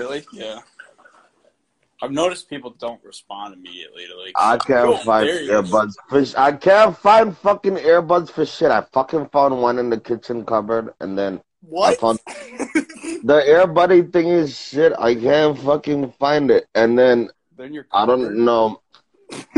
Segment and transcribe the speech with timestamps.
[0.00, 0.24] Really?
[0.32, 0.60] Yeah.
[2.02, 4.32] I've noticed people don't respond immediately to like.
[4.34, 8.70] I can't "Yo, find earbuds for sh- I can't find fucking earbuds for shit.
[8.70, 11.92] I fucking found one in the kitchen cupboard, and then What?
[11.92, 14.94] I found the earbuddy thing is shit.
[14.98, 17.86] I can't fucking find it, and then then you're.
[17.92, 18.80] I don't know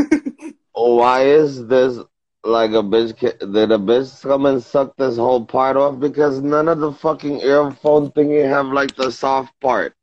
[0.75, 1.97] oh, why is this
[2.43, 3.17] like a bitch.
[3.19, 5.99] Did a bitch come and suck this whole part off?
[6.01, 9.95] Because none of the fucking earphone thingy have like the soft part.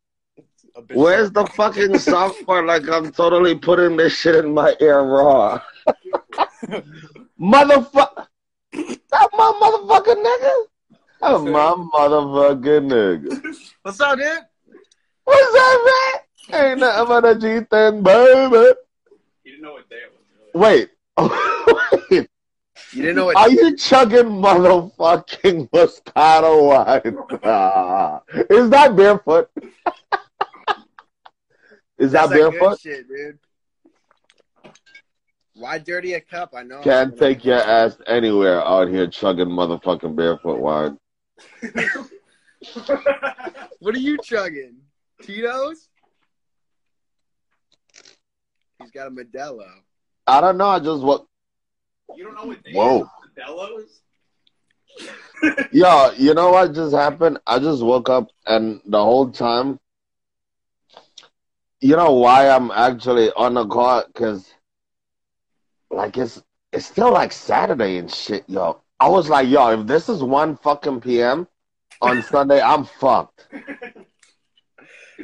[0.81, 2.65] A bit Where's the fucking soft part?
[2.65, 5.61] Like I'm totally putting this shit in my ear raw.
[7.39, 8.27] Motherfucker.
[8.73, 10.55] That my motherfucking nigga.
[11.21, 13.57] That's my motherfucking nigga.
[13.83, 14.39] What's up, dude?
[15.25, 16.71] What's up, man?
[16.71, 18.57] Ain't nothing but a G thing, baby.
[19.45, 20.25] You didn't know what day it was.
[20.55, 20.89] Really.
[20.89, 20.89] Wait.
[22.11, 22.31] Wait.
[22.93, 23.37] You didn't know what?
[23.37, 28.47] Are you chugging motherfucking Moscato wine?
[28.51, 29.51] Is that barefoot?
[32.01, 32.81] Is that That's that good barefoot?
[32.81, 33.39] shit, dude.
[35.55, 36.55] Why dirty a cup?
[36.57, 36.81] I know.
[36.81, 40.99] Can't take your ass anywhere out here chugging motherfucking barefoot wine.
[43.79, 44.77] What are you chugging?
[45.23, 45.89] Tito's?
[48.79, 49.67] He's got a Modelo.
[50.27, 50.69] I don't know.
[50.69, 51.25] I just what?
[52.15, 53.09] You don't know what day Whoa.
[53.39, 54.03] Modelo's?
[55.73, 57.39] Yo, you know what just happened?
[57.47, 59.81] I just woke up and the whole time,
[61.81, 64.05] you know why I'm actually on the call?
[64.15, 64.53] Cause
[65.91, 66.43] like it's
[66.73, 68.81] it's still like Saturday and shit, yo.
[69.01, 71.49] I was like, yo, if this is one fucking PM
[72.03, 73.49] on Sunday, I'm fucked.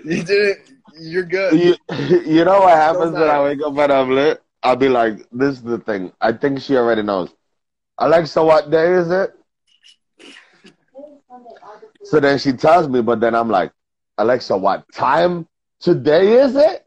[0.04, 0.70] You did it.
[1.00, 1.58] You're good.
[1.58, 1.74] You,
[2.27, 4.42] you know what happens when I wake up and I'm lit?
[4.62, 6.12] I'll be like, this is the thing.
[6.20, 7.30] I think she already knows.
[7.98, 9.34] Alexa, what day is it?
[12.04, 13.72] So then she tells me, but then I'm like,
[14.18, 15.48] Alexa, what time
[15.81, 16.85] today is it?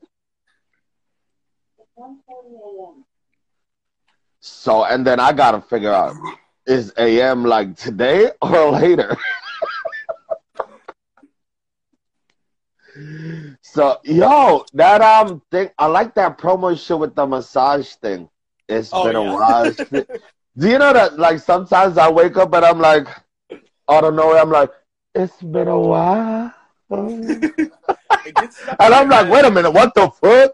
[4.41, 6.15] So, and then I gotta figure out,
[6.65, 9.17] is AM like today or later?
[13.61, 18.29] so, yo, that um thing, I like that promo shit with the massage thing.
[18.67, 19.73] It's Oh, been a while.
[20.57, 23.07] Do you know that, like, sometimes I wake up and I'm like,
[23.87, 24.35] I don't know.
[24.37, 24.71] I'm like,
[25.15, 26.53] it's been a while.
[26.91, 30.51] It gets stuck And I'm like, wait a minute, what the fuck?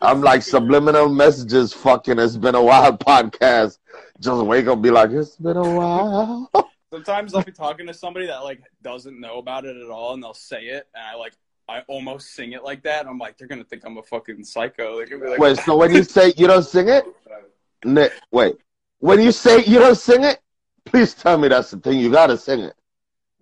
[0.00, 3.78] I'm like subliminal messages fucking it's been a while podcast.
[4.20, 6.50] Just wake up be like, it's been a while.
[6.92, 10.22] Sometimes I'll be talking to somebody that like doesn't know about it at all, and
[10.22, 11.34] they'll say it, and I like
[11.68, 15.00] I almost sing it like that, I'm like, they're gonna think I'm a fucking psycho.
[15.00, 17.04] Like, Wait, so when you say you don't sing it?
[17.84, 18.56] Nick, wait.
[19.00, 20.40] When you say you don't sing it,
[20.84, 21.98] please tell me that's the thing.
[21.98, 22.74] You gotta sing it.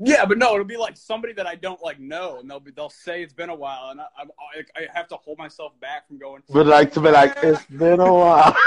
[0.04, 2.70] Yeah, but no, it'll be like somebody that I don't like know, and they'll be
[2.70, 4.30] they'll say it's been a while, and I, I'm,
[4.76, 6.42] I, have to hold myself back from going.
[6.50, 8.56] But like to be like, it's been a while.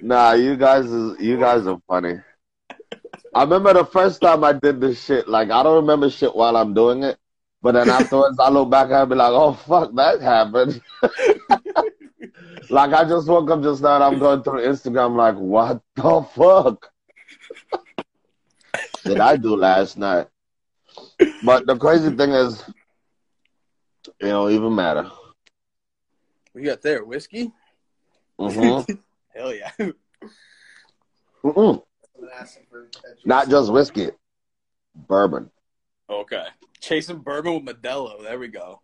[0.00, 2.16] Nah, you guys is you guys are funny.
[3.34, 5.28] I remember the first time I did this shit.
[5.28, 7.16] Like I don't remember shit while I'm doing it,
[7.62, 10.80] but then afterwards I look back and I be like, "Oh fuck, that happened."
[12.70, 15.16] like I just woke up just now and I'm going through Instagram.
[15.16, 16.92] Like, what the fuck
[19.04, 20.28] did I do last night?
[21.44, 22.62] But the crazy thing is,
[24.20, 25.04] it don't even matter.
[26.52, 27.04] What you got there?
[27.04, 27.52] Whiskey?
[28.38, 28.80] hmm
[29.34, 29.70] Hell yeah.
[31.44, 31.82] Mm-mm.
[33.24, 34.10] Not just whiskey,
[34.94, 35.50] bourbon.
[36.08, 36.46] okay.
[36.80, 38.22] Chasing bourbon with Modelo.
[38.22, 38.80] There we go.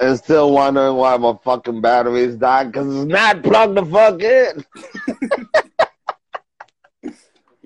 [0.00, 4.64] and still wondering why my fucking batteries died because it's not plugged the fuck in.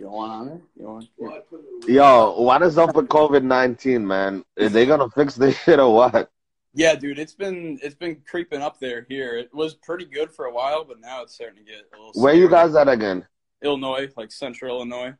[0.08, 0.62] You don't want on it?
[0.76, 0.84] You
[1.18, 1.88] don't?
[1.88, 4.42] Yo, what is up with COVID nineteen, man?
[4.58, 6.30] Are they gonna fix this shit or what?
[6.72, 9.36] Yeah, dude, it's been it's been creeping up there here.
[9.36, 12.22] It was pretty good for a while, but now it's starting to get a little.
[12.22, 13.26] Where you guys at again?
[13.62, 15.12] Illinois, like Central Illinois.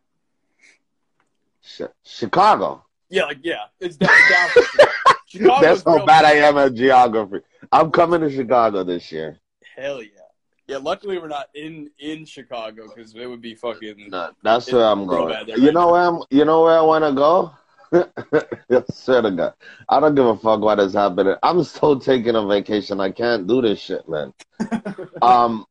[1.60, 2.84] Sh- Chicago.
[3.10, 4.10] Yeah, like yeah, it's down.
[4.30, 7.44] down That's how bad I am at geography.
[7.70, 9.38] I'm coming to Chicago this year.
[9.76, 10.27] Hell yeah.
[10.68, 14.10] Yeah, luckily we're not in in Chicago because it would be fucking.
[14.10, 15.32] No, that's where I'm going.
[15.32, 15.92] bad there You right know now.
[15.92, 16.22] where I'm.
[16.30, 17.52] You know where I want to go.
[18.70, 19.54] I swear to God,
[19.88, 21.36] I don't give a fuck what is happening.
[21.42, 23.00] I'm still taking a vacation.
[23.00, 24.34] I can't do this shit, man.
[25.22, 25.64] um,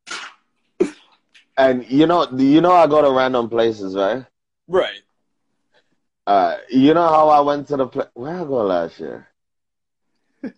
[1.56, 4.26] and you know, you know, I go to random places, right?
[4.66, 5.02] Right.
[6.26, 8.08] Uh, you know how I went to the place?
[8.14, 9.28] Where I go last year?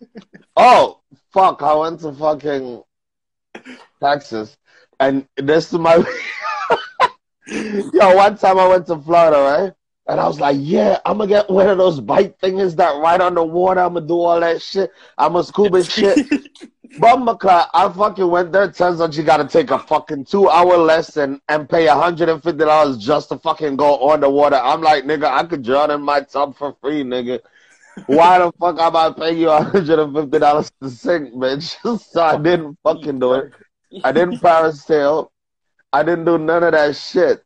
[0.57, 0.99] oh
[1.31, 1.61] fuck!
[1.61, 2.81] I went to fucking
[4.01, 4.57] Texas,
[4.99, 5.95] and this is my.
[7.47, 9.73] Yo, one time I went to Florida, right?
[10.07, 13.21] And I was like, yeah, I'm gonna get one of those bike things that ride
[13.21, 13.81] on the water.
[13.81, 14.91] I'm gonna do all that shit.
[15.17, 16.27] I'm gonna scuba shit.
[16.97, 18.69] Bumba I fucking went there.
[18.71, 23.37] Turns out you gotta take a fucking two hour lesson and pay $150 just to
[23.37, 24.57] fucking go on the water.
[24.57, 27.39] I'm like, nigga, I could drown in my tub for free, nigga.
[28.05, 31.99] Why the fuck am I paying you $150 to sink, bitch?
[32.11, 33.53] so I didn't fucking do it.
[34.03, 35.29] I didn't parasail.
[35.93, 37.43] I didn't do none of that shit.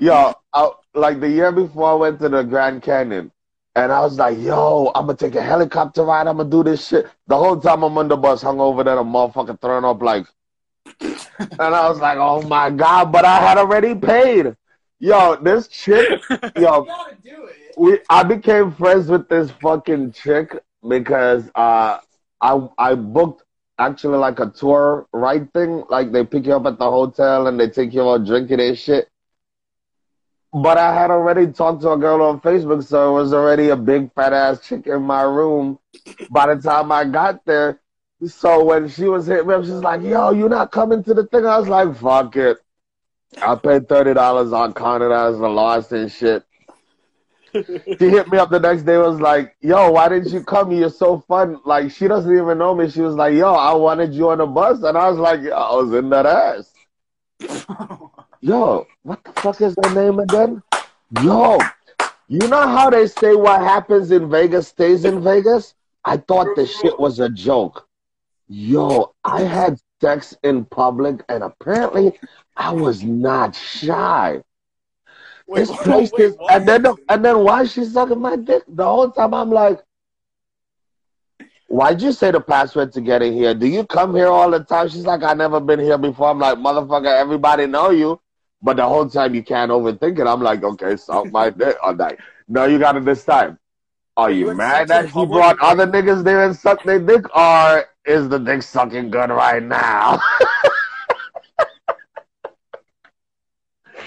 [0.00, 3.30] Yo, I, like the year before I went to the Grand Canyon,
[3.74, 6.26] and I was like, yo, I'm gonna take a helicopter ride.
[6.26, 7.06] I'm gonna do this shit.
[7.26, 10.26] The whole time I'm on the bus, hung over there, a motherfucker throwing up like,
[11.00, 14.54] and I was like, oh my god, but I had already paid.
[15.02, 16.22] Yo, this chick,
[16.56, 16.86] yo,
[17.76, 20.56] we I became friends with this fucking chick
[20.88, 21.98] because uh
[22.40, 23.42] I I booked
[23.80, 25.82] actually like a tour ride thing.
[25.90, 28.78] Like they pick you up at the hotel and they take you out drinking and
[28.78, 29.08] shit.
[30.52, 33.76] But I had already talked to a girl on Facebook, so it was already a
[33.76, 35.80] big fat ass chick in my room
[36.30, 37.80] by the time I got there.
[38.24, 41.26] So when she was hitting me up, she's like, yo, you're not coming to the
[41.26, 41.44] thing?
[41.44, 42.58] I was like, fuck it.
[43.40, 46.44] I paid $30 on counted as a loss and shit.
[47.54, 50.70] she hit me up the next day was like, yo, why didn't you come?
[50.72, 51.60] You're so fun.
[51.64, 52.90] Like, she doesn't even know me.
[52.90, 54.82] She was like, yo, I wanted you on the bus.
[54.82, 56.72] And I was like, I was in that ass.
[58.40, 60.62] yo, what the fuck is her name again?
[61.22, 61.58] Yo,
[62.28, 65.74] you know how they say what happens in Vegas stays in Vegas?
[66.04, 67.86] I thought the shit was a joke.
[68.48, 72.18] Yo, I had sex in public and apparently
[72.56, 74.42] I was not shy.
[75.46, 78.64] Wait, this place wait, is, and then and then why is she sucking my dick
[78.68, 79.32] the whole time?
[79.32, 79.80] I'm like,
[81.68, 83.54] why'd you say the password to get in here?
[83.54, 84.88] Do you come here all the time?
[84.88, 86.30] She's like, I never been here before.
[86.30, 88.20] I'm like, motherfucker, everybody know you,
[88.60, 90.26] but the whole time you can't overthink it.
[90.26, 92.18] I'm like, okay, suck my dick all night.
[92.48, 93.58] No, you got it this time.
[94.16, 98.28] Are you, mad that he brought other niggas there and sucked their dick, or is
[98.28, 100.20] the dick sucking good right now?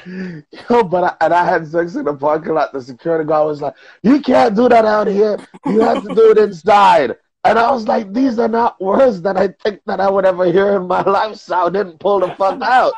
[0.06, 2.72] Yo, but I, and I had sex in the parking lot.
[2.72, 3.74] The security guard was like,
[4.04, 5.40] "You can't do that out here.
[5.66, 9.38] You have to do it inside." And I was like, "These are not words that
[9.38, 12.30] I think that I would ever hear in my life." So I didn't pull the
[12.36, 12.94] fuck out.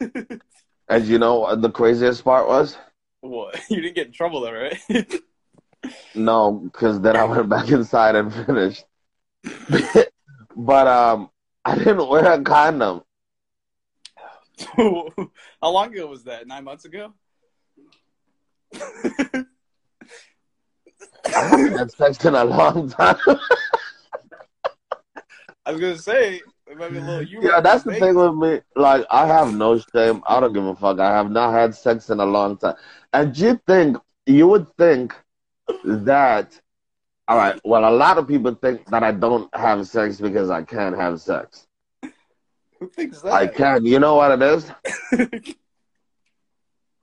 [0.88, 2.78] and you know what the craziest part was?
[3.20, 3.60] What?
[3.70, 4.78] You didn't get in trouble though, right?
[6.14, 8.84] no, because then I went back inside and finished.
[10.56, 11.30] but um,
[11.64, 13.02] I didn't wear a condom.
[14.76, 16.46] How long ago was that?
[16.46, 17.12] Nine months ago?
[18.74, 19.44] I
[21.34, 23.16] haven't had sex in a long time.
[25.64, 27.22] I was gonna say it might be a little.
[27.42, 28.60] Yeah, that's the thing with me.
[28.76, 30.22] Like, I have no shame.
[30.26, 30.98] I don't give a fuck.
[30.98, 32.74] I have not had sex in a long time.
[33.12, 33.96] And you think
[34.26, 35.14] you would think
[35.84, 36.60] that?
[37.26, 37.60] All right.
[37.64, 41.20] Well, a lot of people think that I don't have sex because I can't have
[41.20, 41.66] sex.
[42.80, 43.32] Who thinks that?
[43.32, 43.84] I can.
[43.84, 44.70] You know what it is?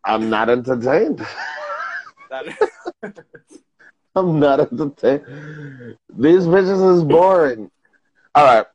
[0.06, 1.26] I'm not entertained.
[4.16, 5.98] I'm not entertained.
[6.18, 7.70] These bitches is boring.
[8.34, 8.66] All right.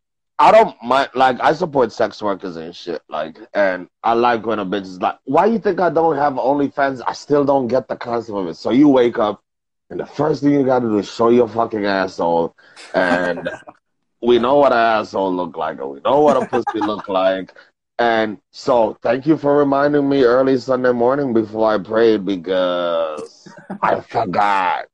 [0.40, 1.10] I don't mind.
[1.14, 3.02] Like, I support sex workers and shit.
[3.10, 6.32] Like, and I like when a bitch is like, why you think I don't have
[6.32, 7.02] OnlyFans?
[7.06, 8.54] I still don't get the concept of it.
[8.54, 9.42] So you wake up,
[9.90, 12.56] and the first thing you got to do is show your fucking asshole,
[12.94, 13.50] and
[14.22, 17.52] we know what an asshole look like, and we know what a pussy look like.
[17.98, 23.46] And so, thank you for reminding me early Sunday morning before I prayed because
[23.82, 24.86] I forgot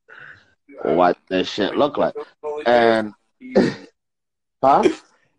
[0.83, 2.15] what this shit look like.
[2.67, 3.15] And,
[4.61, 4.89] huh?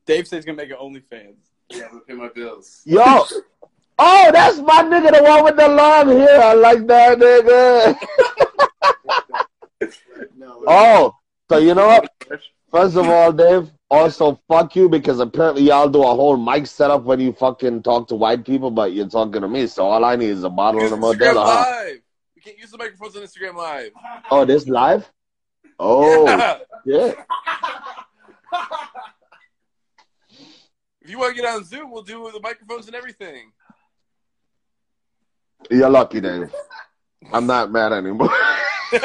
[0.08, 1.36] Dave says he's gonna make an OnlyFans.
[1.70, 2.82] Yeah, I'm gonna pay my bills.
[2.86, 3.26] Yo,
[4.00, 6.42] oh, that's my nigga, the one with the long hair.
[6.42, 7.98] I like that nigga.
[10.68, 11.14] oh,
[11.50, 12.10] so you know what?
[12.72, 17.04] First of all, Dave, also, fuck you because apparently y'all do a whole mic setup
[17.04, 19.68] when you fucking talk to white people, but you're talking to me.
[19.68, 21.36] So all I need is a bottle of Modelo.
[21.36, 22.00] Live.
[22.36, 23.92] We can't use the microphones on Instagram Live.
[24.32, 25.10] Oh, this live?
[25.80, 27.14] Oh, yeah.
[31.08, 33.54] if you want to get on Zoom, we'll do the microphones and everything.
[35.72, 36.54] You're lucky, Dave.
[37.32, 38.30] I'm not mad anymore.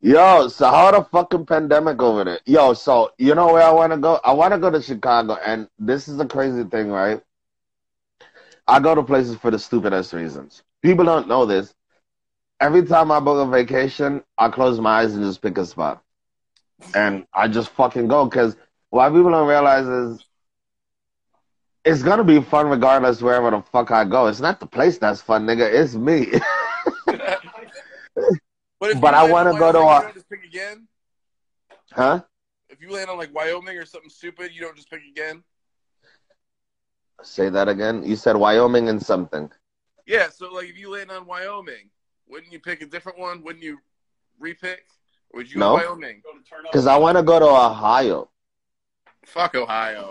[0.00, 2.40] Yo, so how the fucking pandemic over there?
[2.46, 4.18] Yo, so you know where I want to go?
[4.24, 7.20] I want to go to Chicago, and this is the crazy thing, right?
[8.66, 10.62] I go to places for the stupidest reasons.
[10.80, 11.74] People don't know this.
[12.60, 16.02] Every time I book a vacation, I close my eyes and just pick a spot,
[16.94, 18.24] and I just fucking go.
[18.26, 18.56] Because
[18.90, 20.24] what people don't realize is,
[21.84, 24.26] it's gonna be fun regardless wherever the fuck I go.
[24.26, 25.70] It's not the place that's fun, nigga.
[25.72, 26.32] It's me.
[28.80, 30.86] But, if But I wanna go to a- You don't just pick again.
[31.92, 32.20] huh?
[32.70, 35.42] If you land on like Wyoming or something stupid, you don't just pick again.
[37.22, 38.04] Say that again.
[38.04, 39.50] You said Wyoming and something.
[40.06, 40.28] Yeah.
[40.28, 41.90] So like, if you land on Wyoming,
[42.28, 43.42] wouldn't you pick a different one?
[43.42, 43.78] Wouldn't you
[44.40, 44.78] repick?
[45.30, 45.74] Or would you No.
[45.74, 46.22] Wyoming?
[46.24, 46.72] Go to turn up.
[46.72, 48.30] Because I want to go to Ohio.
[49.26, 50.10] Fuck Ohio.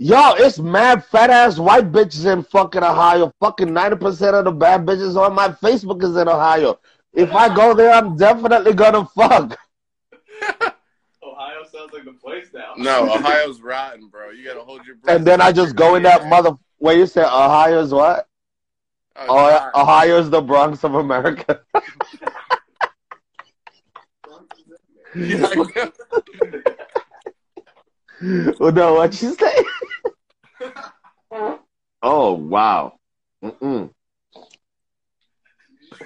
[0.00, 3.32] Yo, it's mad fat ass white bitches in fucking Ohio.
[3.40, 6.78] Fucking 90% of the bad bitches on my Facebook is in Ohio.
[7.14, 9.58] If I go there, I'm definitely gonna fuck.
[11.22, 12.74] Ohio sounds like the place now.
[12.76, 14.30] No, Ohio's rotten, bro.
[14.30, 15.16] You gotta hold your breath.
[15.16, 16.52] And then I just go in that mother.
[16.76, 18.28] Where you say Ohio's what?
[19.16, 21.62] Oh, Oh, Ohio's the Bronx of America.
[25.18, 25.90] Yeah,
[28.60, 29.64] well, no, what you say?
[32.02, 32.94] oh wow.
[33.44, 33.90] Mm-mm.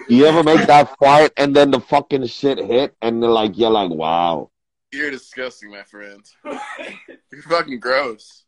[0.09, 3.71] You ever make that fart and then the fucking shit hit and they're like you're
[3.71, 4.51] like wow.
[4.93, 6.23] You're disgusting, my friend.
[6.45, 8.45] You're fucking gross.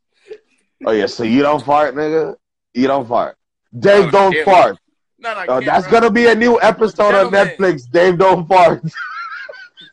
[0.86, 2.36] Oh yeah, so you don't fart, nigga.
[2.74, 3.36] You don't fart.
[3.78, 4.44] Dave No, don't can't.
[4.44, 4.78] fart.
[5.18, 6.00] No, no, I Oh, that's bro.
[6.00, 7.90] gonna be a new episode on Netflix.
[7.90, 8.82] Dave don't fart.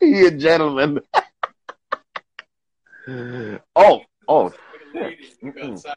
[0.06, 1.00] you a gentleman.
[3.76, 4.52] oh, oh.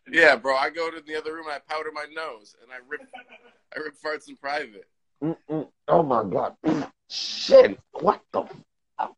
[0.07, 0.55] Yeah, bro.
[0.55, 3.01] I go to the other room and I powder my nose and I rip,
[3.75, 4.87] I rip farts in private.
[5.23, 5.67] Mm-mm.
[5.87, 6.55] Oh my god.
[7.09, 7.79] Shit.
[7.93, 8.43] What the
[8.97, 9.15] fuck?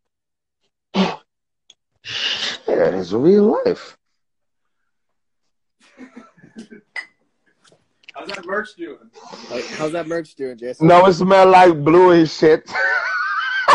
[2.04, 3.98] Shit, it's real life.
[8.16, 8.98] How's that merch doing?
[9.52, 10.88] Like, how's that merch doing, Jason?
[10.88, 12.72] No, it smell like blue and shit.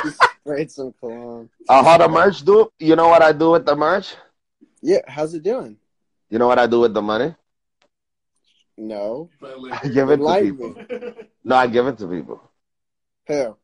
[0.44, 1.48] Sprayed some cologne.
[1.68, 2.70] Uh, how the merch do?
[2.80, 4.14] You know what I do with the merch?
[4.82, 5.76] Yeah, how's it doing?
[6.30, 7.32] You know what I do with the money?
[8.76, 9.30] No.
[9.70, 10.74] I give it to people.
[11.44, 12.42] No, I give it to people.
[13.28, 13.56] Who?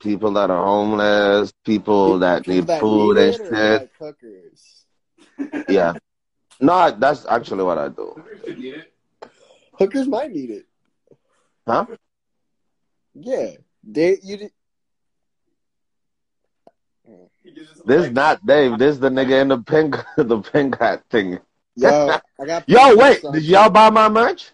[0.00, 3.90] People that are homeless, people that People need that food need and shit.
[5.38, 5.64] like?
[5.68, 5.94] Yeah.
[6.60, 8.16] No, that's actually what I do.
[9.74, 10.66] Hookers might need it.
[11.66, 11.86] Huh?
[13.14, 13.52] Yeah.
[13.84, 14.50] They, you did,
[17.84, 18.78] This is not Dave.
[18.78, 21.38] This is the nigga in the pink, the pink hat thing.
[21.74, 22.68] yo, I got.
[22.68, 23.22] Yo, wait.
[23.32, 24.50] Did y'all buy my merch?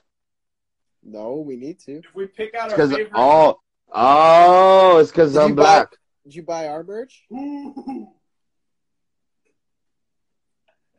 [1.02, 1.98] No, we need to.
[1.98, 3.58] If we pick out our favorite, oh,
[3.92, 5.88] oh, it's because I'm you buy- black.
[6.24, 7.24] Did you buy our merch?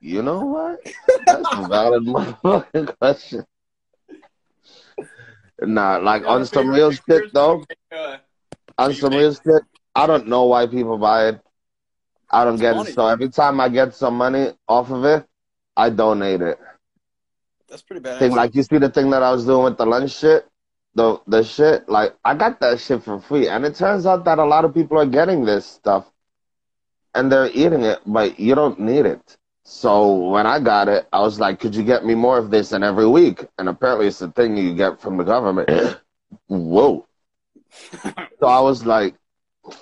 [0.06, 0.80] You know what?
[1.26, 3.46] That's a valid motherfucking question.
[5.62, 7.64] Nah, like on some real shit though.
[7.90, 8.18] Uh,
[8.78, 9.64] On some real shit,
[9.96, 11.42] I don't know why people buy it.
[12.34, 12.90] I don't get funny.
[12.90, 12.96] it.
[12.96, 15.25] So every time I get some money off of it,
[15.78, 16.60] I donate it.
[17.70, 18.18] that's pretty bad.
[18.20, 20.48] Thing like you see the thing that I was doing with the lunch shit,
[20.96, 21.88] the the shit.
[21.88, 24.74] Like I got that shit for free, and it turns out that a lot of
[24.74, 26.12] people are getting this stuff,
[27.13, 29.38] and they're eating it, but you don't need it.
[29.63, 32.72] So when I got it, I was like, "Could you get me more of this?"
[32.72, 35.70] And every week, and apparently it's the thing you get from the government.
[36.48, 37.06] Whoa!
[38.40, 39.16] So I was like,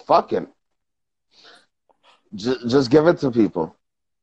[0.06, 0.48] "Fucking."
[2.36, 3.76] Just, just give it to people.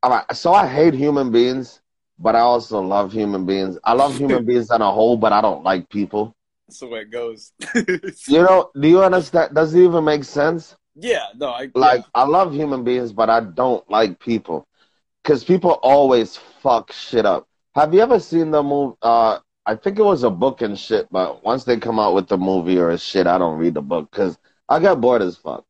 [0.03, 0.25] All right.
[0.35, 1.81] So I hate human beings,
[2.19, 3.79] but I also love human beings.
[3.85, 6.35] I love human beings on a whole, but I don't like people.
[6.67, 7.53] That's the way it goes.
[8.29, 9.55] You know, do you understand?
[9.55, 10.77] Does it even make sense?
[10.95, 14.67] yeah, no, I Like, I love human beings, but I don't like people.
[15.23, 17.47] Because people always fuck shit up.
[17.75, 18.97] Have you ever seen the movie?
[19.03, 22.29] Uh, I think it was a book and shit, but once they come out with
[22.29, 24.39] the movie or a shit, I don't read the book because
[24.69, 25.65] I get bored as fuck.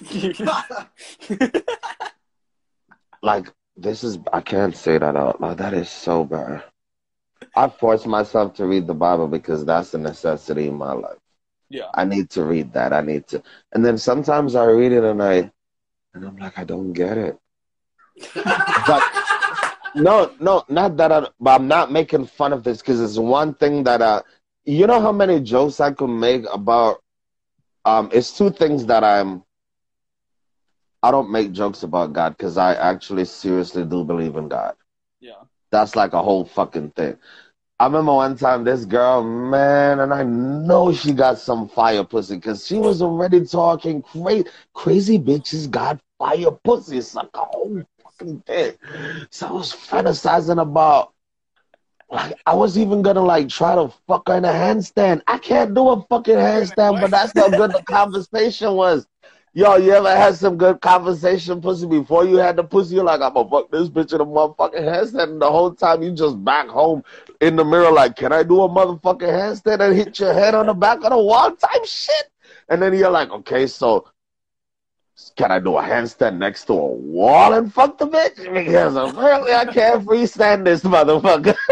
[3.22, 5.58] Like, this is, I can't say that out loud.
[5.58, 6.62] That is so bad.
[7.56, 11.18] I force myself to read the Bible because that's a necessity in my life.
[11.70, 11.88] yeah.
[11.94, 12.92] I need to read that.
[12.92, 13.42] I need to.
[13.72, 15.50] And then sometimes I read it and I,
[16.12, 17.38] and I'm like, I don't get it.
[18.86, 19.02] But
[19.94, 21.12] no, no, not that.
[21.12, 24.22] I, but I'm not making fun of this because it's one thing that uh,
[24.64, 27.02] you know how many jokes I could make about.
[27.84, 29.42] Um, it's two things that I'm.
[31.04, 34.74] I don't make jokes about God because I actually seriously do believe in God.
[35.20, 35.42] Yeah.
[35.70, 37.18] That's like a whole fucking thing.
[37.78, 42.36] I remember one time this girl, man, and I know she got some fire pussy
[42.36, 44.46] because she was already talking crazy.
[44.72, 46.96] Crazy bitches got fire pussy.
[46.96, 48.72] It's like a whole fucking thing.
[49.28, 51.12] So I was fantasizing about,
[52.10, 55.20] like, I was even gonna like try to fuck her in a handstand.
[55.26, 59.06] I can't do a fucking handstand, but that's how good the conversation was.
[59.56, 62.96] Yo, you ever had some good conversation pussy before you had the pussy?
[62.96, 65.30] You're like, I'm gonna fuck this bitch in a motherfucking handstand.
[65.30, 67.04] And the whole time you just back home
[67.40, 70.66] in the mirror, like, can I do a motherfucking handstand and hit your head on
[70.66, 72.32] the back of the wall type shit?
[72.68, 74.08] And then you're like, okay, so
[75.36, 78.52] can I do a handstand next to a wall and fuck the bitch?
[78.52, 81.56] Because apparently I can't freestand this motherfucker.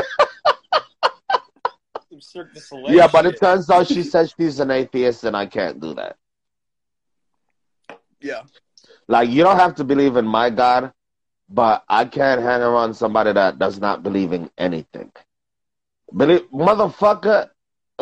[2.88, 6.16] yeah, but it turns out she says she's an atheist and I can't do that.
[8.22, 8.42] Yeah.
[9.08, 10.92] Like you don't have to believe in my God,
[11.48, 15.12] but I can't hang around somebody that does not believe in anything.
[16.16, 17.50] Believe, motherfucker,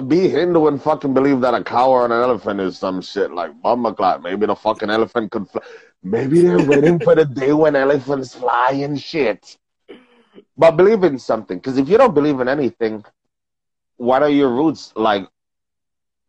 [0.07, 3.53] be Hindu and fucking believe that a cow or an elephant is some shit like
[3.63, 4.23] mama clock.
[4.23, 5.63] Maybe the fucking elephant could fly.
[6.03, 9.59] Maybe they're waiting for the day when elephants fly and shit.
[10.57, 13.05] But believe in something, because if you don't believe in anything,
[13.97, 14.93] what are your roots?
[14.97, 15.29] Like,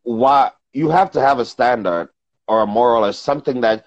[0.03, 2.09] what you have to have a standard
[2.47, 3.85] or a moral or something that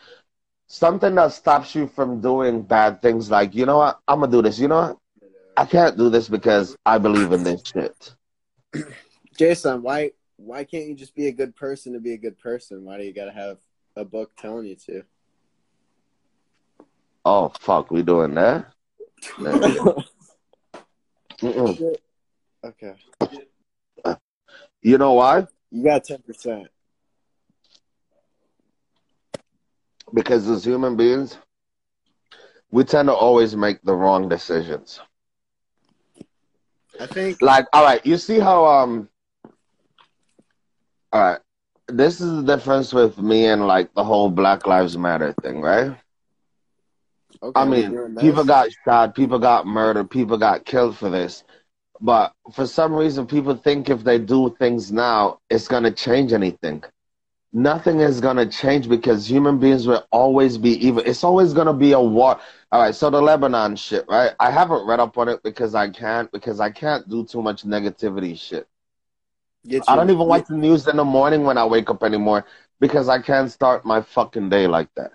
[0.66, 4.42] something that stops you from doing bad things like you know what i'm gonna do
[4.42, 4.98] this you know what?
[5.56, 8.14] I can't do this because i believe in this shit.
[9.38, 12.84] Jason why why can't you just be a good person to be a good person?
[12.84, 13.58] Why do you gotta have
[13.94, 15.04] a book telling you to?
[17.24, 18.66] Oh fuck we doing that?
[22.64, 22.94] Okay.
[24.82, 25.46] You know why?
[25.70, 26.66] You got 10%
[30.14, 31.38] Because as human beings,
[32.70, 35.00] we tend to always make the wrong decisions.
[37.00, 39.08] I think like all right, you see how um
[41.12, 41.40] all right.
[41.88, 45.96] This is the difference with me and like the whole Black Lives Matter thing, right?
[47.42, 51.44] okay, I mean, people got shot, people got murdered, people got killed for this.
[52.00, 56.32] But for some reason, people think if they do things now, it's going to change
[56.32, 56.82] anything.
[57.56, 61.04] Nothing is going to change because human beings will always be evil.
[61.06, 62.40] It's always going to be a war.
[62.72, 64.32] All right, so the Lebanon shit, right?
[64.40, 67.62] I haven't read up on it because I can't, because I can't do too much
[67.62, 68.66] negativity shit.
[69.68, 72.44] Get I don't even watch the news in the morning when I wake up anymore
[72.80, 75.12] because I can't start my fucking day like that.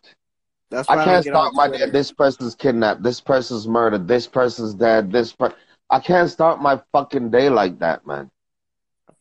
[0.71, 1.89] That's I can't get start my day.
[1.89, 3.03] This person's kidnapped.
[3.03, 4.07] This person's murdered.
[4.07, 5.11] This person's dead.
[5.11, 5.53] This per-
[5.89, 8.31] I can't start my fucking day like that, man.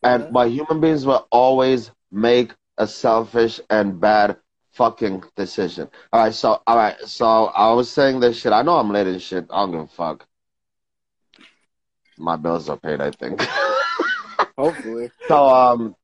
[0.03, 4.37] And but human beings will always make a selfish and bad
[4.71, 5.89] fucking decision.
[6.11, 8.53] All right, so all right, so I was saying this shit.
[8.53, 9.45] I know I'm late and shit.
[9.51, 10.25] I don't give a fuck.
[12.17, 13.41] My bills are paid, I think.
[14.57, 15.11] Hopefully.
[15.27, 15.95] So um,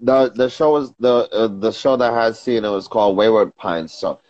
[0.00, 3.16] the the show was the uh, the show that I had seen it was called
[3.16, 3.92] Wayward Pines.
[3.92, 4.20] So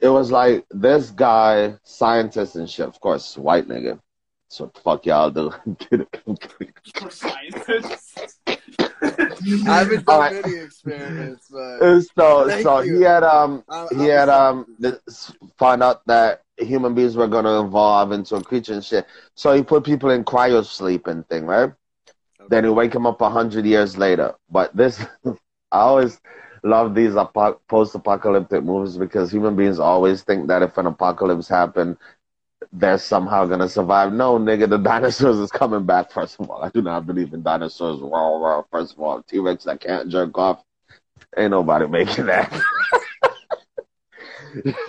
[0.00, 2.86] it was like this guy, scientist and shit.
[2.86, 4.00] Of course, white nigga.
[4.48, 5.50] So fuck y'all The
[5.90, 6.06] do?
[9.48, 9.66] For scientists.
[9.66, 10.34] I haven't All done right.
[10.42, 11.82] many experiments, but
[12.16, 12.96] so so you.
[12.96, 17.64] he had um I, he had um this, found out that human beings were gonna
[17.64, 19.06] evolve into a creature and shit.
[19.34, 21.72] So he put people in cryo sleep and thing, right?
[22.48, 24.34] Then he wake him up a hundred years later.
[24.50, 25.04] But this,
[25.72, 26.20] I always
[26.62, 31.96] love these apo- post-apocalyptic movies because human beings always think that if an apocalypse happened,
[32.72, 34.12] they're somehow gonna survive.
[34.12, 36.10] No, nigga, the dinosaurs is coming back.
[36.10, 38.00] First of all, I do not believe in dinosaurs.
[38.00, 38.62] Raw, raw.
[38.70, 40.62] First of all, T-Rex that can't jerk off.
[41.36, 42.52] Ain't nobody making that.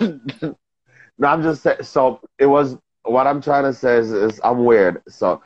[0.00, 1.82] no, I'm just saying.
[1.82, 2.76] So it was.
[3.04, 5.02] What I'm trying to say is, is I'm weird.
[5.08, 5.42] So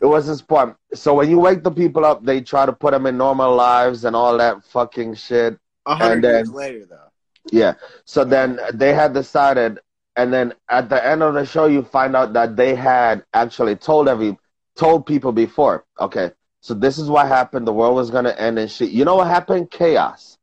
[0.00, 0.74] it was this point.
[0.94, 4.04] So when you wake the people up, they try to put them in normal lives
[4.04, 5.58] and all that fucking shit.
[5.86, 7.12] a hundred years later, though.
[7.52, 7.74] Yeah.
[8.04, 9.78] So then they had decided,
[10.16, 13.76] and then at the end of the show, you find out that they had actually
[13.76, 14.36] told every
[14.76, 15.84] told people before.
[15.98, 17.66] Okay, so this is what happened.
[17.66, 18.90] The world was gonna end and shit.
[18.90, 19.70] You know what happened?
[19.70, 20.38] Chaos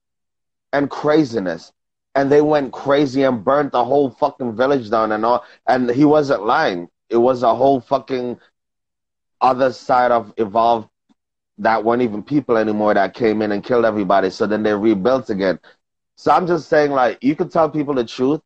[0.73, 1.71] and craziness.
[2.15, 5.45] And they went crazy and burnt the whole fucking village down and all.
[5.67, 6.89] And he wasn't lying.
[7.09, 8.39] It was a whole fucking
[9.41, 10.89] other side of evolved
[11.59, 14.29] that weren't even people anymore that came in and killed everybody.
[14.29, 15.59] So then they rebuilt again.
[16.15, 18.41] So I'm just saying, like, you can tell people the truth,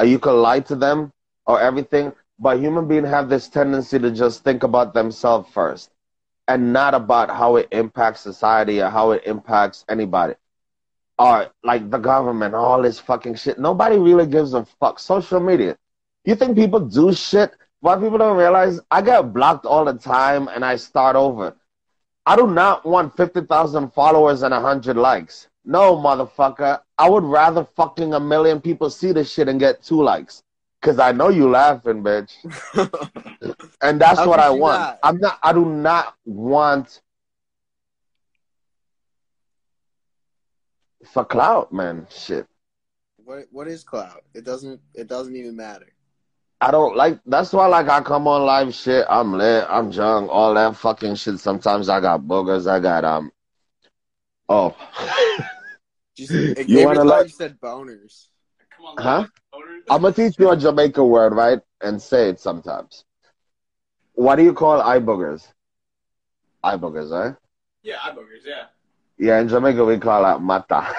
[0.00, 1.12] Uh, you can lie to them,
[1.46, 5.90] or everything, but human beings have this tendency to just think about themselves first,
[6.46, 10.34] and not about how it impacts society or how it impacts anybody,
[11.18, 13.58] or like the government, all this fucking shit.
[13.58, 14.98] Nobody really gives a fuck.
[15.00, 15.76] Social media.
[16.24, 17.52] You think people do shit?
[17.80, 21.56] Why people don't realize I get blocked all the time and I start over.
[22.26, 25.48] I do not want 50,000 followers and 100 likes.
[25.68, 26.80] No, motherfucker.
[26.96, 30.42] I would rather fucking a million people see this shit and get two likes.
[30.80, 32.32] Cause I know you laughing, bitch.
[33.80, 34.80] And that's How what I want.
[34.80, 34.98] not?
[35.02, 37.00] I'm not I do not want
[41.04, 42.06] for clout, man.
[42.10, 42.46] Shit.
[43.24, 44.24] What what is clout?
[44.34, 45.92] It doesn't it doesn't even matter.
[46.60, 47.20] I don't like.
[47.26, 49.06] That's why, like, I come on live shit.
[49.08, 49.64] I'm lit.
[49.68, 50.28] I'm drunk.
[50.28, 51.38] All that fucking shit.
[51.38, 52.68] Sometimes I got boogers.
[52.68, 53.30] I got um.
[54.48, 54.74] Oh.
[56.28, 57.24] you, you want to like?
[57.26, 58.26] You said boners.
[58.76, 59.26] Come on, huh?
[59.54, 59.82] Boners.
[59.90, 61.60] I'm gonna teach you a Jamaica word, right?
[61.80, 63.04] And say it sometimes.
[64.14, 65.46] What do you call eye boogers?
[66.64, 67.36] Eye boogers, right?
[67.82, 68.44] Yeah, eye boogers.
[68.44, 68.64] Yeah.
[69.16, 70.92] Yeah, in Jamaica we call that mata.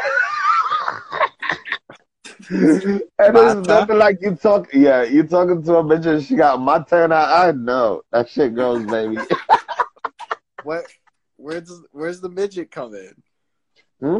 [2.49, 4.69] and it's nothing like you talk.
[4.73, 7.11] Yeah, you talking to a bitch and she got my turn.
[7.11, 9.17] I know that shit goes, baby.
[10.63, 10.85] what?
[11.37, 13.13] Where's Where's the midget come in?
[13.99, 14.19] Hmm.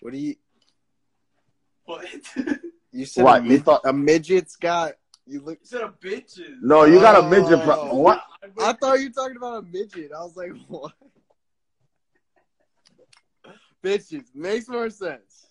[0.00, 0.34] What do you?
[1.84, 2.06] What?
[2.90, 3.40] You said what?
[3.40, 4.94] A, mid- you thought a midget's got.
[5.26, 5.58] You look.
[5.60, 6.56] You said a bitches.
[6.62, 7.62] No, you got a midget.
[7.62, 7.94] Pro- oh.
[7.96, 8.22] what?
[8.60, 10.10] I thought you were talking about a midget.
[10.16, 10.92] I was like, what?
[13.84, 15.46] Bitches makes more sense.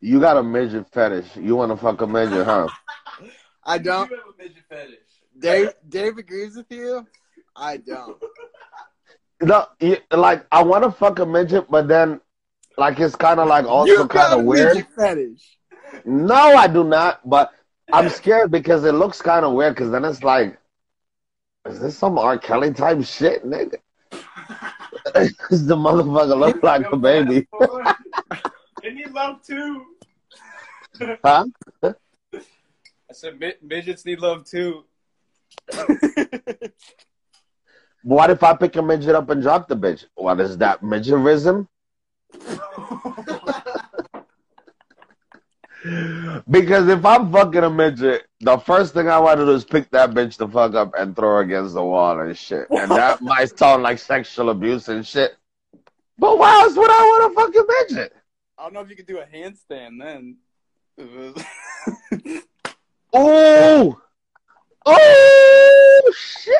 [0.00, 1.36] You got a midget fetish.
[1.36, 2.68] You want to fuck a midget, huh?
[3.64, 4.10] I don't.
[4.10, 4.98] You have a midget fetish.
[5.38, 7.06] Dave, Dave agrees with you.
[7.56, 8.22] I don't.
[9.42, 9.66] No,
[10.10, 12.20] like I want to fuck a midget, but then,
[12.78, 14.86] like it's kind of like also kind of weird.
[14.96, 15.58] Fetish.
[16.04, 17.28] No, I do not.
[17.28, 17.52] But
[17.92, 19.74] I'm scared because it looks kind of weird.
[19.74, 20.58] Because then it's like,
[21.68, 22.38] is this some R.
[22.38, 23.76] Kelly type shit, nigga?
[25.50, 27.46] Does the motherfucker look like a baby?
[28.86, 29.84] They need love too.
[31.24, 31.46] Huh?
[31.82, 34.84] I said mid- midgets need love too.
[38.06, 40.04] What if I pick a midget up and drop the bitch?
[40.14, 41.66] What is that midgetism?
[46.48, 49.90] because if I'm fucking a midget, the first thing I want to do is pick
[49.90, 52.68] that bitch the fuck up and throw her against the wall and shit.
[52.70, 55.36] And that might sound like sexual abuse and shit.
[56.16, 58.12] But why else would I want a fucking midget?
[58.56, 60.36] I don't know if you could do a handstand then.
[63.12, 64.00] oh,
[64.86, 66.54] oh shit!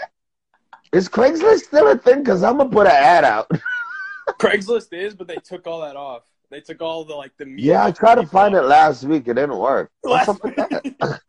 [0.96, 2.24] Is Craigslist still a thing?
[2.24, 3.50] Cause I'm gonna put an ad out.
[4.40, 6.22] Craigslist is, but they took all that off.
[6.50, 7.54] They took all the like the.
[7.58, 8.62] Yeah, I tried to find off.
[8.62, 9.28] it last week.
[9.28, 9.90] It didn't work.
[10.02, 10.70] Last What's up with that?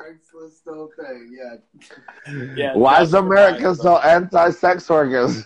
[0.00, 1.38] Craigslist still a thing.
[1.38, 2.34] Yeah.
[2.56, 2.74] Yeah.
[2.74, 5.44] Why is America so anti-sex workers?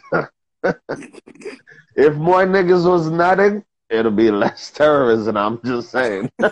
[1.97, 5.37] if more niggas was nutting, it'll be less terrorism.
[5.37, 6.33] I'm just saying.
[6.43, 6.51] oh,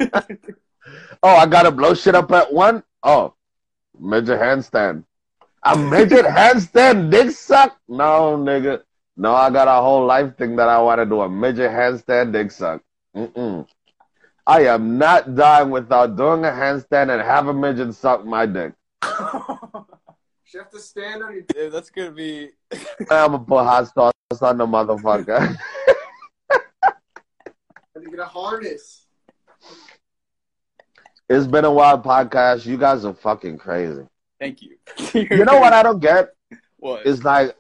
[1.23, 2.83] I gotta blow shit up at one.
[3.03, 3.33] Oh,
[3.99, 5.05] midget handstand.
[5.65, 7.79] A midget handstand dick suck?
[7.89, 8.83] No, nigga.
[9.17, 11.21] No, I got a whole life thing that I want to do.
[11.21, 12.83] A midget handstand dick suck.
[13.17, 13.67] Mm-mm.
[14.47, 18.73] I am not dying without doing a handstand and have a midget suck my dick.
[20.51, 21.43] You have to stand on your.
[21.43, 22.49] Dude, that's gonna be.
[23.11, 25.59] I'm gonna put hot sauce on the motherfucker.
[28.03, 29.07] to get a harness.
[31.29, 32.65] It's been a wild podcast.
[32.65, 34.07] You guys are fucking crazy.
[34.41, 34.77] Thank you.
[35.15, 36.35] you know what I don't get?
[36.79, 37.07] What?
[37.07, 37.57] It's like,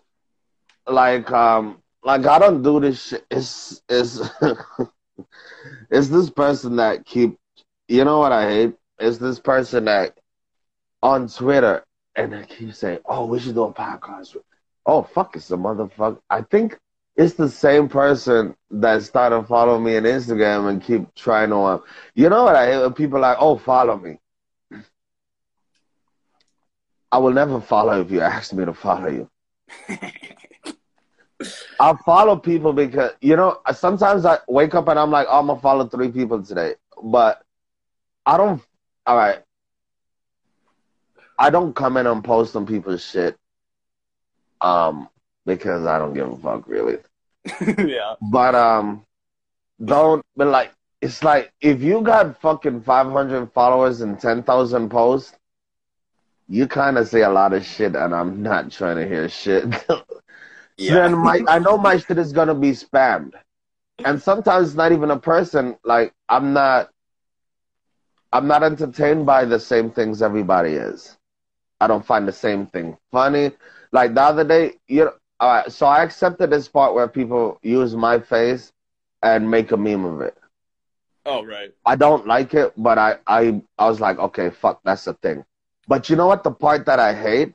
[0.86, 3.26] like, um, like I don't do this shit.
[3.30, 4.20] It's, it's,
[5.90, 7.36] it's this person that keep.
[7.88, 8.74] You know what I hate?
[8.98, 10.18] It's this person that
[11.02, 11.84] on Twitter
[12.18, 14.36] and they keep saying, "Oh, we should do a podcast."
[14.84, 15.36] Oh, fuck!
[15.36, 16.20] It's a motherfucker.
[16.28, 16.78] I think
[17.16, 21.56] it's the same person that started following me on Instagram and keep trying to.
[21.56, 21.82] Um,
[22.14, 22.90] you know what I hear?
[22.90, 24.18] People like, oh, follow me.
[27.10, 29.30] I will never follow if you ask me to follow you.
[31.80, 35.46] I follow people because you know sometimes I wake up and I'm like, oh, I'm
[35.46, 37.42] gonna follow three people today, but
[38.26, 38.60] I don't.
[39.06, 39.38] All right,
[41.38, 43.36] I don't come in and post on people's shit.
[44.60, 45.08] Um,
[45.46, 46.98] because I don't give a fuck really.
[47.78, 48.14] yeah.
[48.20, 49.04] But um,
[49.84, 50.24] don't.
[50.36, 55.34] But like, it's like if you got fucking five hundred followers and ten thousand posts,
[56.48, 59.64] you kind of say a lot of shit, and I'm not trying to hear shit.
[60.76, 60.94] yeah.
[60.94, 63.34] Then my, I know my shit is gonna be spammed,
[64.04, 65.76] and sometimes it's not even a person.
[65.84, 66.90] Like I'm not.
[68.30, 71.16] I'm not entertained by the same things everybody is.
[71.80, 73.52] I don't find the same thing funny.
[73.90, 77.96] Like the other day, you know, right, so I accepted this part where people use
[77.96, 78.70] my face
[79.22, 80.36] and make a meme of it.
[81.24, 81.72] Oh right.
[81.84, 85.44] I don't like it, but I I I was like, okay, fuck, that's the thing.
[85.88, 86.44] But you know what?
[86.44, 87.54] The part that I hate,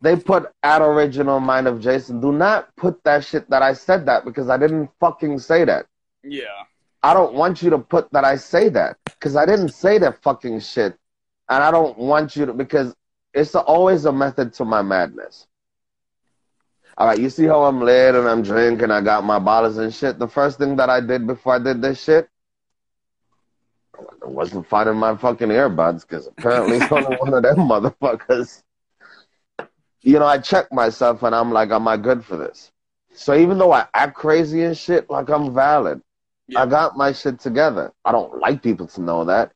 [0.00, 2.20] they put at original mind of Jason.
[2.20, 5.86] Do not put that shit that I said that because I didn't fucking say that.
[6.22, 6.64] Yeah.
[7.02, 10.22] I don't want you to put that I say that because I didn't say that
[10.22, 10.96] fucking shit,
[11.48, 12.94] and I don't want you to because
[13.34, 15.46] it's always a method to my madness.
[16.98, 19.92] All right, you see how I'm lit and I'm drinking, I got my bottles and
[19.94, 20.18] shit.
[20.18, 22.28] The first thing that I did before I did this shit,
[24.22, 28.62] I wasn't finding my fucking earbuds because apparently it's only one of them motherfuckers.
[30.02, 32.72] You know, I check myself and I'm like, am I good for this?
[33.12, 36.00] So even though I act crazy and shit, like I'm valid.
[36.48, 36.62] Yeah.
[36.62, 37.92] I got my shit together.
[38.04, 39.52] I don't like people to know that.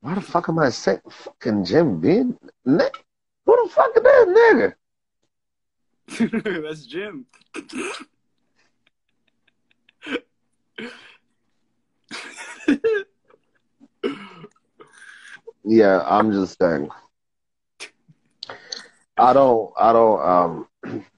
[0.00, 2.38] Why the fuck am I saying fucking Jim Beam?
[2.64, 2.84] Ni-
[3.46, 4.74] Who the fuck is that
[6.08, 6.62] nigga?
[6.62, 7.26] That's Jim.
[15.70, 16.88] Yeah, I'm just saying.
[19.18, 21.04] I don't, I don't, um.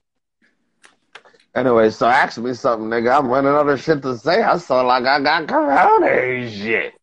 [1.53, 3.19] Anyway, so ask me something, nigga.
[3.19, 4.41] I'm running out of shit to say.
[4.41, 6.95] I saw like I got corona and shit.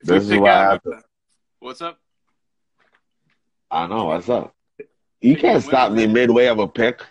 [0.00, 1.02] This is Pick what happened.
[1.58, 1.98] What's up?
[3.72, 4.54] I know what's up.
[5.20, 7.02] You can't stop me midway of a pick.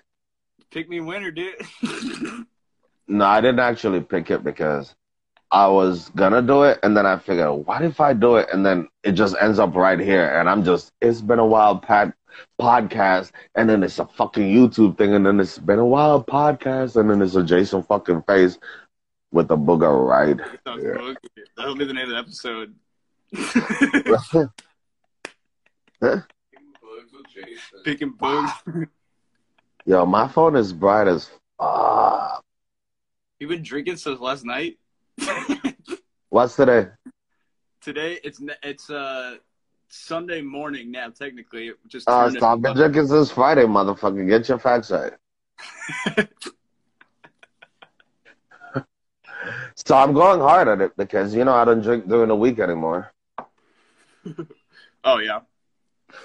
[0.71, 1.56] Pick me winner, dude.
[3.10, 4.93] No, I didn't actually pick it because
[5.51, 8.65] I was gonna do it, and then I figured, what if I do it, and
[8.65, 12.13] then it just ends up right here, and I'm just, it's been a wild pad
[12.60, 16.97] podcast, and then it's a fucking YouTube thing, and then it's been a wild podcast,
[16.97, 18.57] and then it's a Jason fucking face
[19.31, 20.38] with a booger right.
[20.65, 21.13] Yeah.
[21.55, 22.75] That'll be the name of the episode.
[27.33, 27.79] Jason.
[27.83, 28.51] Picking bugs.
[29.86, 32.43] Yo, my phone is bright as fuck.
[33.39, 34.77] You've been drinking since last night.
[36.30, 36.88] What's today?
[37.82, 39.36] Today it's it's uh
[39.89, 41.10] Sunday morning now.
[41.10, 44.27] Technically, it just Uh, stop into- drinking since Friday, motherfucker.
[44.27, 45.13] Get your facts right.
[49.86, 52.60] So I'm going hard at it because you know I don't drink during the week
[52.60, 53.13] anymore.
[55.03, 55.41] Oh yeah.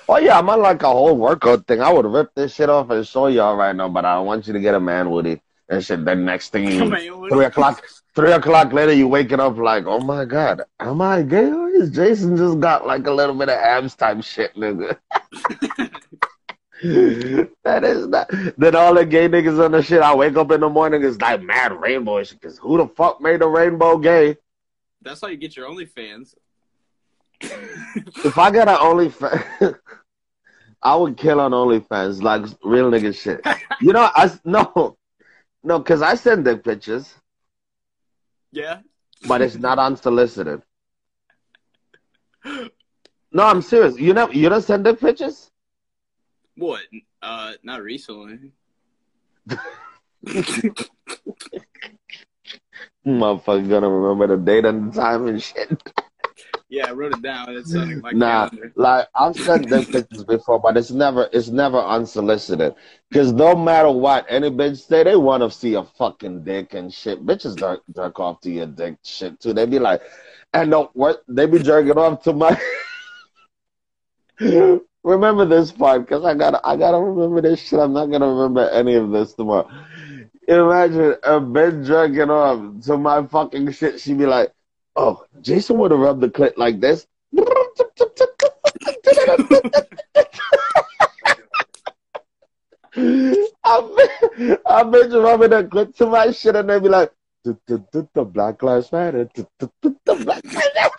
[0.09, 1.81] Oh yeah, I'm on like a whole workout thing.
[1.81, 4.47] I would rip this shit off and show y'all right now, but I don't want
[4.47, 6.05] you to get a man Woody and shit.
[6.05, 10.01] Then next thing you on, three o'clock three o'clock later you waking up like, oh
[10.01, 13.59] my god, am I gay or is Jason just got like a little bit of
[13.59, 14.99] abs type shit, nigga?
[17.63, 20.61] that is not then all the gay niggas on the shit I wake up in
[20.61, 24.37] the morning is like mad rainbow shit because who the fuck made the rainbow gay?
[25.01, 26.35] That's how you get your OnlyFans.
[27.41, 29.79] If I got an OnlyFans,
[30.83, 33.41] I would kill on OnlyFans like real nigga shit.
[33.81, 34.97] You know, I no,
[35.65, 37.15] no, because I send dick pictures,
[38.51, 38.81] yeah.
[39.27, 40.63] but it's not unsolicited.
[42.45, 43.99] No, I'm serious.
[43.99, 45.51] You know, you don't send dick pictures.
[46.57, 46.83] What?
[47.23, 48.53] Uh, not recently.
[53.07, 55.83] Motherfucker gonna remember the date and the time and shit.
[56.73, 57.51] Yeah, I wrote it down.
[57.51, 58.73] It's Nah, calendar.
[58.77, 62.75] like I've sent dick pictures before, but it's never it's never unsolicited.
[63.13, 66.91] Cause no matter what, any bitch say they want to see a fucking dick and
[66.91, 67.27] shit.
[67.27, 69.53] Bitches jerk, jerk off to your dick shit too.
[69.53, 70.01] They be like,
[70.55, 72.59] and no, what they be jerking off to my.
[75.05, 77.81] remember this part, cause I gotta I gotta remember this shit.
[77.81, 79.69] I'm not gonna remember any of this tomorrow.
[80.49, 84.01] Imagine a bitch jerking off to my fucking shit.
[84.01, 84.55] She be like,
[84.97, 87.07] "Oh, Jason would have rubbed the clit like this."
[93.65, 97.13] I've been, I've been rubbing the clit to my shit, and they'd be like,
[97.45, 99.71] "The Black Lives Matter." The,
[100.05, 100.91] Black Lives Matter.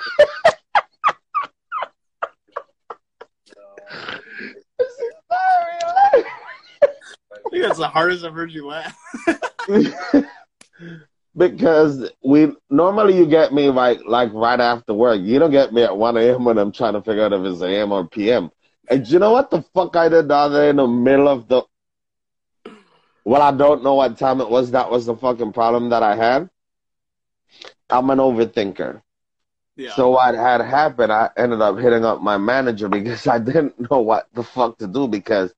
[4.80, 8.98] This is very I think that's the hardest I've heard you laugh.
[11.36, 15.20] because we normally you get me right like right after work.
[15.22, 16.46] You don't get me at one a.m.
[16.46, 17.92] when I'm trying to figure out if it's a.m.
[17.92, 18.52] or p.m.
[18.90, 21.48] And you know what the fuck I did the other day in the middle of
[21.48, 21.64] the.
[23.26, 24.72] Well, I don't know what time it was.
[24.72, 26.50] That was the fucking problem that I had.
[27.90, 29.02] I'm an overthinker.
[29.76, 29.96] Yeah.
[29.96, 34.02] So what had happened, I ended up hitting up my manager because I didn't know
[34.02, 35.54] what the fuck to do because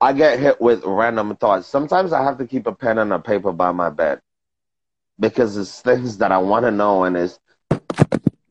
[0.00, 1.66] I get hit with random thoughts.
[1.66, 4.20] Sometimes I have to keep a pen and a paper by my bed
[5.20, 7.38] because it's things that I want to know and it's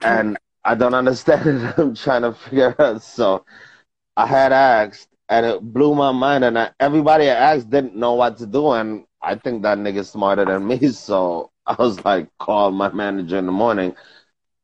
[0.01, 1.77] and I don't understand it.
[1.77, 3.01] I'm trying to figure out.
[3.01, 3.45] So
[4.15, 8.13] I had asked and it blew my mind and I, everybody I asked didn't know
[8.13, 10.79] what to do and I think that nigga's smarter than me.
[10.91, 13.95] So I was like, call my manager in the morning.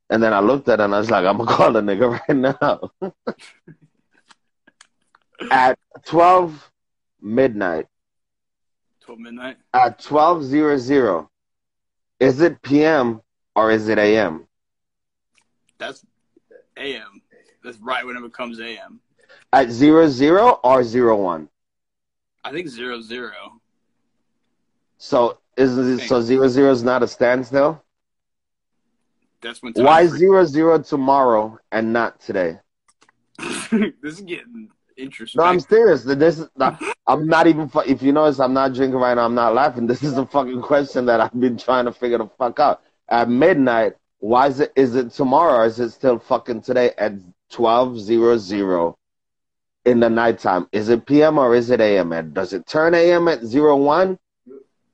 [0.10, 2.20] And then I looked at it and I was like, I'm gonna call the nigga
[2.28, 3.12] right now.
[5.52, 6.72] at 12
[7.22, 7.88] midnight,
[9.02, 9.58] 12 midnight.
[9.74, 11.28] at 1200,
[12.20, 13.22] is it PM
[13.56, 14.48] or is it AM?
[15.78, 16.06] That's
[16.78, 17.22] AM.
[17.64, 19.00] That's right when it becomes AM.
[19.52, 21.50] At zero zero or zero one.
[22.44, 23.62] I think zero zero.
[24.98, 27.84] So is it, so zero zero is not a standstill?
[29.42, 29.74] That's when.
[29.74, 32.60] Why zero zero tomorrow and not today?
[33.72, 35.40] this is getting interesting.
[35.40, 36.04] No, I'm serious.
[36.04, 37.70] This is not, I'm not even.
[37.86, 39.26] If you notice, I'm not drinking right now.
[39.26, 39.88] I'm not laughing.
[39.88, 42.82] This is a fucking question that I've been trying to figure the fuck out.
[43.10, 44.72] At midnight, why is it?
[44.76, 47.14] Is it tomorrow or is it still fucking today at
[47.50, 48.98] twelve zero zero
[49.86, 50.68] in the nighttime?
[50.72, 52.12] Is it PM or is it AM?
[52.14, 54.18] And does it turn AM at zero one?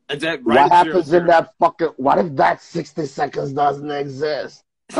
[0.10, 1.90] Is that right what happens zero, in that fucking?
[1.98, 4.64] What if that sixty seconds doesn't exist?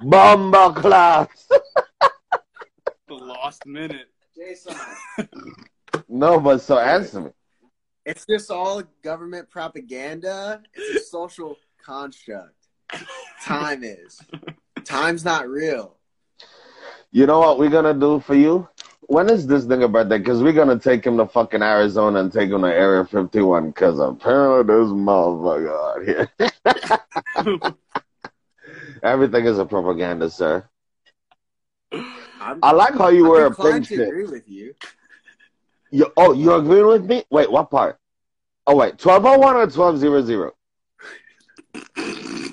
[0.00, 1.48] Bomba class.
[3.18, 4.08] the lost minute.
[4.34, 4.74] Jason.
[6.08, 7.30] no, but so answer me.
[8.04, 10.62] It's just all government propaganda.
[10.74, 12.54] It's a social construct.
[13.42, 14.20] Time is.
[14.84, 15.96] Time's not real.
[17.10, 18.68] You know what we're gonna do for you?
[19.02, 20.18] When is this nigga birthday?
[20.18, 23.68] Because we're gonna take him to fucking Arizona and take him to Area 51.
[23.68, 26.04] Because apparently this motherfucker out
[27.36, 27.74] here.
[29.02, 30.64] Everything is a propaganda, sir.
[32.42, 34.00] I'm, i like how you I'm wear a pink shit.
[34.00, 34.74] agree with you.
[35.90, 36.12] you.
[36.16, 37.24] Oh, you agree with me?
[37.30, 37.98] Wait, what part?
[38.66, 40.52] Oh wait, twelve oh one or twelve zero zero.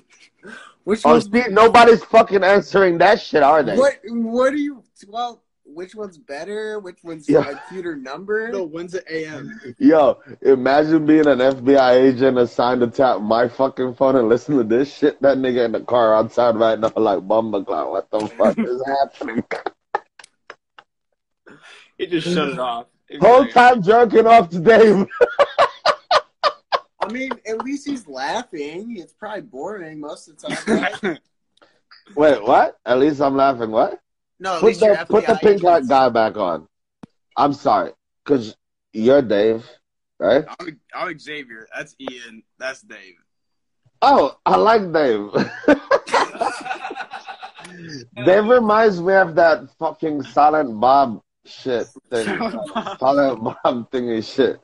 [0.84, 3.78] Which oh, Steve, nobody's fucking answering that shit, are they?
[3.78, 3.99] What?
[4.06, 4.84] What are you?
[5.08, 6.80] Well, which one's better?
[6.80, 7.47] Which one's yeah.
[7.47, 8.49] a cuter number?
[8.52, 9.75] No, when's it AM?
[9.78, 14.63] Yo, imagine being an FBI agent assigned to tap my fucking phone and listen to
[14.63, 15.21] this shit.
[15.21, 17.91] That nigga in the car outside right now, like Bumba Clown.
[17.91, 19.43] What the fuck is happening?
[21.99, 22.88] He just shut it off.
[23.19, 25.05] Whole time jerking off to Dave.
[27.01, 28.97] I mean, at least he's laughing.
[28.97, 31.19] It's probably boring most of the time, right?
[32.15, 32.77] Wait, what?
[32.85, 33.71] At least I'm laughing.
[33.71, 33.99] What?
[34.39, 36.69] No, put the put the pink hat guy back on.
[37.35, 37.91] I'm sorry,
[38.25, 38.55] cause
[38.93, 39.67] you're Dave,
[40.19, 40.45] right?
[40.59, 41.67] I'm, I'm Xavier.
[41.75, 42.43] That's Ian.
[42.57, 43.15] That's Dave.
[44.01, 45.31] Oh, I like Dave.
[48.25, 52.25] Dave reminds me of that fucking Silent Bob shit thing.
[52.99, 54.60] Silent Bob thingy shit.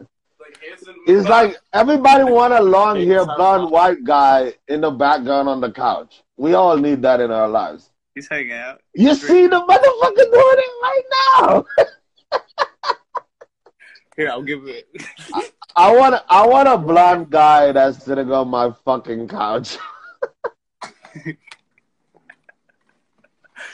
[1.07, 5.71] It's like everybody want a long hair, blonde, white guy in the background on the
[5.71, 6.23] couch.
[6.38, 7.91] We all need that in our lives.
[8.13, 8.81] He's hanging out.
[8.93, 11.03] You see the motherfucker doing it right
[11.41, 11.65] now.
[14.15, 14.88] Here, I'll give it.
[15.33, 19.77] I, I want I want a blonde guy that's sitting on my fucking couch.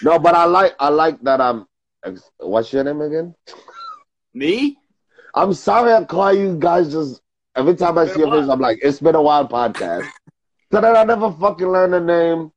[0.02, 1.68] no, but I like I like that I'm.
[2.40, 3.36] What's your name again?
[4.34, 4.78] Me?
[5.34, 7.22] I'm sorry I call you guys just
[7.56, 10.10] every time I see your face, I'm like, it's been a wild podcast.
[10.72, 12.52] so that I never fucking learn the name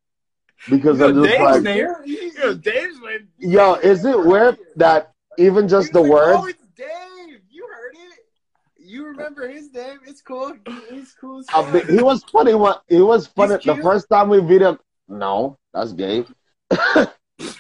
[0.71, 1.77] because I'm just Dave's like.
[1.77, 3.29] Yo, Dave's name.
[3.39, 6.37] Yo, is it weird that even just the like, word?
[6.37, 7.41] Oh, it's Dave.
[7.51, 8.19] You heard it.
[8.77, 9.99] You remember his name.
[10.07, 10.55] It's cool.
[10.91, 11.43] He's cool.
[11.89, 12.55] he was funny.
[12.55, 14.79] What he was funny the first time we video.
[15.09, 16.27] No, that's Gabe.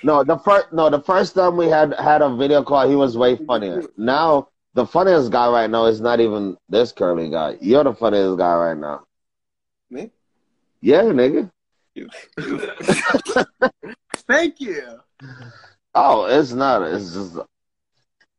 [0.03, 3.17] No, the first no, the first time we had had a video call, he was
[3.17, 3.83] way funnier.
[3.97, 7.57] Now the funniest guy right now is not even this curly guy.
[7.61, 9.05] You're the funniest guy right now.
[9.91, 10.11] Me?
[10.81, 11.51] Yeah, nigga.
[14.27, 15.01] Thank you.
[15.95, 16.83] Oh, it's not.
[16.83, 17.39] It's just.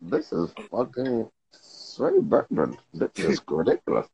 [0.01, 2.77] This is fucking straight bourbon.
[2.93, 4.07] This is ridiculous.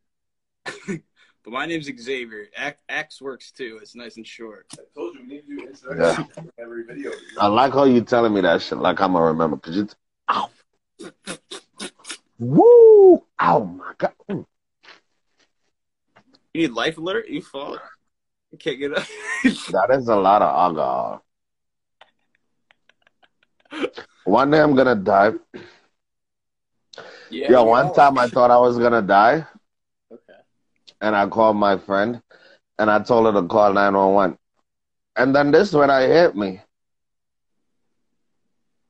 [1.43, 2.47] but my name's Xavier.
[2.89, 3.79] X works too.
[3.81, 4.67] It's nice and short.
[4.73, 6.43] I told you we need to do Instagram yeah.
[6.59, 7.11] every video.
[7.39, 8.77] I like how you telling me that shit.
[8.77, 9.57] Like I'm gonna remember.
[9.57, 9.85] Cause you.
[9.85, 9.93] T-
[10.29, 10.49] Ow.
[12.37, 13.23] Woo!
[13.39, 14.13] Oh my god.
[14.29, 14.45] Mm.
[16.53, 17.27] You need life alert?
[17.29, 17.77] You fall?
[18.51, 19.07] You can't get up.
[19.43, 21.23] that is a lot of alcohol.
[24.25, 25.31] One day I'm gonna die.
[27.29, 29.45] Yeah, Yo, one time I thought I was gonna die.
[31.01, 31.07] Okay.
[31.07, 32.21] And I called my friend
[32.77, 34.37] and I told her to call 911.
[35.15, 36.61] And then this when I hit me.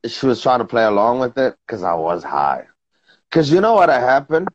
[0.06, 2.66] She was trying to play along with it because I was high.
[3.30, 4.48] Cause you know what happened?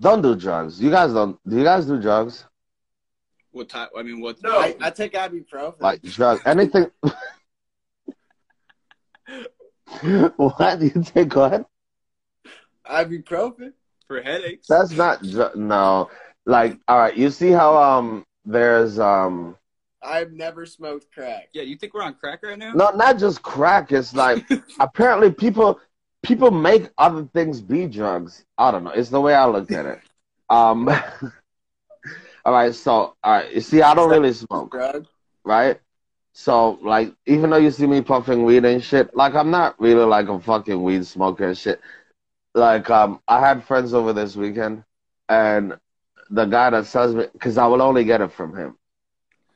[0.00, 0.80] Don't do drugs.
[0.80, 1.38] You guys don't.
[1.48, 2.44] Do you guys do drugs?
[3.52, 3.90] What type?
[3.96, 4.42] I mean, what?
[4.42, 5.80] No, I, I take ibuprofen.
[5.80, 6.90] Like drugs, anything.
[10.36, 11.34] what do you take?
[11.34, 11.66] What?
[12.84, 13.72] Ibuprofen
[14.06, 14.66] for headaches.
[14.68, 15.24] That's not
[15.56, 16.10] no.
[16.46, 17.16] Like, all right.
[17.16, 19.56] You see how um there's um.
[20.02, 21.48] I've never smoked crack.
[21.54, 22.74] Yeah, you think we're on crack right now?
[22.74, 23.90] No, not just crack.
[23.90, 24.44] It's like
[24.80, 25.80] apparently people
[26.22, 28.44] people make other things be drugs.
[28.58, 28.90] I don't know.
[28.90, 30.00] It's the way I look at it.
[30.50, 30.88] Um,
[32.44, 32.74] all right.
[32.74, 33.52] So, all right.
[33.52, 34.72] You see, I don't really smoke.
[34.72, 35.06] Drug?
[35.44, 35.80] Right.
[36.32, 40.04] So like, even though you see me puffing weed and shit, like I'm not really
[40.04, 41.80] like a fucking weed smoker and shit.
[42.54, 44.84] Like um, I had friends over this weekend,
[45.28, 45.76] and
[46.30, 48.76] the guy that sells me, because I will only get it from him.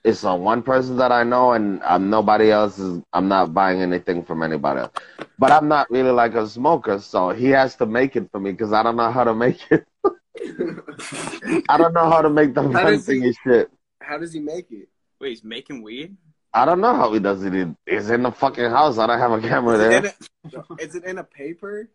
[0.04, 3.00] It's on one person that I know, and I'm nobody else is.
[3.12, 4.92] I'm not buying anything from anybody else.
[5.38, 8.50] But I'm not really like a smoker, so he has to make it for me
[8.52, 9.86] because I don't know how to make it.
[11.68, 13.70] I don't know how to make the How does he- shit.
[14.00, 14.88] How does he make it?
[15.20, 16.16] Wait, he's making weed?
[16.54, 17.52] I don't know how he does it.
[17.52, 18.98] He- He's in the fucking house.
[18.98, 19.98] I don't have a camera Is there.
[19.98, 21.88] in a, is it in a paper?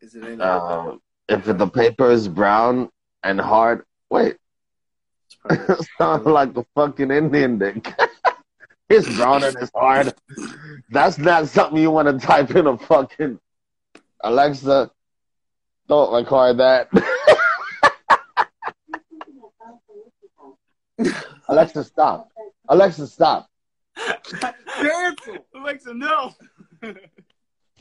[0.00, 0.44] Is it in a?
[0.44, 0.96] Uh,
[1.28, 2.90] if the paper is brown
[3.22, 4.36] and hard, wait,
[5.98, 7.92] sound like a fucking Indian dick.
[8.88, 10.14] it's brown and it's hard.
[10.90, 13.38] That's not something you want to type in a fucking
[14.22, 14.90] Alexa.
[15.88, 16.88] Don't record that.
[21.48, 22.30] Alexa, stop.
[22.68, 23.48] Alexa, stop.
[24.80, 25.46] Cancel.
[25.54, 26.34] Alexa, no.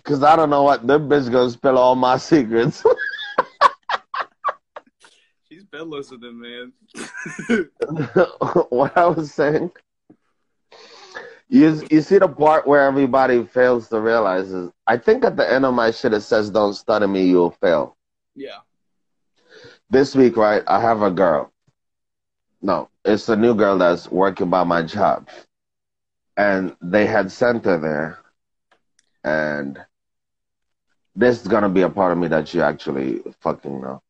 [0.08, 2.82] Cause I don't know what the bitch gonna spill all my secrets.
[5.50, 6.72] She's been listening, man.
[8.70, 9.70] what I was saying.
[11.50, 15.52] You you see the part where everybody fails to realize is I think at the
[15.52, 17.98] end of my shit it says don't study me you'll fail.
[18.34, 18.60] yeah.
[19.90, 21.52] This week, right, I have a girl.
[22.62, 25.28] No, it's a new girl that's working by my job.
[26.38, 28.20] And they had sent her there.
[29.26, 29.78] And
[31.18, 34.02] this is gonna be a part of me that you actually fucking know.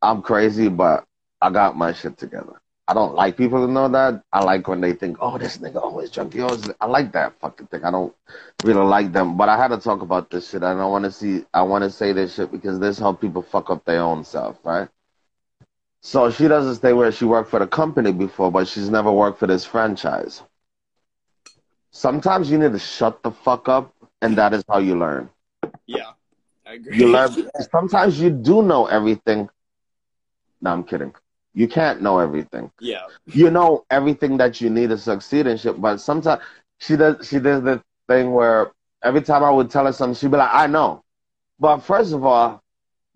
[0.00, 1.04] I'm crazy, but
[1.40, 2.60] I got my shit together.
[2.88, 4.22] I don't like people to know that.
[4.32, 6.32] I like when they think, oh, this nigga always drunk.
[6.34, 6.68] He always...
[6.68, 7.84] Oh, I like that fucking thing.
[7.84, 8.14] I don't
[8.62, 9.36] really like them.
[9.36, 10.62] But I had to talk about this shit.
[10.62, 13.70] I want to see, I want to say this shit because this how people fuck
[13.70, 14.88] up their own self, right?
[16.00, 19.40] So she doesn't stay where she worked for the company before, but she's never worked
[19.40, 20.42] for this franchise.
[21.90, 23.92] Sometimes you need to shut the fuck up,
[24.22, 25.28] and that is how you learn.
[26.76, 26.98] Agree.
[26.98, 27.30] You learn.
[27.70, 29.48] Sometimes you do know everything.
[30.60, 31.14] No, I'm kidding.
[31.54, 32.70] You can't know everything.
[32.80, 33.06] Yeah.
[33.26, 36.42] You know everything that you need to succeed and shit, but sometimes
[36.78, 37.26] she does.
[37.26, 38.72] She does the thing where
[39.02, 41.02] every time I would tell her something, she'd be like, "I know,"
[41.58, 42.62] but first of all,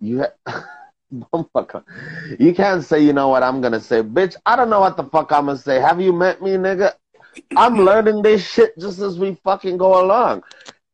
[0.01, 0.25] you.
[0.47, 0.67] Ha-
[2.39, 4.01] You can't say, you know what I'm gonna say.
[4.01, 5.81] Bitch, I don't know what the fuck I'm gonna say.
[5.81, 6.93] Have you met me, nigga?
[7.57, 10.45] I'm learning this shit just as we fucking go along.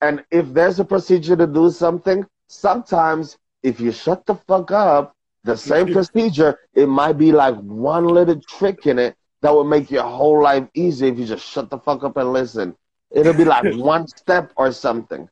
[0.00, 5.14] And if there's a procedure to do something, sometimes if you shut the fuck up,
[5.44, 9.90] the same procedure, it might be like one little trick in it that would make
[9.90, 12.76] your whole life easier if you just shut the fuck up and listen.
[13.11, 15.28] It'll be like one step or something.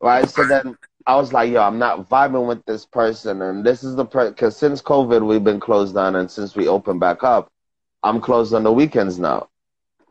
[0.00, 0.28] Right?
[0.28, 3.40] So then I was like, yo, I'm not vibing with this person.
[3.42, 6.16] And this is the, because since COVID, we've been closed down.
[6.16, 7.50] And since we opened back up,
[8.02, 9.48] I'm closed on the weekends now.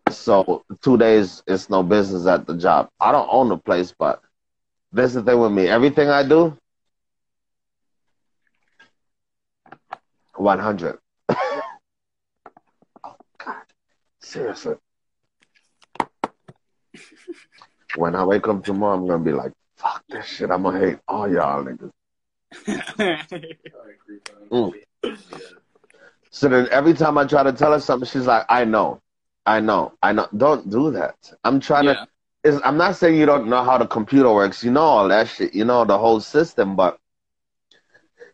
[0.09, 2.89] So two days, it's no business at the job.
[2.99, 4.21] I don't own the place, but
[4.93, 5.67] this is the thing with me.
[5.67, 6.57] Everything I do,
[10.35, 10.97] 100.
[11.29, 11.35] oh,
[13.37, 13.55] God.
[14.21, 14.75] Seriously.
[17.95, 20.49] When I wake up tomorrow, I'm going to be like, fuck this shit.
[20.49, 21.91] I'm going to hate all y'all niggas.
[24.51, 24.71] Mm.
[26.29, 29.01] So then every time I try to tell her something, she's like, I know.
[29.45, 29.93] I know.
[30.01, 30.27] I know.
[30.35, 31.15] Don't do that.
[31.43, 31.93] I'm trying yeah.
[31.93, 32.07] to.
[32.43, 34.63] Is I'm not saying you don't know how the computer works.
[34.63, 35.53] You know all that shit.
[35.53, 36.99] You know the whole system, but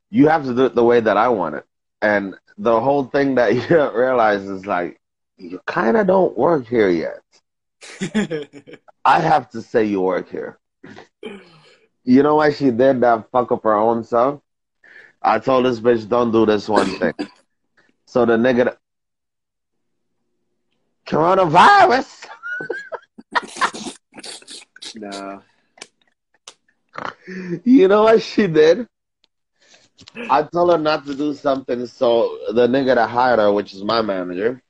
[0.09, 1.65] you have to do it the way that I want it.
[2.01, 4.99] And the whole thing that you don't realize is like,
[5.37, 7.21] you kind of don't work here yet.
[9.05, 10.59] I have to say you work here.
[12.03, 14.41] You know why she did that fuck up her own self?
[15.21, 17.13] I told this bitch, don't do this one thing.
[18.05, 18.75] So the nigga,
[21.05, 22.25] coronavirus.
[24.95, 25.41] No.
[27.63, 28.87] You know what she did?
[30.29, 33.83] I told her not to do something, so the nigga that hired her, which is
[33.83, 34.61] my manager,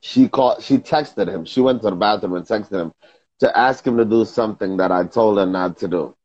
[0.00, 0.62] she called.
[0.62, 1.44] She texted him.
[1.44, 2.92] She went to the bathroom and texted him
[3.40, 6.16] to ask him to do something that I told her not to do,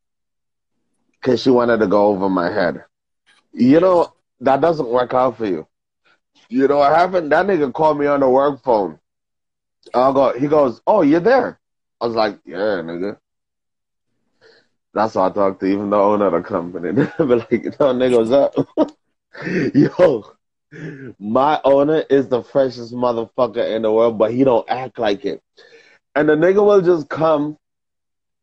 [1.21, 2.83] because she wanted to go over my head.
[3.53, 5.67] You know that doesn't work out for you.
[6.49, 7.31] You know what happened?
[7.31, 8.99] That nigga called me on the work phone.
[9.93, 10.33] I go.
[10.37, 11.59] He goes, "Oh, you're there."
[12.05, 13.17] I was like, "Yeah, nigga."
[14.93, 16.91] That's how I talk to even the owner of the company.
[17.17, 18.95] but like, "Yo, nigga, what's up?"
[19.73, 20.23] Yo,
[21.17, 25.41] my owner is the freshest motherfucker in the world, but he don't act like it.
[26.13, 27.57] And the nigga will just come.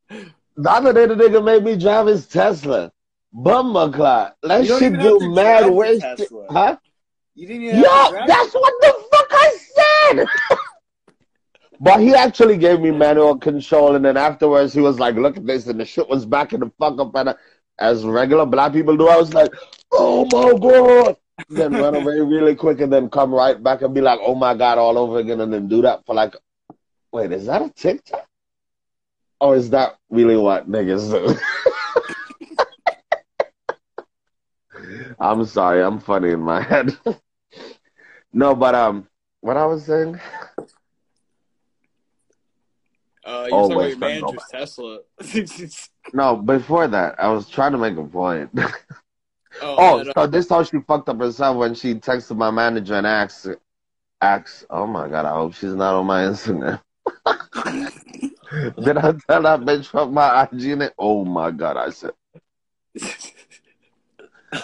[0.09, 2.91] The other day, the nigga made me drive his Tesla.
[3.33, 4.37] Bummer clock.
[4.43, 6.05] That shit do mad waste.
[6.51, 6.79] Huh?
[7.37, 9.59] You didn't even Yo, that's what the fuck I
[10.11, 10.59] said.
[11.83, 15.45] But he actually gave me manual control, and then afterwards he was like, "Look at
[15.45, 17.35] this," and the shit was backing the fuck up, and I,
[17.81, 19.53] as regular black people do, I was like,
[19.91, 21.17] "Oh my god!"
[21.49, 24.55] then run away really quick, and then come right back and be like, "Oh my
[24.55, 26.37] god!" all over again, and then do that for like,
[27.13, 28.29] wait, is that a TikTok?
[29.41, 31.37] Or is that really what niggas do?
[35.19, 36.97] I'm sorry, I'm funny in my head.
[38.33, 39.09] no, but um,
[39.41, 40.21] what I was saying.
[43.25, 44.99] Uh, you're oh, talking wait, about your manager's Tesla.
[46.13, 48.51] no, before that, I was trying to make a point.
[49.63, 53.07] oh, oh so this how she fucked up herself when she texted my manager and
[53.07, 53.47] asked,
[54.21, 56.81] asked, oh my god, I hope she's not on my Instagram.
[58.85, 60.95] Did I tell that bitch from my IG it?
[60.99, 62.11] Oh my god, I said.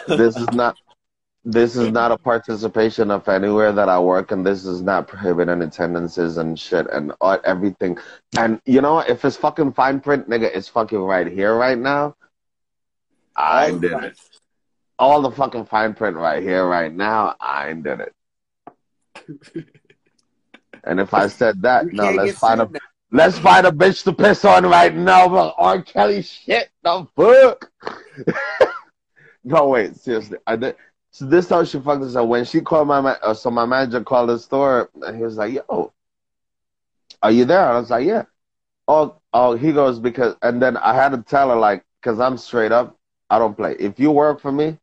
[0.09, 0.77] this is not
[1.51, 5.63] this is not a participation of anywhere that I work, and this is not prohibiting
[5.63, 7.97] attendances and shit and everything.
[8.37, 12.17] And you know, if it's fucking fine print, nigga, it's fucking right here, right now.
[13.35, 14.21] I did it.
[14.99, 17.35] All the fucking fine print right here, right now.
[17.41, 18.15] I did it.
[20.85, 22.71] and if I said that, you no, let's find a
[23.11, 25.27] let's find a bitch to piss on right now.
[25.27, 25.81] But R.
[25.81, 27.71] Kelly shit, the fuck.
[29.45, 30.77] no, wait, seriously, I did.
[31.19, 32.29] So this how she fucked us up.
[32.29, 35.53] When she called my uh, so my manager called the store and he was like,
[35.53, 35.93] "Yo,
[37.21, 38.27] are you there?" And I was like, "Yeah."
[38.87, 42.39] Oh, oh, he goes because, and then I had to tell her like, cause I'm
[42.39, 42.97] straight up.
[43.31, 43.75] I don't play.
[43.81, 44.79] If you work for me,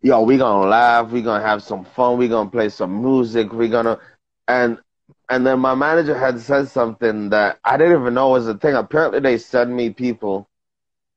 [0.00, 1.10] yo, we gonna laugh.
[1.10, 2.18] We gonna have some fun.
[2.18, 3.52] We gonna play some music.
[3.52, 3.98] We gonna,
[4.46, 4.78] and
[5.28, 8.76] and then my manager had said something that I didn't even know was a thing.
[8.76, 10.48] Apparently, they send me people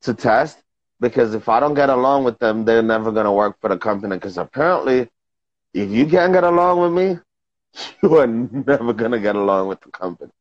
[0.02, 0.64] to test,
[1.00, 4.16] because if I don't get along with them, they're never gonna work for the company.
[4.16, 5.10] Because apparently,
[5.74, 7.20] if you can't get along with me,
[8.04, 10.32] you are never gonna get along with the company.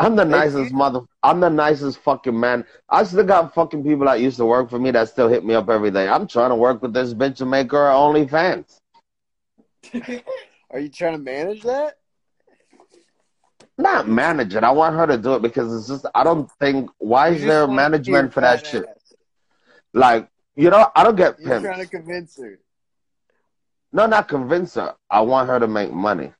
[0.00, 1.00] I'm the nicest mother.
[1.24, 2.64] I'm the nicest fucking man.
[2.88, 5.54] I still got fucking people that used to work for me that still hit me
[5.54, 6.08] up every day.
[6.08, 8.78] I'm trying to work with this bitch and make her OnlyFans.
[10.70, 11.98] Are you trying to manage that?
[13.76, 14.62] Not manage it.
[14.62, 16.06] I want her to do it because it's just.
[16.14, 16.90] I don't think.
[16.98, 18.86] Why is there management for that shit?
[19.92, 22.58] Like, you know, I don't get You're trying to convince her.
[23.92, 24.94] No, not convince her.
[25.10, 26.32] I want her to make money.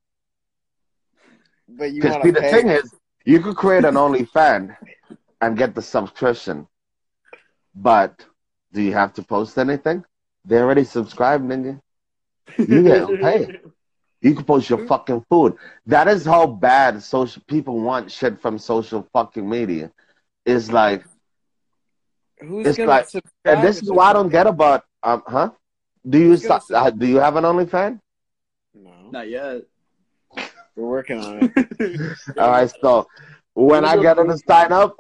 [1.69, 2.95] But you want see, the thing is,
[3.25, 4.77] you could create an OnlyFans
[5.41, 6.67] and get the subscription,
[7.75, 8.25] but
[8.73, 10.05] do you have to post anything?
[10.45, 11.81] They already subscribed, nigga.
[12.57, 13.61] You get paid.
[14.21, 15.57] You can post your fucking food.
[15.87, 19.93] That is how bad social people want shit from social fucking media.
[20.45, 21.05] It's like
[22.41, 23.09] Who's it's gonna like,
[23.45, 25.51] and this is why I don't get about um, huh?
[26.09, 28.01] Do you uh, do you have an OnlyFans?
[28.75, 29.63] No, not yet.
[30.77, 32.17] We're working on it.
[32.39, 33.09] All right, so
[33.55, 34.97] when I get on the sign up,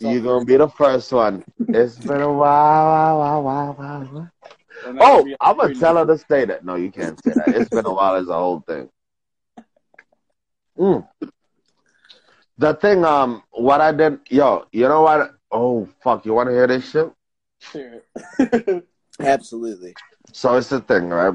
[0.00, 1.44] you're gonna be the first one.
[1.68, 4.30] It's been a while, while, while, while, while.
[5.00, 6.64] Oh, I'm gonna tell her to say that.
[6.64, 7.48] No, you can't say that.
[7.48, 8.88] It's been a while as a whole thing.
[10.76, 11.06] Mm.
[12.58, 15.35] The thing, um, what I did, yo, you know what?
[15.50, 16.26] Oh fuck!
[16.26, 17.12] You want to hear this shit?
[17.60, 18.02] Sure.
[19.20, 19.94] Absolutely.
[20.32, 21.34] So it's the thing, right?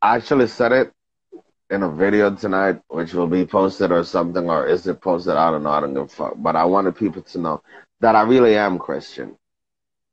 [0.00, 0.92] I actually said it
[1.70, 5.34] in a video tonight, which will be posted or something, or is it posted?
[5.34, 5.70] I don't know.
[5.70, 6.34] I don't give a fuck.
[6.36, 7.62] But I wanted people to know
[8.00, 9.36] that I really am Christian.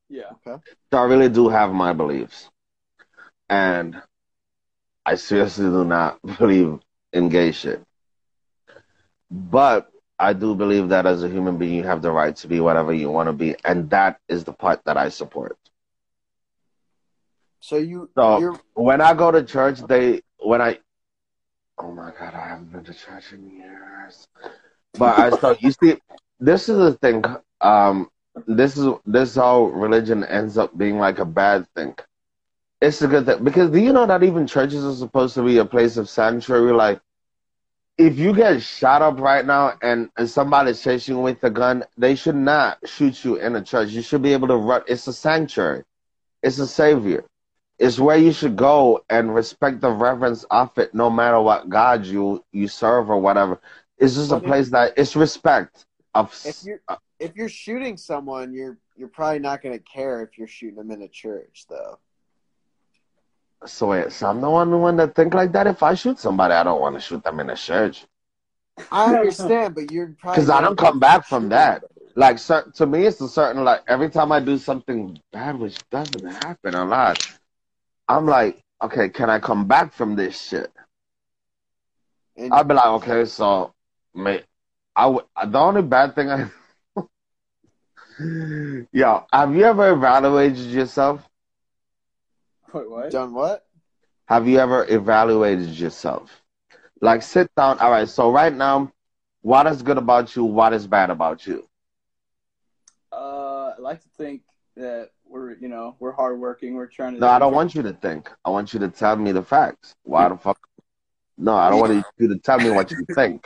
[0.09, 0.31] Yeah.
[0.45, 0.61] Okay.
[0.91, 2.49] So I really do have my beliefs,
[3.49, 4.01] and
[5.05, 6.79] I seriously do not believe
[7.13, 7.81] in gay shit.
[9.29, 12.59] But I do believe that as a human being, you have the right to be
[12.59, 15.57] whatever you want to be, and that is the part that I support.
[17.59, 18.59] So you, so you're...
[18.75, 20.79] when I go to church, they when I,
[21.79, 24.27] oh my god, I haven't been to church in years.
[24.97, 25.97] But I so you see,
[26.39, 27.23] this is the thing.
[27.61, 28.09] Um,
[28.47, 31.95] this is this is how religion ends up being like a bad thing.
[32.81, 35.57] It's a good thing because do you know that even churches are supposed to be
[35.57, 36.71] a place of sanctuary?
[36.71, 37.01] Like
[37.97, 41.83] if you get shot up right now and, and somebody's chasing you with a gun,
[41.97, 43.89] they should not shoot you in a church.
[43.89, 44.83] You should be able to run.
[44.87, 45.83] It's a sanctuary.
[46.43, 47.25] It's a savior.
[47.79, 52.05] It's where you should go and respect the reverence of it, no matter what God
[52.05, 53.59] you you serve or whatever.
[53.97, 56.33] It's just a place that it's respect of.
[56.45, 60.37] If you're uh, if you're shooting someone, you're you're probably not going to care if
[60.37, 61.99] you're shooting them in a church, though.
[63.65, 65.67] So wait, so I'm the one one that think like that.
[65.67, 68.05] If I shoot somebody, I don't want to shoot them in a church.
[68.91, 71.83] I understand, but you're because I don't come back from that.
[72.15, 76.25] Like to me, it's a certain like every time I do something bad, which doesn't
[76.25, 77.27] happen a lot,
[78.07, 80.71] I'm like, okay, can I come back from this shit?
[82.37, 83.73] And I'd be like, okay, so,
[84.13, 84.43] mate,
[84.95, 85.25] I would.
[85.47, 86.49] The only bad thing I.
[88.91, 91.27] Yo, have you ever evaluated yourself?
[92.75, 93.09] Wait, what?
[93.09, 93.65] done what?
[94.25, 96.41] Have you ever evaluated yourself?
[96.99, 97.79] Like, sit down.
[97.79, 98.91] All right, so right now,
[99.41, 100.43] what is good about you?
[100.43, 101.69] What is bad about you?
[103.13, 104.41] Uh, I like to think
[104.75, 106.75] that we're, you know, we're hardworking.
[106.75, 107.19] We're trying to.
[107.21, 108.29] No, I don't want you to think.
[108.43, 109.95] I want you to tell me the facts.
[110.03, 110.59] Why the fuck?
[111.37, 113.45] No, I don't want you to tell me what you think.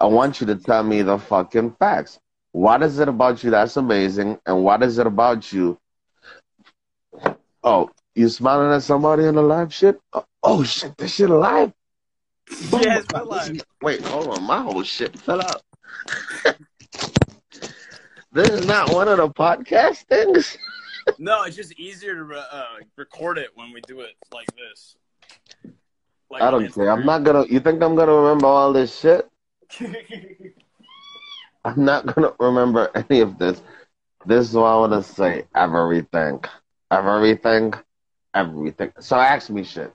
[0.00, 2.18] I want you to tell me the fucking facts.
[2.52, 5.78] What is it about you that's amazing, and what is it about you?
[7.62, 10.00] Oh, you smiling at somebody in the live shit?
[10.12, 11.72] Oh, oh shit, this shit alive?
[12.72, 13.60] Yeah, it's my life.
[13.82, 15.62] Wait, hold on, my whole shit fell out.
[18.32, 20.56] this is not one of the podcast things.
[21.18, 22.64] No, it's just easier to uh,
[22.96, 24.96] record it when we do it like this.
[26.30, 26.90] Like I don't care.
[26.90, 27.44] I'm not gonna.
[27.46, 29.28] You think I'm gonna remember all this shit?
[31.64, 33.60] I'm not gonna remember any of this.
[34.26, 35.44] This is what I want to say.
[35.54, 36.42] Everything,
[36.90, 37.74] everything,
[38.34, 38.92] everything.
[39.00, 39.92] So ask me shit.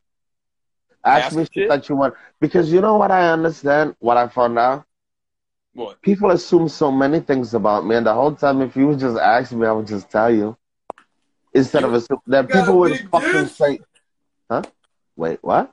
[1.04, 1.54] Ask, Ask me shit?
[1.54, 3.96] shit that you want because you know what I understand.
[4.00, 4.86] What I found out.
[5.74, 6.02] What?
[6.02, 9.18] People assume so many things about me, and the whole time, if you would just
[9.18, 10.58] ask me, I would just tell you.
[11.54, 13.50] Instead of assuming that people would fucking dick.
[13.50, 13.80] say,
[14.50, 14.62] "Huh?
[15.16, 15.72] Wait, what?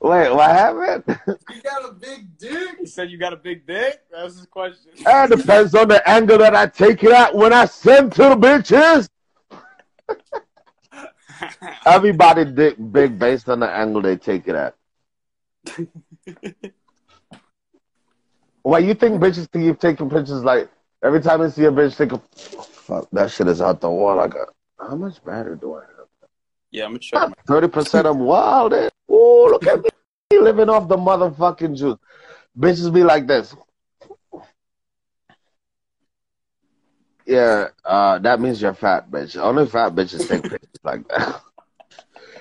[0.00, 2.76] Wait, what happened?" You got a big dick.
[2.80, 4.00] he said you got a big dick.
[4.10, 4.92] That was his question.
[5.06, 8.22] Ah, it depends on the angle that I take it at when I send to
[8.22, 9.08] the bitches.
[11.86, 14.76] Everybody dick big based on the angle they take it at.
[18.62, 20.70] Why you think bitches keep taking pictures like
[21.02, 24.20] every time I see a bitch take a fuck that shit is out the wall.
[24.20, 26.06] I got how much battery do I have?
[26.70, 27.34] yeah, I'm gonna show you.
[27.46, 28.72] Thirty percent I'm wild.
[28.72, 28.88] Eh?
[29.08, 31.98] Oh look at me living off the motherfucking juice.
[32.58, 33.54] Bitches be like this.
[37.24, 39.36] Yeah, uh, that means you're fat, bitch.
[39.36, 41.40] Only fat bitches take pictures like that.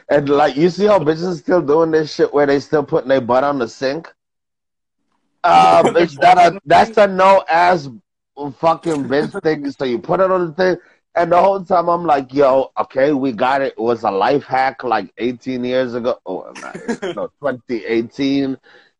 [0.09, 3.21] And like, you see how bitches still doing this shit where they still putting their
[3.21, 4.13] butt on the sink?
[5.41, 7.87] Uh, bitch, that a, that's a no ass
[8.35, 9.71] fucking bitch thing.
[9.71, 10.77] So you put it on the thing,
[11.15, 13.73] and the whole time I'm like, yo, okay, we got it.
[13.77, 16.19] It was a life hack like 18 years ago.
[16.25, 16.51] Oh,
[17.03, 18.57] no, 2018.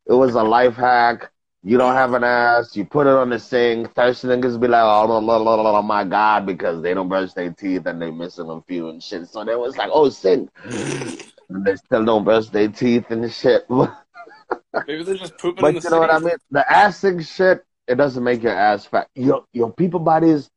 [0.07, 1.31] It was a life hack.
[1.63, 2.75] You don't have an ass.
[2.75, 3.93] You put it on the sink.
[3.93, 8.11] Thirsty niggas be like, oh, my God, because they don't brush their teeth and they
[8.11, 9.27] missing a few and shit.
[9.27, 10.49] So they was like, oh, sink.
[11.49, 13.65] And they still don't brush their teeth and shit.
[13.69, 16.35] Maybe they're just pooping in the you know what I mean?
[16.49, 19.09] The ass sink shit, it doesn't make your ass fat.
[19.15, 20.49] Yo, yo, people bodies,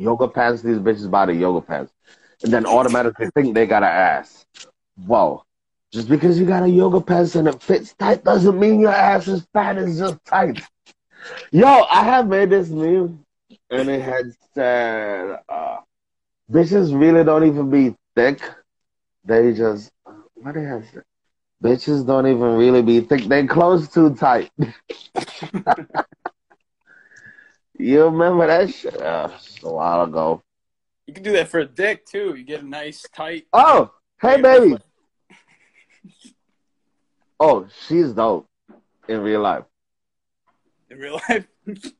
[0.00, 1.92] yoga pants, these bitches buy the yoga pants.
[2.42, 4.46] And then automatically think they got an ass.
[5.06, 5.44] Whoa.
[5.92, 9.28] Just because you got a yoga pants and it fits tight doesn't mean your ass
[9.28, 10.62] is fat, it's just tight.
[11.50, 13.24] Yo, I have made this meme
[13.68, 15.78] and it had said, uh,
[16.50, 18.40] bitches really don't even be thick.
[19.24, 19.90] They just,
[20.34, 21.02] what they have said?
[21.62, 23.24] Bitches don't even really be thick.
[23.24, 24.50] They close too tight.
[27.82, 29.00] you remember that shit?
[29.00, 30.42] Uh, it's a while ago.
[31.06, 32.34] You can do that for a dick too.
[32.36, 33.46] You get a nice tight.
[33.52, 34.76] Oh, hey baby.
[37.42, 38.46] Oh, she's dope
[39.08, 39.64] in real life.
[40.90, 41.46] in real life.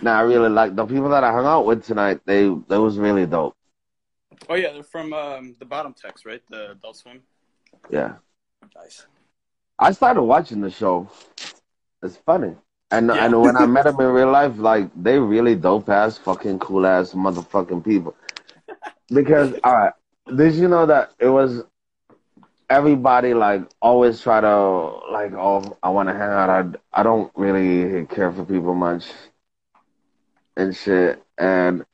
[0.00, 2.20] Nah, I really like the people that I hung out with tonight.
[2.24, 3.56] They they was really dope.
[4.48, 6.40] Oh yeah, they're from um, the bottom text, right?
[6.50, 7.20] The Adult Swim.
[7.90, 8.14] Yeah,
[8.76, 9.06] Nice.
[9.78, 11.08] I started watching the show.
[12.02, 12.54] It's funny.
[12.92, 13.24] And Yeah.
[13.24, 16.86] and when I met them in real life, like they really dope ass, fucking cool
[16.86, 18.14] ass motherfucking people.
[19.12, 19.92] Because all right,
[20.36, 21.64] did you know that it was
[22.70, 24.56] everybody like always try to
[25.12, 26.50] like oh I want to hang out.
[26.50, 29.06] I I don't really care for people much
[30.56, 31.22] and shit.
[31.38, 31.84] And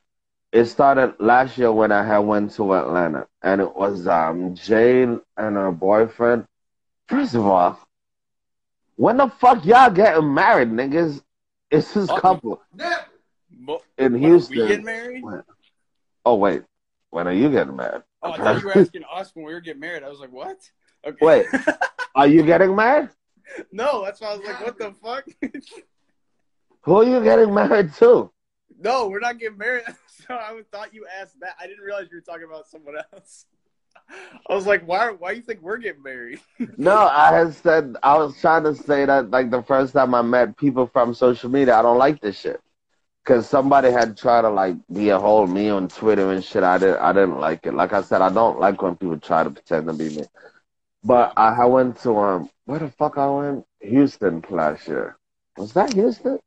[0.52, 5.20] it started last year when I had went to Atlanta, and it was um Jane
[5.36, 6.46] and her boyfriend.
[7.08, 7.78] First of all,
[8.98, 11.22] when the fuck y'all getting married, niggas?
[11.70, 12.16] It's this Oh.
[12.18, 12.90] couple Nip.
[13.50, 14.60] But, in when Houston.
[14.60, 15.22] we get married?
[16.24, 16.64] Oh wait,
[17.10, 18.02] when are you getting married?
[18.22, 20.02] Oh, I thought you were asking us when we were getting married.
[20.02, 20.58] I was like, what?
[21.06, 21.16] Okay.
[21.24, 21.46] Wait.
[22.16, 23.10] Are you getting married?
[23.70, 25.24] no, that's why I was like, what the fuck?
[26.82, 28.30] Who are you getting married to?
[28.80, 29.84] no, we're not getting married.
[30.26, 31.54] So I thought you asked that.
[31.60, 33.46] I didn't realize you were talking about someone else.
[34.48, 35.10] I was like, why?
[35.10, 36.40] Why you think we're getting married?
[36.76, 40.22] No, I had said I was trying to say that like the first time I
[40.22, 42.60] met people from social media, I don't like this shit.
[43.24, 46.62] because somebody had tried to like be a whole me on Twitter and shit.
[46.64, 47.74] I didn't I didn't like it.
[47.74, 50.24] Like I said, I don't like when people try to pretend to be me.
[51.04, 53.66] But I, I went to um where the fuck I went?
[53.80, 55.16] Houston last year.
[55.56, 56.38] Was that Houston?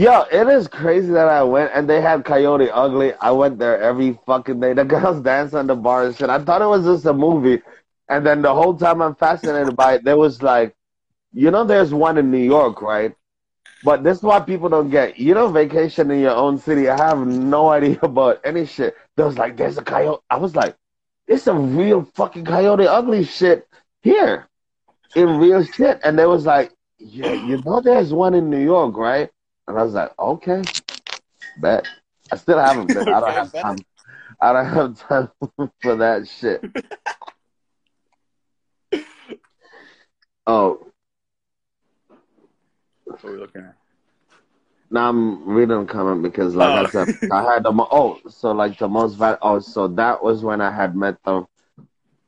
[0.00, 3.12] Yo, it is crazy that I went and they had Coyote Ugly.
[3.20, 4.72] I went there every fucking day.
[4.72, 6.30] The girls dance on the bar and shit.
[6.30, 7.60] I thought it was just a movie.
[8.08, 10.74] And then the whole time I'm fascinated by it, there was like,
[11.34, 13.14] you know, there's one in New York, right?
[13.84, 15.18] But this is why people don't get.
[15.18, 16.88] You know, vacation in your own city.
[16.88, 18.96] I have no idea about any shit.
[19.16, 20.22] There was like, there's a coyote.
[20.30, 20.76] I was like,
[21.28, 23.68] it's a real fucking coyote ugly shit
[24.00, 24.48] here
[25.14, 26.00] in real shit.
[26.02, 29.28] And they was like, yeah, you know, there's one in New York, right?
[29.70, 30.62] And I was like, okay,
[31.60, 31.86] bet.
[32.32, 33.08] I still haven't been.
[33.08, 33.84] I don't have time.
[34.40, 35.30] I don't have time
[35.80, 36.64] for that shit.
[40.46, 40.86] oh.
[43.04, 43.76] What are we looking at?
[44.90, 46.86] Now I'm reading a comment because, like oh.
[46.86, 50.20] I said, I had the mo- oh, so like the most val- oh, so that
[50.20, 51.46] was when I had met the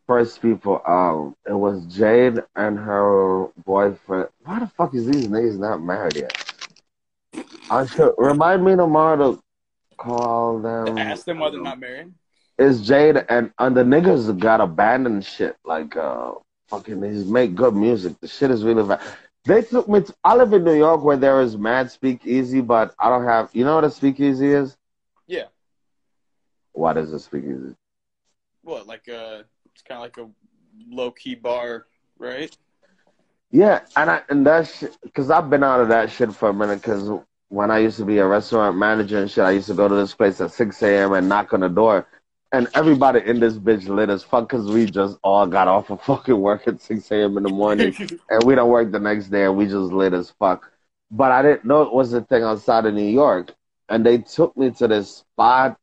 [0.07, 0.81] first people.
[0.87, 4.29] Um, it was Jade and her boyfriend.
[4.45, 6.42] Why the fuck is these niggas not married yet?
[7.73, 9.43] I should remind me tomorrow to
[9.97, 10.99] call them.
[10.99, 12.13] Ask them why they're not married.
[12.59, 15.57] It's Jade and, and the niggas got abandoned shit.
[15.65, 16.33] Like uh,
[16.69, 18.21] fucking, they make good music.
[18.21, 19.01] The shit is really bad.
[19.47, 20.03] They took me.
[20.03, 23.49] To, I live in New York where there is mad speakeasy, but I don't have.
[23.55, 24.77] You know what a speakeasy is?
[25.27, 25.47] Yeah.
[26.73, 27.75] What is a speakeasy?
[28.63, 30.29] What like uh, it's kind of like a
[30.91, 31.87] low key bar,
[32.19, 32.55] right?
[33.51, 36.83] Yeah, and I and that's because I've been out of that shit for a minute.
[36.83, 37.11] Because
[37.53, 39.95] when I used to be a restaurant manager and shit, I used to go to
[39.95, 41.13] this place at 6 a.m.
[41.13, 42.09] and knock on the door.
[42.51, 46.01] And everybody in this bitch lit as fuck because we just all got off of
[46.07, 47.37] fucking work at 6 a.m.
[47.37, 47.95] in the morning.
[48.31, 50.73] and we don't work the next day and we just lit as fuck.
[51.11, 53.53] But I didn't know it was a thing outside of New York.
[53.91, 55.77] And they took me to this spot.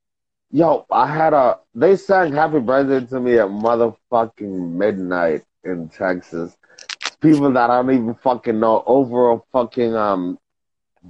[0.50, 6.58] Yo, I had a, they sang happy birthday to me at motherfucking midnight in Texas.
[7.22, 10.40] People that I don't even fucking know over a fucking um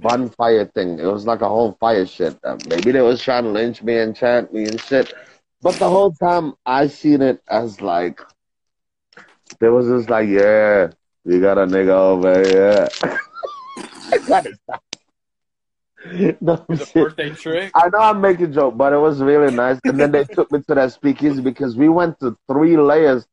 [0.00, 0.98] bonfire thing.
[0.98, 2.38] It was like a whole fire shit.
[2.44, 5.12] Uh, maybe they was trying to lynch me and chant me and shit.
[5.62, 8.20] But the whole time I seen it as like
[9.58, 10.88] there was just like, yeah,
[11.24, 12.88] you got a nigga over here.
[16.40, 17.70] no, the birthday trick.
[17.74, 19.78] I know I'm making joke, but it was really nice.
[19.84, 23.26] And then they took me to that speakeasy because we went to three layers.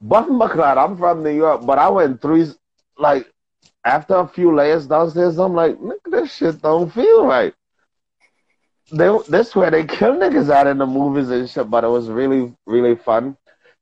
[0.00, 2.46] But I'm from New York, but I went three
[2.98, 3.26] like
[3.84, 7.54] after a few layers downstairs, I'm like, nigga, this shit don't feel right.
[8.92, 12.08] They, this where they kill niggas out in the movies and shit, but it was
[12.08, 13.36] really, really fun.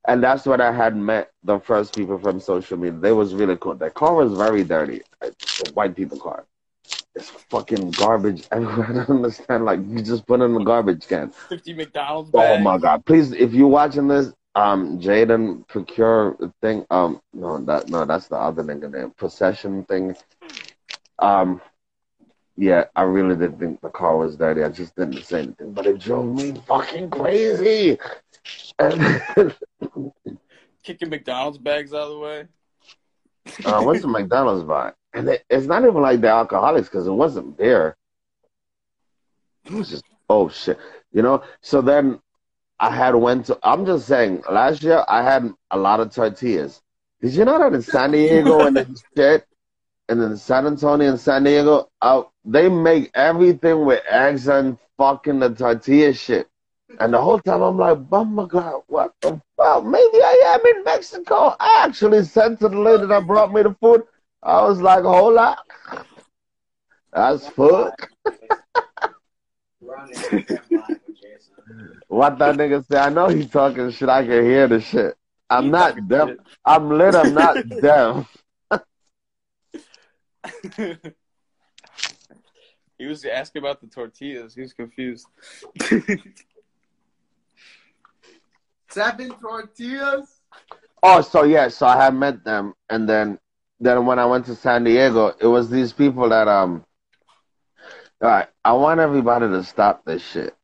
[0.08, 2.98] And that's when I had met the first people from social media.
[2.98, 3.74] They was really cool.
[3.74, 5.02] Their car was very dirty.
[5.22, 6.44] It's a white people car.
[7.14, 8.86] It's fucking garbage everywhere.
[8.90, 9.64] I don't understand.
[9.64, 11.30] Like, you just put it in the garbage can.
[11.48, 13.04] 50 McDonald's Oh my God.
[13.04, 16.84] Please, if you're watching this, um, Jaden procure thing.
[16.90, 19.10] Um, no, that no, that's the other nigga name.
[19.16, 20.14] Procession thing.
[21.18, 21.60] Um,
[22.56, 24.62] yeah, I really did think the car was dirty.
[24.62, 27.98] I just didn't say anything, but it drove me fucking crazy.
[30.82, 32.46] Kicking McDonald's bags out of the way.
[33.64, 34.92] uh, what's the McDonald's buy?
[35.14, 37.96] And it, it's not even like the alcoholics because it wasn't beer.
[39.64, 40.78] It was just oh shit,
[41.12, 41.42] you know.
[41.62, 42.20] So then
[42.82, 43.56] I had went to.
[43.62, 44.42] I'm just saying.
[44.50, 46.82] Last year I had a lot of tortillas.
[47.20, 49.46] Did you know that in San Diego and then shit,
[50.08, 55.38] and then San Antonio and San Diego, uh, they make everything with eggs and fucking
[55.38, 56.48] the tortilla shit.
[56.98, 59.84] And the whole time I'm like, oh my god, what the fuck?
[59.84, 61.54] Maybe I am in Mexico.
[61.60, 64.02] I actually said to the lady that brought me the food,
[64.42, 65.64] I was like, hold up,
[67.12, 68.10] that's fuck.
[72.12, 72.98] What that nigga say?
[72.98, 74.10] I know he's talking shit.
[74.10, 75.16] I can hear the shit.
[75.48, 76.28] I'm he not deaf.
[76.28, 76.40] Shit.
[76.62, 77.14] I'm lit.
[77.14, 78.36] I'm not deaf.
[82.98, 84.54] he was asking about the tortillas.
[84.54, 85.26] He was confused.
[88.90, 90.42] Seven tortillas.
[91.02, 93.38] Oh, so yeah, so I had met them, and then
[93.80, 96.84] then when I went to San Diego, it was these people that um.
[98.20, 100.54] All right, I want everybody to stop this shit.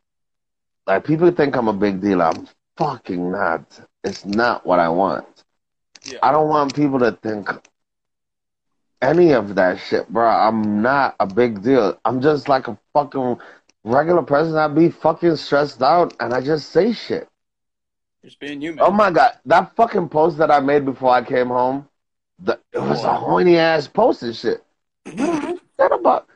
[0.88, 2.22] Like people think I'm a big deal.
[2.22, 3.78] I'm fucking not.
[4.02, 5.44] It's not what I want.
[6.04, 6.18] Yeah.
[6.22, 7.50] I don't want people to think
[9.02, 10.26] any of that shit, bro.
[10.26, 12.00] I'm not a big deal.
[12.06, 13.36] I'm just like a fucking
[13.84, 14.56] regular person.
[14.56, 17.28] I'd be fucking stressed out and I just say shit.
[18.24, 18.82] Just being human.
[18.82, 21.86] Oh my god, that fucking post that I made before I came home,
[22.38, 24.64] the, it was a horny ass post and shit.
[25.76, 26.28] What about?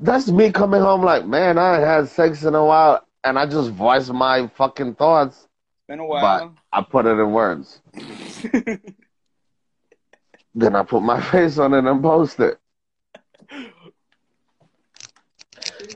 [0.00, 3.46] That's me coming home like, man, I ain't had sex in a while, and I
[3.46, 5.36] just voice my fucking thoughts.
[5.36, 6.54] It's been a while.
[6.72, 6.78] But.
[6.78, 7.80] I put it in words.
[10.54, 12.58] Then I put my face on it and post it.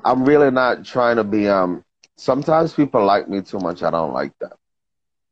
[0.05, 1.85] I'm really not trying to be um
[2.17, 3.83] sometimes people like me too much.
[3.83, 4.57] I don't like that.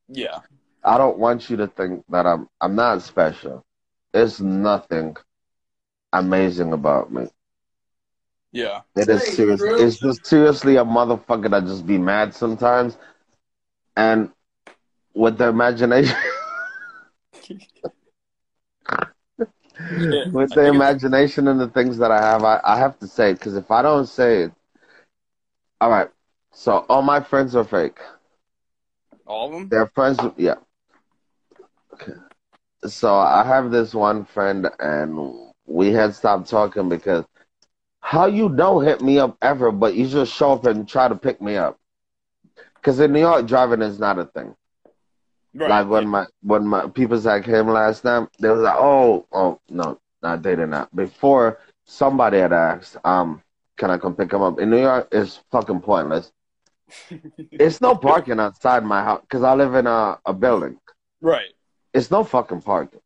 [0.09, 0.41] yeah.
[0.85, 3.65] I don't want you to think that I'm I'm not special.
[4.13, 5.17] There's nothing
[6.13, 7.27] amazing about me.
[8.53, 8.83] Yeah.
[8.97, 9.61] It is Hey, serious.
[9.61, 9.77] bro.
[9.77, 12.97] It's just seriously a motherfucker that just be mad sometimes,
[13.97, 14.31] and
[15.15, 16.17] with the imagination,
[19.91, 20.25] Yeah.
[20.33, 23.07] with the think it's- imagination and the things that I have, I, I have to
[23.07, 24.53] say it because if I don't say it,
[25.81, 26.11] all right.
[26.53, 27.99] So all my friends are fake.
[29.27, 29.69] All of them?
[29.69, 30.23] They're friends.
[30.23, 30.55] With, yeah.
[31.93, 32.13] Okay.
[32.87, 35.35] So I have this one friend, and
[35.67, 37.25] we had stopped talking because
[38.07, 41.17] how you don't hit me up ever, but you just show up and try to
[41.17, 41.77] pick me up.
[42.77, 44.55] Because in New York, driving is not a thing.
[45.53, 45.71] Right.
[45.71, 49.61] Like when my when my people that came last time, they was like, "Oh, oh
[49.69, 53.43] no, not they did not." Before somebody had asked, "Um,
[53.77, 56.31] can I come pick them up?" In New York, it's fucking pointless.
[57.51, 60.79] It's no parking outside my house because I live in a, a building.
[61.21, 61.51] right.
[61.93, 63.01] It's no fucking parking.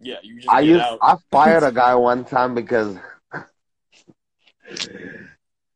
[0.00, 0.16] Yeah.
[0.22, 0.98] You just I used out.
[1.00, 2.98] I fired a guy one time because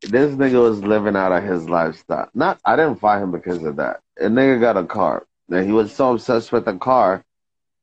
[0.03, 2.28] this nigga was living out of his lifestyle.
[2.34, 4.01] Not I didn't fire him because of that.
[4.18, 5.26] A nigga got a car.
[5.51, 7.24] And he was so obsessed with the car,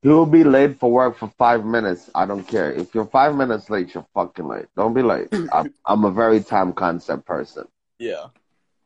[0.02, 2.10] he will be late for work for five minutes.
[2.14, 2.72] I don't care.
[2.72, 4.66] If you're five minutes late, you're fucking late.
[4.76, 5.28] Don't be late.
[5.52, 7.66] I'm, I'm a very time concept person.
[7.98, 8.26] yeah.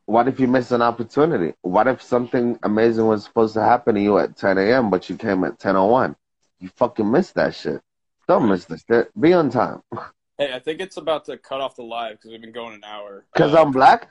[0.06, 1.54] What if you miss an opportunity?
[1.62, 5.16] What if something amazing was supposed to happen to you at 10 a.m., but you
[5.16, 6.14] came at 10.01?
[6.60, 7.80] You fucking missed that shit.
[8.28, 9.18] Don't miss the shit.
[9.18, 9.82] Be on time.
[10.38, 12.84] Hey, I think it's about to cut off the live because we've been going an
[12.84, 13.24] hour.
[13.32, 14.08] Because Uh, I'm black?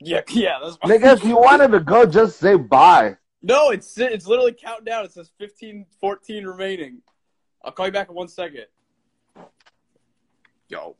[0.00, 0.20] Yeah.
[0.30, 0.58] Yeah.
[0.62, 3.16] That's Nigga, if you wanted to go, just say bye.
[3.42, 5.04] No, it's it's literally counting down.
[5.04, 6.98] It says 15, 14 remaining.
[7.64, 8.66] I'll call you back in one second.
[10.68, 10.96] Yo.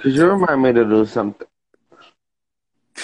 [0.00, 1.46] Could you remind me to do something?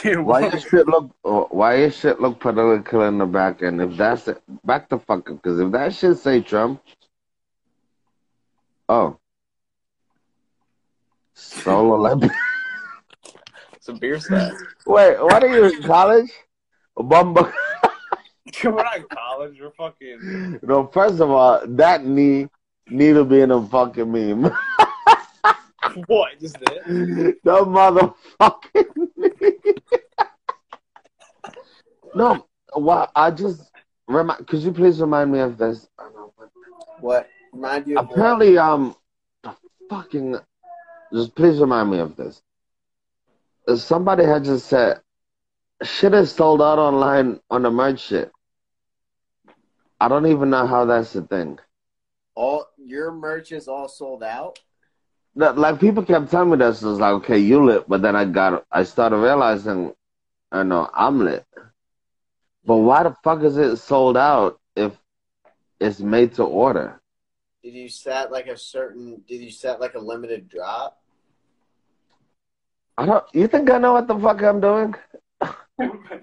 [0.05, 1.11] Why your shit look?
[1.25, 3.81] oh, Why your shit look political in the back end?
[3.81, 5.37] If that's it, back the fuck up.
[5.43, 6.83] Because if that shit say Trump,
[8.89, 9.19] oh,
[11.35, 12.31] solo Olympic.
[13.75, 14.53] It's a beer stat.
[14.87, 16.31] Wait, what are you in college?
[16.97, 17.53] Bumbo.
[18.65, 19.59] We're not in college.
[19.61, 20.61] We're fucking.
[20.63, 22.47] No, first of all, that knee
[22.89, 24.51] need to be in a fucking meme.
[26.07, 26.41] What?
[26.41, 26.83] Just did?
[26.87, 29.75] the motherfucking knee.
[32.15, 33.71] no, well, I just
[34.09, 34.47] remind.
[34.47, 35.89] Could you please remind me of this?
[35.99, 36.51] I don't know what-
[37.01, 37.29] What?
[37.53, 38.13] Remind you of what?
[38.17, 38.97] Apparently, um,
[39.43, 39.55] the
[39.91, 40.37] fucking.
[41.15, 42.43] Just please remind me of this.
[43.77, 45.01] Somebody had just said,
[45.83, 48.33] shit is sold out online on the merch shit.
[50.01, 51.59] I don't even know how that's a thing.
[52.35, 54.59] all your merch is all sold out.
[55.37, 58.25] That, like people kept telling me this was like, okay, you lit, but then I
[58.25, 59.93] got, I started realizing,
[60.53, 61.45] I know I'm lit.
[62.65, 64.93] But why the fuck is it sold out if
[65.81, 67.01] it's made to order?
[67.63, 69.23] Did you set like a certain?
[69.29, 70.99] Did you set like a limited drop?
[72.97, 73.25] I don't.
[73.33, 74.95] You think I know what the fuck I'm doing?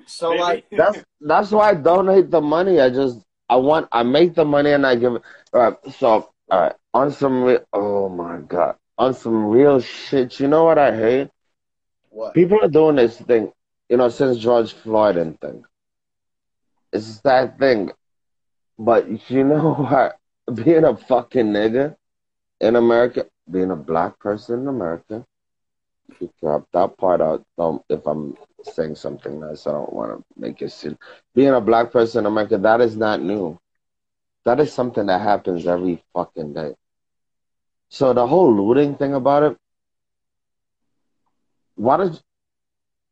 [0.05, 0.41] So Maybe.
[0.41, 2.79] like, That's that's why I donate the money.
[2.79, 3.19] I just
[3.49, 5.21] I want I make the money and I give it.
[5.53, 10.39] All right, so all right on some re- oh my god on some real shit.
[10.39, 11.29] You know what I hate?
[12.09, 12.33] what?
[12.33, 13.51] People are doing this thing,
[13.89, 15.63] you know, since George Floyd and thing.
[16.93, 17.91] It's a sad thing,
[18.77, 20.17] but you know what?
[20.53, 21.95] Being a fucking nigga
[22.59, 25.25] in America, being a black person in America,
[26.41, 27.43] drop that part out.
[27.57, 30.97] Don't if I'm saying something nice, I don't want to make it seem.
[31.35, 33.59] Being a black person in America, that is not new.
[34.45, 36.73] That is something that happens every fucking day.
[37.89, 39.57] So the whole looting thing about it,
[41.75, 42.19] why did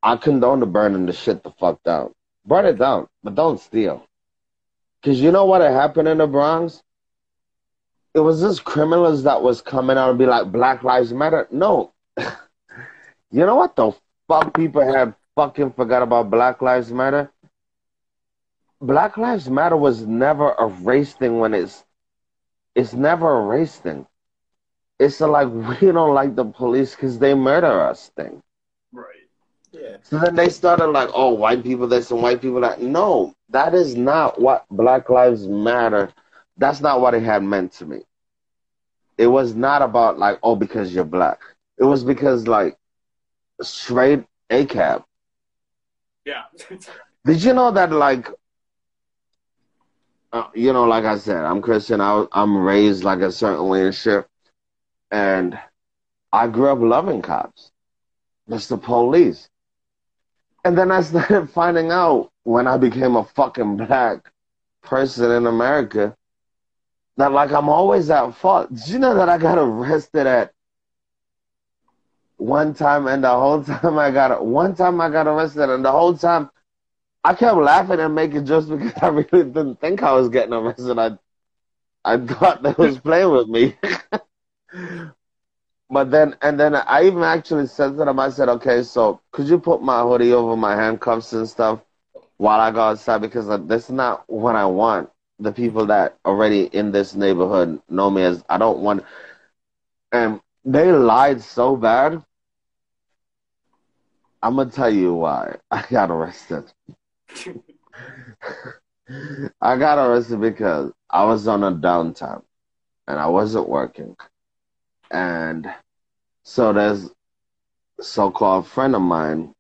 [0.02, 2.14] I condone the burning the shit the fuck down?
[2.46, 4.06] Burn it down, but don't steal.
[5.04, 6.82] Cause you know what had happened in the Bronx?
[8.14, 11.48] It was just criminals that was coming out and be like, Black Lives Matter.
[11.52, 11.94] No.
[13.32, 13.92] you know what the
[14.28, 17.32] fuck people have fucking forgot about Black Lives Matter?
[18.82, 21.86] Black Lives Matter was never a race thing when it's
[22.76, 24.06] it's never a race thing.
[25.00, 25.50] It's a like
[25.82, 28.42] we don't like the police because they murder us thing.
[28.92, 29.28] Right.
[29.72, 29.98] Yeah.
[30.04, 32.82] So then they started like, oh, white people this and white people that.
[32.82, 36.12] No, that is not what Black Lives Matter.
[36.58, 38.02] That's not what it had meant to me.
[39.18, 41.42] It was not about like, oh, because you're black.
[41.78, 42.79] It was because like
[43.62, 45.04] straight ACAB.
[46.26, 46.44] Yeah.
[47.26, 48.30] Did you know that like
[50.32, 52.02] uh, you know, like I said, I'm Christian.
[52.02, 54.26] I, I'm raised like a certain way and shit.
[55.12, 55.58] And
[56.32, 57.72] I grew up loving cops.
[58.48, 59.50] It's the police.
[60.64, 64.32] And then I started finding out when I became a fucking black
[64.84, 66.16] person in America
[67.18, 68.74] that like I'm always at fault.
[68.74, 70.54] Did you know that I got arrested at
[72.40, 75.92] one time and the whole time I got one time I got arrested and the
[75.92, 76.50] whole time
[77.24, 81.00] I kept laughing and making jokes because I really didn't think I was getting arrested.
[81.00, 81.18] I
[82.06, 83.76] I thought they was playing with me.
[85.90, 89.48] but then and then I even actually said to them, I said, Okay, so could
[89.48, 91.82] you put my hoodie over my handcuffs and stuff
[92.38, 95.10] while I go outside because uh, that's not what I want.
[95.40, 99.04] The people that already in this neighborhood know me as I don't want
[100.12, 102.24] and they lied so bad.
[104.42, 106.72] I'm gonna tell you why I got arrested.
[109.62, 112.44] I got arrested because I was on a downtime
[113.08, 114.16] and I wasn't working.
[115.12, 115.68] And
[116.44, 117.10] so there's
[118.00, 119.54] so-called friend of mine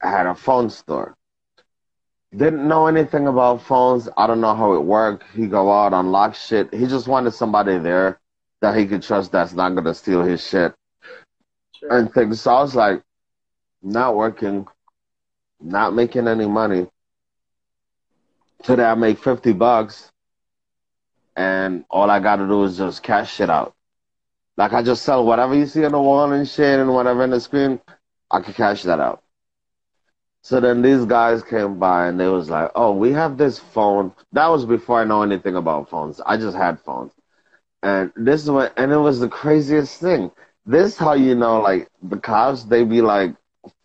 [0.00, 1.16] had a phone store.
[2.36, 4.08] Didn't know anything about phones.
[4.16, 5.24] I don't know how it worked.
[5.34, 6.72] He go out, unlock shit.
[6.74, 8.20] He just wanted somebody there
[8.60, 10.74] that he could trust that's not gonna steal his shit.
[11.76, 11.96] Sure.
[11.96, 12.40] And things.
[12.40, 13.02] So I was like,
[13.84, 14.66] not working,
[15.60, 16.88] not making any money.
[18.62, 20.10] Today I make 50 bucks
[21.36, 23.74] and all I got to do is just cash it out.
[24.56, 27.30] Like I just sell whatever you see on the wall and shit and whatever in
[27.30, 27.80] the screen,
[28.30, 29.22] I can cash that out.
[30.42, 34.12] So then these guys came by and they was like, "Oh, we have this phone."
[34.32, 36.20] That was before I know anything about phones.
[36.20, 37.12] I just had phones,
[37.82, 40.30] and this is what, and it was the craziest thing.
[40.66, 43.34] This how you know, like the cops, they be like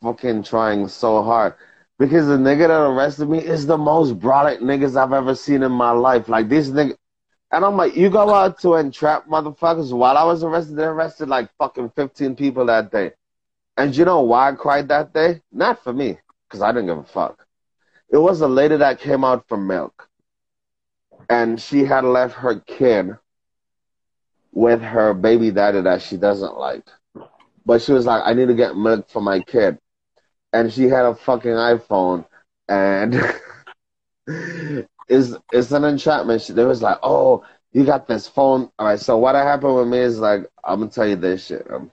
[0.02, 1.56] fucking trying so hard
[1.98, 5.72] because the nigga that arrested me is the most brolic niggas I've ever seen in
[5.72, 6.30] my life.
[6.30, 6.96] Like this nigga,
[7.52, 9.92] and I'm like, you go out to entrap motherfuckers.
[9.92, 13.12] While I was arrested, they arrested like fucking 15 people that day.
[13.76, 15.42] And you know why I cried that day?
[15.52, 17.46] Not for me, because I didn't give a fuck.
[18.10, 20.08] It was a lady that came out for milk.
[21.30, 23.18] And she had left her kid
[24.52, 26.88] with her baby daddy that she doesn't like.
[27.66, 29.78] But she was like, I need to get milk for my kid
[30.54, 32.26] and she had a fucking iPhone,
[32.68, 33.16] and
[35.08, 36.48] it's it's an entrapment.
[36.48, 38.72] They was like, oh, you got this phone.
[38.80, 41.70] All right, so what happened with me is like, I'm gonna tell you this shit.
[41.72, 41.92] Um,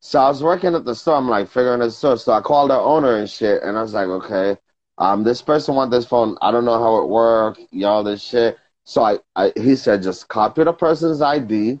[0.00, 1.16] so I was working at the store.
[1.16, 2.18] I'm like figuring the store.
[2.18, 4.56] So I called the owner and shit, and I was like, okay,
[4.98, 6.36] um, this person want this phone.
[6.42, 7.58] I don't know how it work.
[7.70, 8.58] Y'all this shit.
[8.84, 11.78] So I, I he said just copy the person's ID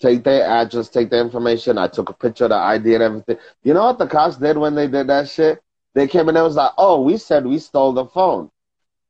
[0.00, 1.78] take their address, take their information.
[1.78, 3.36] I took a picture of the ID and everything.
[3.62, 5.62] You know what the cops did when they did that shit?
[5.94, 8.50] They came and was like, oh, we said we stole the phone.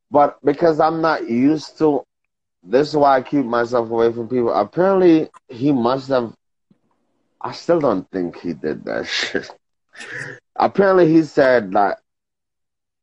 [0.09, 2.03] But because I'm not used to,
[2.63, 4.53] this is why I keep myself away from people.
[4.53, 6.33] Apparently, he must have,
[7.39, 9.49] I still don't think he did that shit.
[10.55, 11.99] Apparently, he said that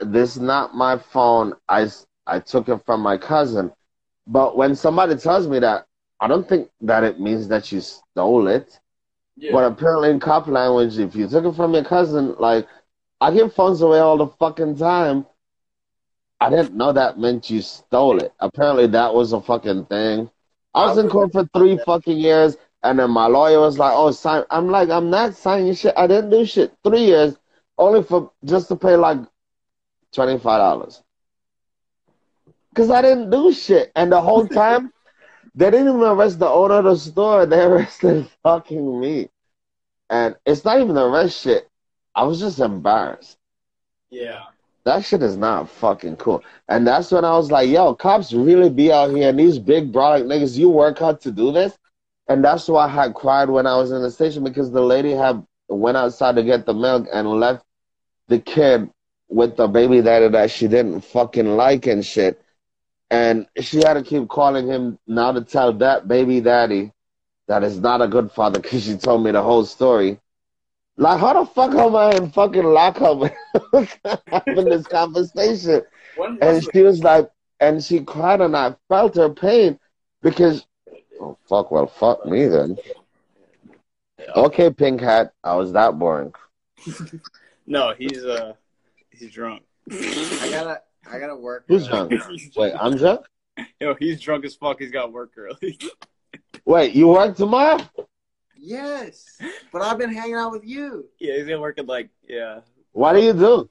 [0.00, 1.54] this is not my phone.
[1.68, 1.88] I,
[2.26, 3.72] I took it from my cousin.
[4.26, 5.87] But when somebody tells me that,
[6.20, 8.78] I don't think that it means that you stole it.
[9.36, 9.52] Yeah.
[9.52, 12.66] But apparently in cop language, if you took it from your cousin, like
[13.20, 15.26] I give phones away all the fucking time.
[16.40, 18.32] I didn't know that meant you stole it.
[18.40, 20.30] Apparently that was a fucking thing.
[20.74, 24.10] I was in court for three fucking years, and then my lawyer was like, "Oh,
[24.12, 25.94] sign." I'm like, "I'm not signing shit.
[25.96, 26.72] I didn't do shit.
[26.84, 27.36] Three years,
[27.76, 29.18] only for just to pay like
[30.12, 31.02] twenty five dollars,
[32.70, 34.92] because I didn't do shit." And the whole time,
[35.58, 37.44] they didn't even arrest the owner of the store.
[37.44, 39.28] They arrested fucking me.
[40.08, 41.68] And it's not even the arrest shit.
[42.14, 43.38] I was just embarrassed.
[44.08, 44.44] Yeah.
[44.84, 46.44] That shit is not fucking cool.
[46.68, 49.92] And that's when I was like, yo, cops really be out here and these big
[49.92, 51.76] brolic niggas, you work hard to do this?
[52.28, 55.10] And that's why I had cried when I was in the station because the lady
[55.10, 57.64] had went outside to get the milk and left
[58.28, 58.88] the kid
[59.28, 62.40] with the baby daddy that she didn't fucking like and shit.
[63.10, 66.92] And she had to keep calling him now to tell that baby daddy
[67.46, 70.20] that is not a good father because she told me the whole story.
[70.98, 73.32] Like, how the fuck am I in fucking lockup
[74.26, 75.82] having this conversation?
[76.40, 77.30] and she was like,
[77.60, 79.78] and she cried, and I felt her pain
[80.22, 80.66] because,
[81.20, 82.76] oh fuck, well, fuck me then.
[84.36, 86.34] Okay, pink hat, I was that boring.
[87.66, 88.54] no, he's uh,
[89.10, 89.62] he's drunk.
[89.90, 91.64] I gotta, I gotta work.
[91.68, 92.12] Who's drunk?
[92.56, 93.26] Wait, I'm drunk.
[93.80, 94.78] Yo, he's drunk as fuck.
[94.80, 95.78] He's got work early.
[96.64, 97.80] Wait, you work tomorrow?
[98.56, 99.24] Yes,
[99.72, 101.08] but I've been hanging out with you.
[101.18, 102.60] Yeah, he's been working like yeah.
[102.92, 103.70] What do you do?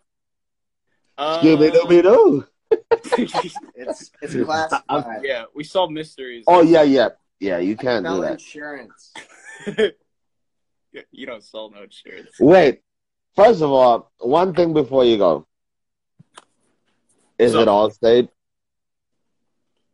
[1.18, 2.46] Uh, Scooby Dooby Doo.
[3.80, 5.22] It's it's classified.
[5.24, 6.44] yeah, we solve mysteries.
[6.48, 7.10] Oh yeah, yeah,
[7.40, 7.60] yeah.
[7.60, 8.34] You can't do that.
[8.34, 9.14] insurance.
[11.12, 12.32] you don't sell no insurance.
[12.40, 12.82] Wait.
[13.36, 15.48] First of all, one thing before you go.
[17.40, 18.30] Is So- it Allstate?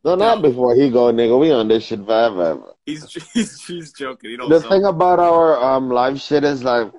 [0.04, 1.40] No, not before he go, nigga.
[1.40, 2.60] We on this shit forever.
[2.84, 4.30] He's he's, he's joking.
[4.30, 6.92] He don't The thing about our um live shit is like,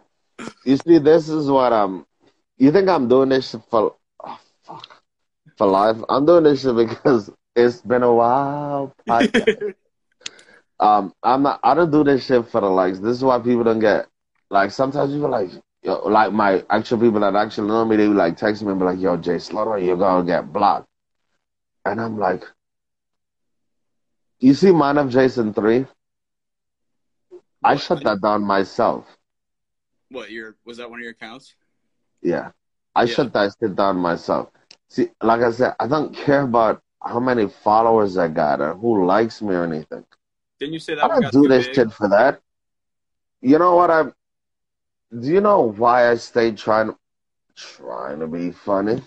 [0.66, 2.06] you see, this is what um,
[2.58, 5.02] you think I'm doing this shit for, oh, fuck,
[5.56, 5.98] for life.
[6.10, 8.96] I'm doing this shit because it's been a while.
[10.80, 11.60] um, I'm not.
[11.64, 13.00] I don't do this shit for the likes.
[13.00, 14.08] This is why people don't get
[14.50, 14.72] like.
[14.72, 15.52] Sometimes people like,
[15.86, 17.96] yo, like my actual people that actually know me.
[17.96, 20.88] They be like text me and be like, "Yo, Jay Slaughter, you're gonna get blocked,"
[21.86, 22.44] and I'm like,
[24.40, 25.86] "You see, MindOfJson three?
[27.64, 29.06] I shut that down myself.
[30.10, 31.56] What your was that one of your accounts?
[32.22, 32.52] Yeah,
[32.96, 33.16] I Yeah.
[33.16, 34.50] shut that shit down myself.
[34.90, 39.06] See, like I said, I don't care about how many followers I got or who
[39.06, 40.06] likes me or anything.
[40.60, 41.06] Didn't you say that?
[41.06, 41.76] I don't do this big?
[41.76, 42.42] shit for that.
[43.42, 44.14] You know what I'm?
[45.12, 46.96] Do you know why I stay trying,
[47.56, 49.02] trying to be funny?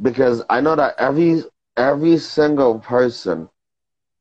[0.00, 1.42] Because I know that every
[1.76, 3.48] every single person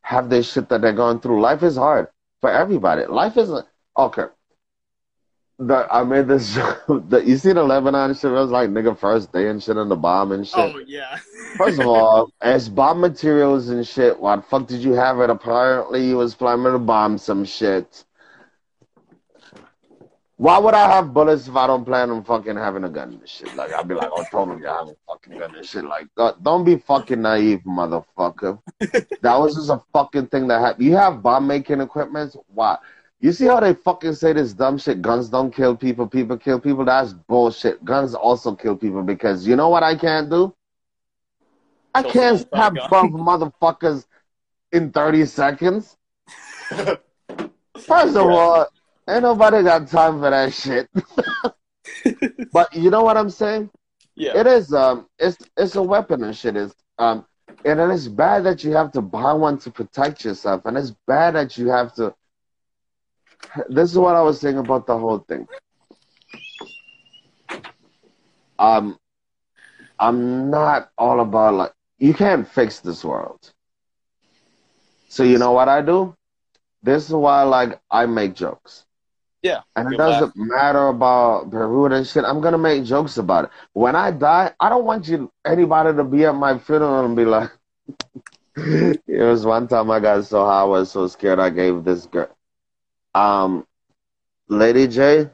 [0.02, 1.42] have this shit that they're going through.
[1.42, 2.08] Life is hard
[2.42, 3.06] for everybody.
[3.06, 3.66] Life isn't
[3.98, 4.26] okay.
[5.60, 6.84] The, I made this joke.
[7.10, 8.26] The, you see the Lebanon shit?
[8.26, 10.58] It was like nigga first day and shit on the bomb and shit.
[10.58, 11.18] Oh yeah.
[11.58, 15.30] First of all, as bomb materials and shit, why the fuck did you have it?
[15.30, 18.04] Apparently, you was planning to bomb some shit.
[20.38, 23.30] Why would I have bullets if I don't plan on fucking having a gun and
[23.30, 23.56] shit?
[23.56, 25.86] Like, I'd be like, oh, totally, I have a fucking gun and shit.
[25.86, 28.60] Like, uh, don't be fucking naive, motherfucker.
[28.80, 30.86] that was just a fucking thing that happened.
[30.86, 32.36] You have bomb making equipment?
[32.48, 32.78] Why?
[33.20, 35.02] You see how they fucking say this dumb shit?
[35.02, 36.84] Guns don't kill people, people kill people?
[36.84, 37.86] That's bullshit.
[37.86, 40.54] Guns also kill people because you know what I can't do?
[41.96, 42.90] I can't someone with a have gun.
[42.90, 44.06] both motherfuckers
[44.72, 45.96] in 30 seconds.
[46.70, 48.68] First of all,
[49.10, 50.90] ain't nobody got time for that shit.
[52.54, 53.70] but you know what I'm saying?
[54.16, 54.40] Yeah.
[54.40, 57.26] It is um it's it's a weapon and shit is um
[57.66, 61.36] and it's bad that you have to buy one to protect yourself and it's bad
[61.36, 62.14] that you have to
[63.70, 65.48] this is what I was saying about the whole thing.
[68.60, 68.98] Um
[70.00, 73.52] I'm not all about like you can't fix this world.
[75.10, 76.16] So you know what I do?
[76.82, 78.86] This is why like I make jokes.
[79.44, 79.62] Yeah.
[79.76, 82.24] And it doesn't matter about Beirut and shit.
[82.24, 83.52] I'm gonna make jokes about it.
[83.74, 87.26] When I die, I don't want you anybody to be at my funeral and be
[87.26, 87.52] like
[88.56, 92.06] It was one time I got so high, I was so scared I gave this
[92.06, 92.30] girl
[93.16, 93.68] um
[94.48, 95.30] Lady J,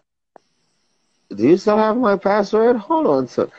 [1.30, 2.78] do you still have my password?
[2.78, 3.52] Hold on so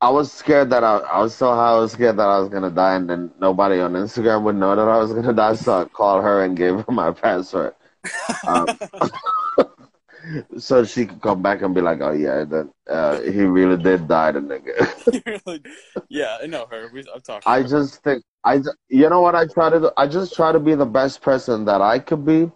[0.00, 2.48] I was scared that I, I was so high I was scared that I was
[2.48, 5.82] gonna die and then nobody on Instagram would know that I was gonna die, so
[5.82, 7.74] I called her and gave her my password.
[8.46, 8.78] Um,
[10.58, 14.08] so she could come back and be like, "Oh yeah, that uh, he really did
[14.08, 15.62] die, the nigga."
[16.08, 16.88] Yeah, I know her.
[16.92, 17.44] We, talked.
[17.44, 17.68] To I her.
[17.68, 19.90] just think I, you know what I try to do?
[19.96, 22.50] I just try to be the best person that I could be,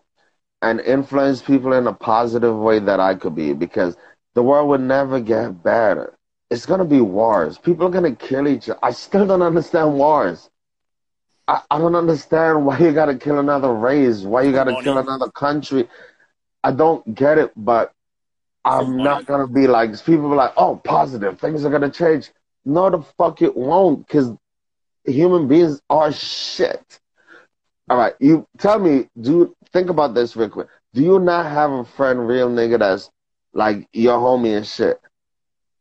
[0.62, 3.96] and influence people in a positive way that I could be, because
[4.34, 6.16] the world would never get better.
[6.50, 7.58] It's gonna be wars.
[7.58, 8.78] People are gonna kill each other.
[8.82, 10.50] I still don't understand wars.
[11.46, 15.30] I, I don't understand why you gotta kill another race, why you gotta kill another
[15.30, 15.88] country.
[16.64, 17.92] I don't get it, but
[18.64, 22.30] I'm not gonna be like people are like, oh, positive, things are gonna change.
[22.64, 24.32] No, the fuck it won't, because
[25.04, 27.00] human beings are shit.
[27.90, 30.68] All right, you tell me, do think about this real quick.
[30.94, 33.10] Do you not have a friend, real nigga, that's
[33.52, 34.98] like your homie and shit?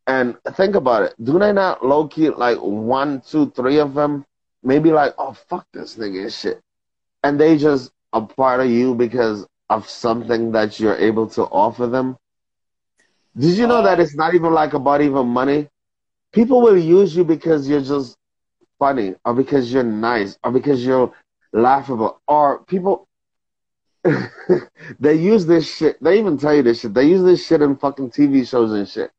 [0.06, 1.16] And think about it.
[1.24, 4.26] Do they not low key like one, two, three of them?
[4.62, 6.60] Maybe like, oh fuck this nigga and shit.
[7.24, 11.88] And they just a part of you because of something that you're able to offer
[11.88, 12.18] them.
[13.38, 15.70] Did you know that it's not even like about even money?
[16.32, 18.18] People will use you because you're just
[18.80, 21.14] funny or because you're nice or because you're
[21.54, 23.08] laughable or people
[25.00, 27.78] they use this shit they even tell you this shit they use this shit in
[27.78, 29.12] fucking tv shows and shit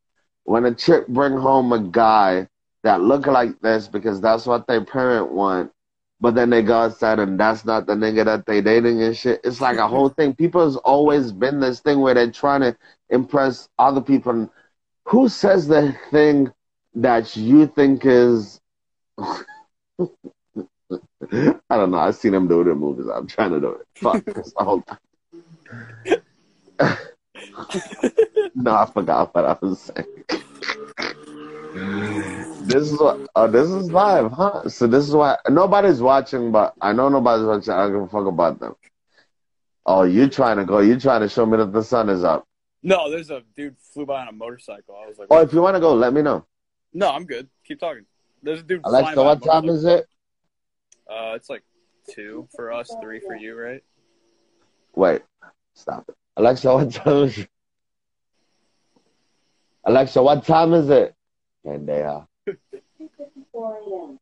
[0.43, 2.47] when a chick bring home a guy
[2.83, 5.73] that look like this because that's what their parent want
[6.21, 9.41] but then they go outside and that's not the nigga that they dating and shit
[9.45, 12.77] it's like a whole thing people has always been this thing where they're trying to
[13.11, 14.51] impress other people and
[15.07, 16.51] who says the thing
[16.95, 18.61] that you think is
[21.33, 21.99] I don't know.
[21.99, 23.07] I've seen them do it in movies.
[23.13, 23.87] I'm trying to do it.
[23.97, 24.25] Fuck.
[24.27, 24.99] The whole time.
[28.55, 30.07] no, I forgot what I was saying.
[31.75, 33.27] This is what.
[33.35, 34.69] Oh, this is live, huh?
[34.69, 37.73] So this is why nobody's watching, but I know nobody's watching.
[37.73, 38.75] I don't give a fuck about them.
[39.85, 40.79] Oh, you trying to go?
[40.79, 42.47] You trying to show me that the sun is up?
[42.83, 44.97] No, there's a dude flew by on a motorcycle.
[45.03, 46.47] I was like, Oh, if you want to go, let me know.
[46.93, 47.49] no, I'm good.
[47.67, 48.05] Keep talking.
[48.43, 48.83] There's a dude.
[48.85, 50.07] Alexa, what time is it?
[51.11, 51.63] Uh, it's like
[52.09, 53.83] two for us, three for you, right?
[54.95, 55.23] Wait,
[55.75, 56.09] stop.
[56.37, 57.49] Alexa, what time is it?
[59.85, 61.14] Alexa, what time is it?
[61.65, 62.27] Pendeja.
[63.55, 64.17] Uh,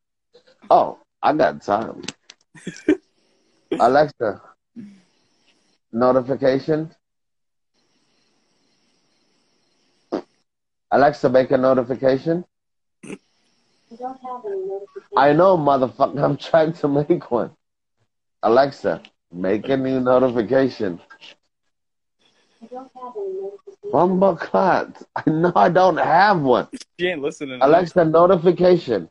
[0.69, 2.01] oh, I got time.
[3.79, 4.41] Alexa,
[5.91, 6.93] notification.
[10.91, 12.45] Alexa, make a notification.
[15.17, 16.23] I know, motherfucker.
[16.23, 17.51] I'm trying to make one.
[18.43, 19.01] Alexa,
[19.31, 20.99] make a new notification.
[23.91, 25.01] Bumba clot.
[25.15, 26.67] I know I don't have one.
[26.99, 27.59] She ain't listening.
[27.61, 29.09] Alexa, notification.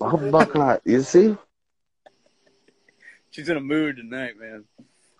[0.00, 0.82] Bumba clot.
[0.84, 1.36] You see?
[3.30, 4.64] She's in a mood tonight, man.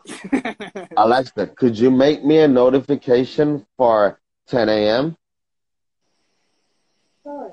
[0.97, 5.17] Alexa, could you make me a notification for 10 a.m.?
[7.25, 7.51] Sorry,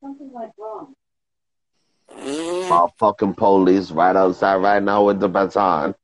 [0.00, 0.94] something went wrong.
[2.68, 5.94] My fucking police right outside right now with the baton.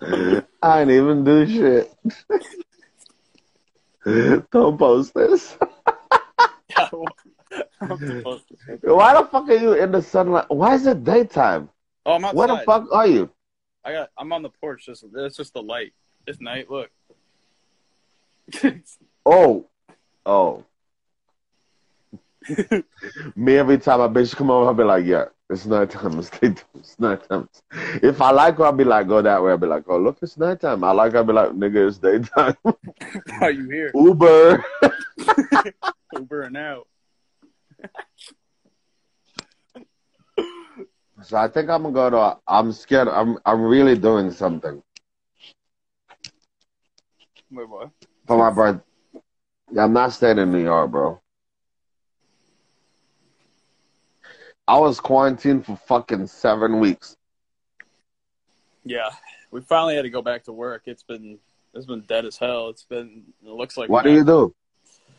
[0.62, 1.94] I ain't even do shit.
[4.50, 5.56] Don't post this.
[8.82, 10.46] Why the fuck are you in the sunlight?
[10.48, 11.68] Why is it daytime?
[12.06, 12.36] Oh, I'm outside.
[12.36, 13.30] Where the fuck are you?
[13.84, 14.10] I got.
[14.16, 14.86] I'm on the porch.
[14.86, 15.92] Just it's just the light.
[16.26, 16.70] It's night.
[16.70, 16.90] Look.
[19.24, 19.66] Oh,
[20.26, 20.64] oh.
[23.36, 26.18] Me every time a bitch come over, I'll be like, yeah, it's nighttime.
[26.18, 26.64] It's daytime.
[26.74, 27.48] It's nighttime.
[28.02, 29.50] If I like her, I'll be like, go that way.
[29.50, 30.84] I'll be like, oh, look, it's nighttime.
[30.84, 32.56] I like her, I'll be like, nigga, it's daytime.
[32.62, 32.74] Why
[33.40, 33.90] are you here?
[33.94, 34.64] Uber.
[36.16, 36.86] Uber and out.
[41.22, 42.16] So I think I'm gonna go to.
[42.16, 43.08] A, I'm scared.
[43.08, 43.36] I'm.
[43.44, 44.82] I'm really doing something
[47.50, 47.90] Wait, what?
[48.26, 48.82] for my birthday.
[49.70, 51.20] Yeah, I'm not staying in New York, bro.
[54.70, 57.16] I was quarantined for fucking seven weeks.
[58.84, 59.10] Yeah,
[59.50, 60.82] we finally had to go back to work.
[60.86, 61.40] It's been
[61.74, 62.68] it's been dead as hell.
[62.68, 63.24] It's been.
[63.44, 63.90] It looks like.
[63.90, 64.54] What do you do?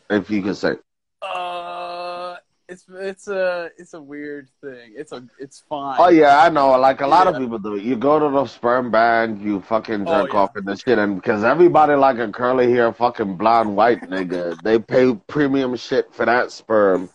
[0.08, 0.76] If you can say.
[1.20, 4.94] Uh, it's it's a it's a weird thing.
[4.96, 5.96] It's a it's fine.
[6.00, 6.70] Oh yeah, I know.
[6.78, 7.76] Like a lot of people do.
[7.76, 10.38] You go to the sperm bank, you fucking Oh, jerk yeah.
[10.38, 14.58] off in the shit, and because everybody like a curly hair, fucking blonde white nigga,
[14.62, 17.10] they pay premium shit for that sperm,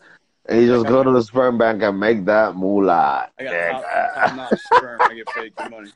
[0.47, 3.29] and you just go to the sperm bank and make that moolah.
[3.37, 5.01] I got top, top notch sperm.
[5.01, 5.91] I get paid good money.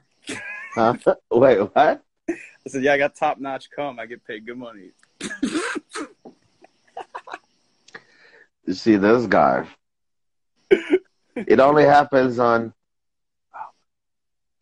[0.73, 0.95] Huh?
[1.32, 2.03] Wait, what?
[2.30, 2.36] I
[2.68, 3.99] said, yeah, I got top notch cum.
[3.99, 4.91] I get paid good money.
[8.65, 9.68] You see this guy.
[11.36, 12.73] It only happens on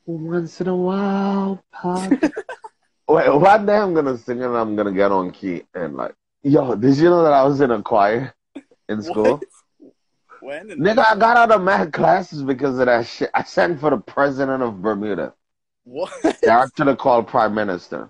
[0.05, 1.63] once in a while.
[1.71, 2.11] Pop.
[3.07, 6.75] Wait, one day I'm gonna sing and I'm gonna get on key and like, yo,
[6.75, 8.33] did you know that I was in a choir
[8.87, 9.37] in school?
[9.37, 9.43] What?
[10.41, 10.69] When?
[10.69, 13.29] Nigga, I got out of mad classes because of that shit.
[13.33, 15.33] I sang for the president of Bermuda.
[15.83, 16.11] What?
[16.41, 18.09] They actually called prime minister.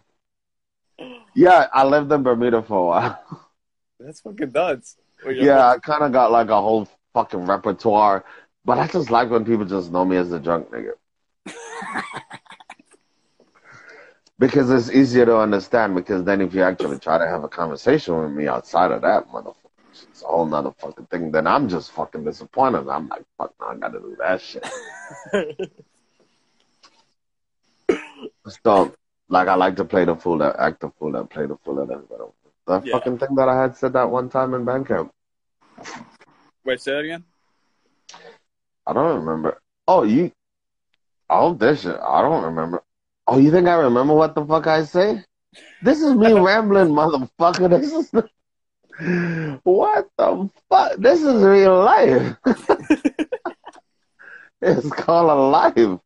[1.36, 3.48] Yeah, I lived in Bermuda for a while.
[4.00, 4.98] That's fucking nuts.
[5.26, 8.26] Wait, Yeah, I kind of got like a whole fucking repertoire,
[8.66, 10.92] but I just like when people just know me as a drunk nigga.
[14.40, 15.96] because it's easier to understand.
[15.96, 19.28] Because then, if you actually try to have a conversation with me outside of that,
[19.30, 19.56] motherfucker,
[20.30, 21.32] whole nother fucking thing.
[21.32, 22.88] Then I'm just fucking disappointed.
[22.88, 24.68] I'm like, fuck, no, I gotta do that shit.
[28.64, 28.94] So,
[29.30, 31.76] like, I like to play the fool, that act the fool, that play the fool,
[31.76, 32.24] that everybody.
[32.66, 32.94] The Yeah.
[32.94, 35.10] fucking thing that I had said that one time in Bandcamp.
[36.66, 37.24] Wait, say that again.
[38.88, 39.62] I don't remember.
[39.88, 40.32] Oh, you.
[41.30, 41.96] Oh, this shit.
[41.96, 42.84] I don't remember.
[43.28, 45.24] Oh, you think I remember what the fuck I say?
[45.82, 47.70] This is me rambling, motherfucker.
[47.70, 48.12] This is.
[49.64, 50.98] What the fuck?
[50.98, 52.36] This is real life.
[54.62, 56.00] it's called a life.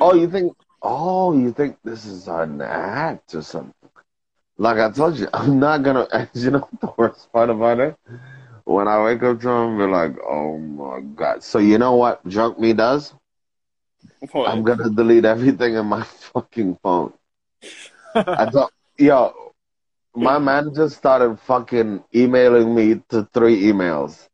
[0.00, 0.52] Oh, you think?
[0.82, 3.74] Oh, you think this is an act or something?
[4.56, 6.06] Like I told you, I'm not gonna.
[6.34, 7.96] You know the worst part about it?
[8.64, 12.26] When I wake up to him, be like, "Oh my god!" So you know what
[12.28, 13.14] drunk me does?
[14.32, 14.48] What?
[14.48, 17.12] I'm gonna delete everything in my fucking phone.
[18.14, 19.52] I thought, yo,
[20.14, 24.28] my man just started fucking emailing me to three emails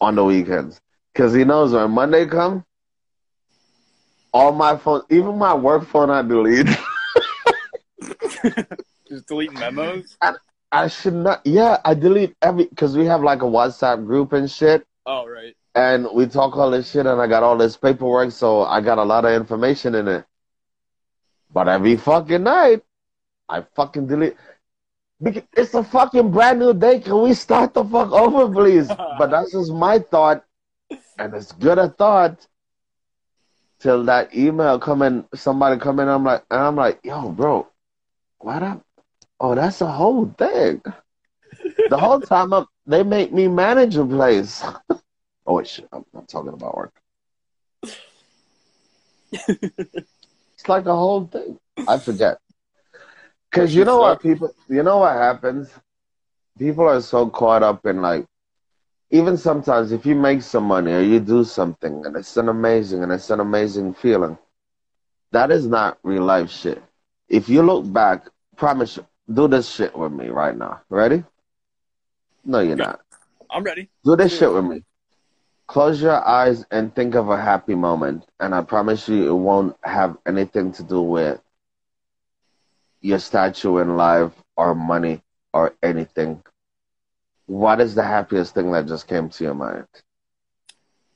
[0.00, 0.80] on the weekends.
[1.14, 2.64] Cause he knows when Monday come,
[4.32, 6.68] all my phone, even my work phone, I delete.
[9.08, 10.16] Just delete memos.
[10.72, 11.42] I should not.
[11.44, 15.54] Yeah, I delete every because we have like a WhatsApp group and shit, Oh right.
[15.74, 18.96] and we talk all this shit, and I got all this paperwork, so I got
[18.96, 20.24] a lot of information in it.
[21.52, 22.82] But every fucking night,
[23.48, 24.36] I fucking delete.
[25.22, 27.00] Because it's a fucking brand new day.
[27.00, 28.88] Can we start the fuck over, please?
[29.18, 30.44] but that's just my thought,
[31.18, 32.46] and it's good a thought.
[33.80, 37.66] Till that email come in, somebody come in, I'm like, and I'm like, yo, bro,
[38.38, 38.84] what up?
[39.40, 40.80] Oh, that's a whole thing.
[41.88, 44.62] The whole time up, they make me manage a place.
[45.46, 46.94] oh wait, shit, I'm not talking about work.
[50.62, 51.58] It's like a whole thing.
[51.88, 52.38] I forget.
[53.50, 55.68] Cause you know what people, you know what happens.
[56.56, 58.26] People are so caught up in like,
[59.10, 63.02] even sometimes if you make some money or you do something and it's an amazing
[63.02, 64.38] and it's an amazing feeling,
[65.32, 66.80] that is not real life shit.
[67.28, 70.82] If you look back, promise, you, do this shit with me right now.
[70.88, 71.24] Ready?
[72.44, 73.00] No, you're not.
[73.50, 73.88] I'm ready.
[74.04, 74.84] Do this shit with me.
[75.72, 79.74] Close your eyes and think of a happy moment, and I promise you it won't
[79.82, 81.40] have anything to do with
[83.00, 85.22] your statue in life or money
[85.54, 86.42] or anything.
[87.46, 89.86] What is the happiest thing that just came to your mind?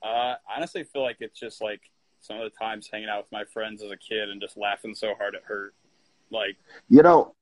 [0.03, 1.83] Uh, I honestly feel like it's just like
[2.23, 4.95] some of the times hanging out with my friends as a kid and just laughing
[4.95, 5.75] so hard it hurt.
[6.31, 6.57] Like,
[6.89, 7.35] You know,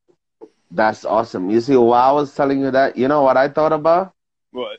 [0.73, 1.49] that's awesome.
[1.49, 4.15] You see, while I was telling you that, you know what I thought about?
[4.51, 4.79] what?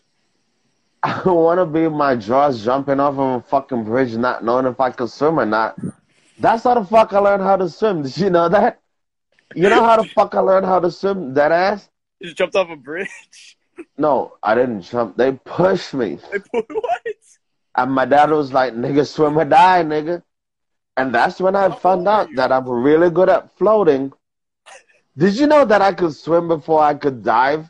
[1.06, 4.66] I want to be in my drawers jumping off of a fucking bridge, not knowing
[4.66, 5.78] if I could swim or not.
[6.40, 8.02] That's how the fuck I learned how to swim.
[8.04, 8.82] Did you know that?
[9.54, 11.36] You know how the fuck I learned how to swim?
[11.36, 11.90] That ass?
[12.20, 13.10] You just jumped off a bridge.
[13.98, 15.18] No, I didn't jump.
[15.18, 16.18] They pushed me.
[16.34, 17.02] I put what?
[17.76, 20.24] And my dad was like, nigga, swim or die, nigga.
[20.96, 24.14] And that's when I How found out that I'm really good at floating.
[25.18, 27.70] Did you know that I could swim before I could dive?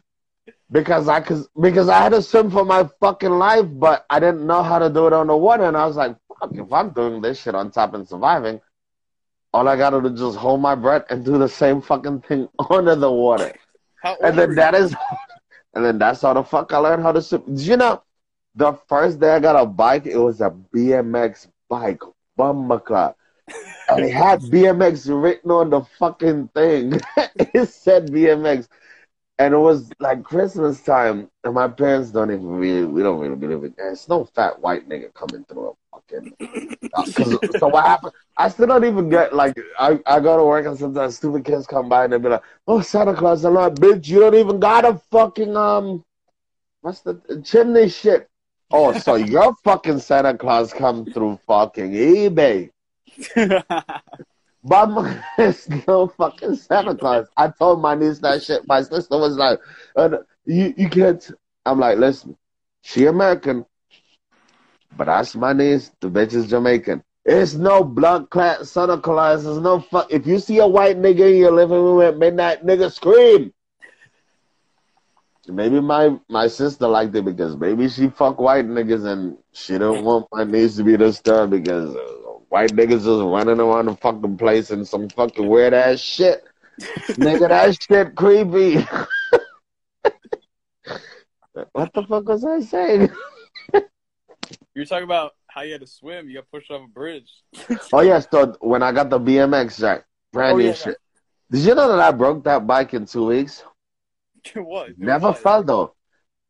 [0.71, 4.47] Because I could, because I had to swim for my fucking life, but I didn't
[4.47, 5.63] know how to do it on the water.
[5.63, 8.59] And I was like, fuck, if I'm doing this shit on top and surviving,
[9.53, 12.49] all I gotta do is just hold my breath and do the same fucking thing
[12.69, 13.53] under the water.
[14.21, 14.95] And then that is,
[15.73, 17.43] and then that's how the fuck I learned how to swim.
[17.55, 18.03] Did you know,
[18.55, 22.01] the first day I got a bike, it was a BMX bike,
[22.37, 23.17] clock.
[23.89, 26.99] And it had BMX written on the fucking thing.
[27.35, 28.67] it said BMX.
[29.37, 33.35] And it was like Christmas time, and my parents don't even really, we don't really
[33.35, 33.75] believe it.
[33.75, 36.33] There's no fat white nigga coming through a fucking.
[36.95, 38.13] Uh, so what happened?
[38.37, 41.67] I still don't even get like I, I go to work and sometimes stupid kids
[41.67, 44.61] come by and they be like, "Oh Santa Claus!" I'm like, "Bitch, you don't even
[44.61, 46.05] got a fucking um,
[46.79, 48.29] what's the chimney shit?"
[48.71, 52.69] Oh, so your fucking Santa Claus come through fucking eBay?
[54.67, 54.89] But
[55.37, 57.27] it's no fucking Santa Claus.
[57.37, 58.67] I told my niece that shit.
[58.67, 59.59] My sister was like,
[60.45, 61.31] "You you can't."
[61.67, 62.35] I'm like, "Listen,
[62.81, 63.65] she American,
[64.97, 65.91] but that's my niece.
[66.01, 67.03] The bitch is Jamaican.
[67.23, 69.43] It's no blood clot Santa Claus.
[69.43, 70.11] There's no fuck.
[70.11, 73.53] If you see a white nigga in your living room at midnight, nigga scream."
[75.47, 80.03] Maybe my my sister liked it because maybe she fuck white niggas and she don't
[80.03, 82.24] want my niece to be disturbed because uh,
[82.55, 86.41] white niggas just running around the fucking place in some fucking weird ass shit.
[87.19, 88.75] Nigga, that shit creepy.
[91.73, 93.09] what the fuck was I saying?
[93.73, 93.81] you
[94.77, 96.29] were talking about how you had to swim.
[96.29, 97.29] You got pushed off a bridge.
[97.91, 100.97] Oh yeah, so when I got the BMX jack, brand Oh, new yeah, shit.
[101.51, 103.65] Did you know that I broke that bike in two weeks?
[104.55, 104.97] what?
[104.97, 105.39] Never What?
[105.39, 105.93] fell though.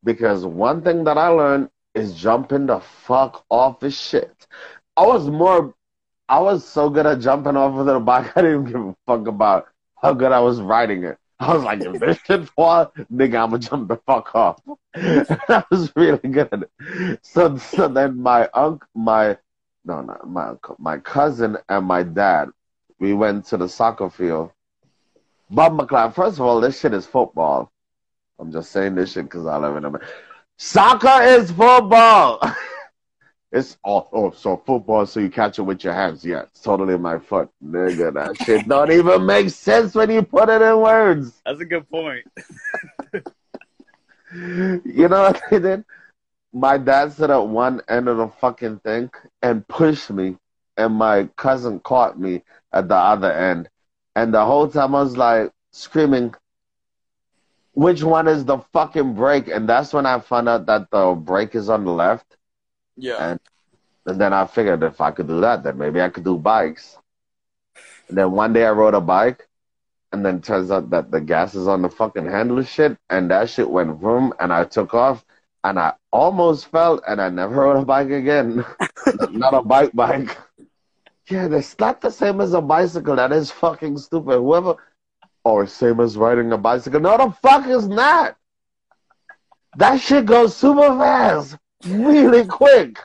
[0.03, 4.45] Because one thing that I learned is jumping the fuck off of shit.
[4.95, 5.73] I was more
[6.27, 9.27] I was so good at jumping off of the bike, I didn't give a fuck
[9.27, 9.68] about
[10.02, 11.18] how good I was riding it.
[11.39, 14.61] I was like, if this shit fall, nigga, I'ma jump the fuck off.
[14.95, 17.19] I was really good at it.
[17.22, 19.38] So so then my uncle my
[19.84, 22.49] no not my uncle, my cousin and my dad,
[22.99, 24.52] we went to the soccer field.
[25.52, 27.72] Bob McLeod, first of all, this shit is football.
[28.39, 30.07] I'm just saying this shit because I live in America.
[30.57, 32.39] Soccer is football.
[33.56, 36.26] it's oh, oh, so football, so you catch it with your hands.
[36.26, 38.14] Yeah, it's totally my foot, nigga.
[38.14, 41.41] That shit don't even make sense when you put it in words.
[41.45, 42.26] That's a good point.
[44.34, 45.86] You know what they did?
[46.52, 49.10] My dad stood at one end of the fucking thing
[49.41, 50.36] and pushed me,
[50.76, 53.69] and my cousin caught me at the other end.
[54.14, 56.34] And the whole time I was like screaming,
[57.72, 59.48] which one is the fucking brake?
[59.48, 62.36] And that's when I found out that the brake is on the left.
[62.97, 63.31] Yeah.
[63.31, 63.39] And
[64.05, 66.97] and then I figured if I could do that, then maybe I could do bikes.
[68.07, 69.47] And then one day I rode a bike,
[70.11, 73.49] and then turns out that the gas is on the fucking handle shit, and that
[73.49, 75.26] shit went vroom, and I took off,
[75.63, 78.63] and I almost fell, and I never rode a bike again.
[79.31, 80.38] not a bike bike.
[81.27, 83.15] Yeah, that's not the same as a bicycle.
[83.15, 84.38] That is fucking stupid.
[84.38, 84.76] Whoever,
[85.43, 86.99] or same as riding a bicycle.
[86.99, 88.38] No, the fuck is not.
[89.77, 92.99] That shit goes super fast, really quick.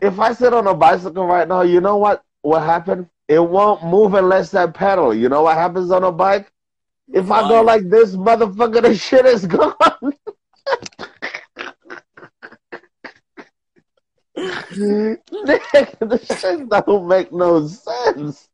[0.00, 2.22] If I sit on a bicycle right now, you know what?
[2.42, 3.08] What happened?
[3.28, 5.14] It won't move unless I pedal.
[5.14, 6.52] You know what happens on a bike?
[7.12, 9.74] If I go like this, motherfucker, the shit is gone.
[14.74, 18.48] This shit don't make no sense.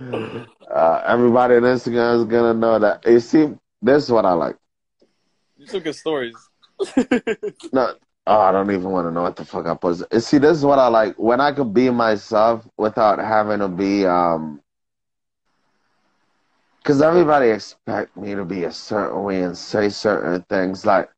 [0.00, 3.06] Uh, everybody on Instagram is gonna know that.
[3.06, 4.56] You see, this is what I like.
[5.56, 6.34] you're good stories.
[7.72, 7.94] No,
[8.26, 10.02] oh, I don't even want to know what the fuck I put.
[10.12, 11.16] You See, this is what I like.
[11.16, 14.60] When I could be myself without having to be, um,
[16.78, 20.86] because everybody expect me to be a certain way and say certain things.
[20.86, 21.10] Like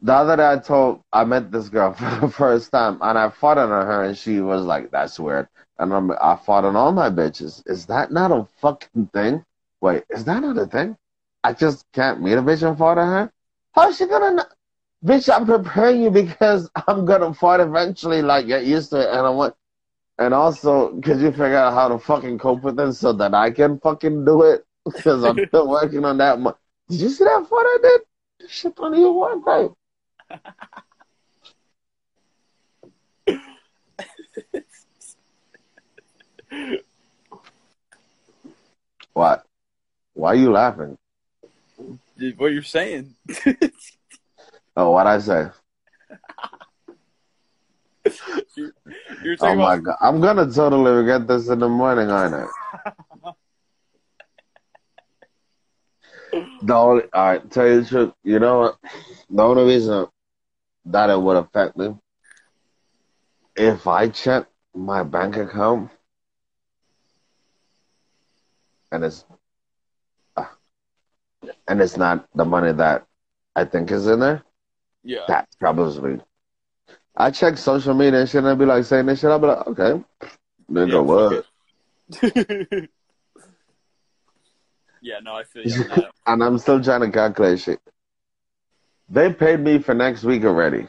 [0.00, 3.28] the other day, I told I met this girl for the first time, and I
[3.28, 5.48] fought on her, and she was like, "That's weird."
[5.78, 7.62] And I'm, I fought on all my bitches.
[7.66, 9.44] Is that not a fucking thing?
[9.80, 10.96] Wait, is that not a thing?
[11.42, 13.32] I just can't meet a bitch and fought on her.
[13.74, 14.32] How's she gonna?
[14.32, 14.44] Know?
[15.04, 18.22] Bitch, I'm preparing you because I'm gonna fight eventually.
[18.22, 19.54] Like get used to it, and I want.
[20.18, 23.50] And also, could you figure out how to fucking cope with it so that I
[23.50, 24.64] can fucking do it?
[24.84, 26.40] Because I'm still working on that.
[26.40, 26.56] Mo-
[26.88, 28.00] Did you see that fight I did?
[28.40, 29.70] This shit don't even work right.
[39.12, 39.44] What?
[40.14, 40.96] Why are you laughing?
[42.36, 43.14] What you're saying?
[44.76, 45.48] Oh, what I say?
[48.56, 48.72] you're,
[49.22, 52.46] you're Oh my about god, I'm gonna totally regret this in the morning, aren't I?
[56.62, 58.12] The only, all right, tell you the truth.
[58.22, 58.78] You know what?
[59.30, 60.06] The only reason
[60.86, 61.96] that it would affect me
[63.56, 65.90] if I check my bank account
[68.92, 69.24] and it's
[70.36, 70.46] uh,
[71.68, 73.06] and it's not the money that
[73.56, 74.42] I think is in there.
[75.02, 75.24] Yeah.
[75.28, 76.18] That troubles me.
[77.16, 79.30] I check social media and shit, and I be like saying this shit.
[79.30, 80.02] I'll be like, okay,
[80.70, 81.46] nigga, Yeah, what?
[85.02, 85.84] yeah, no, I feel you
[86.26, 87.80] and I'm still trying to calculate shit.
[89.08, 90.88] They paid me for next week already.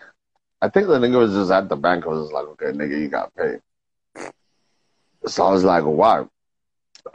[0.62, 2.06] I think the nigga was just at the bank.
[2.06, 3.60] I was just like, okay, nigga, you got paid.
[5.26, 6.26] So I was like, why?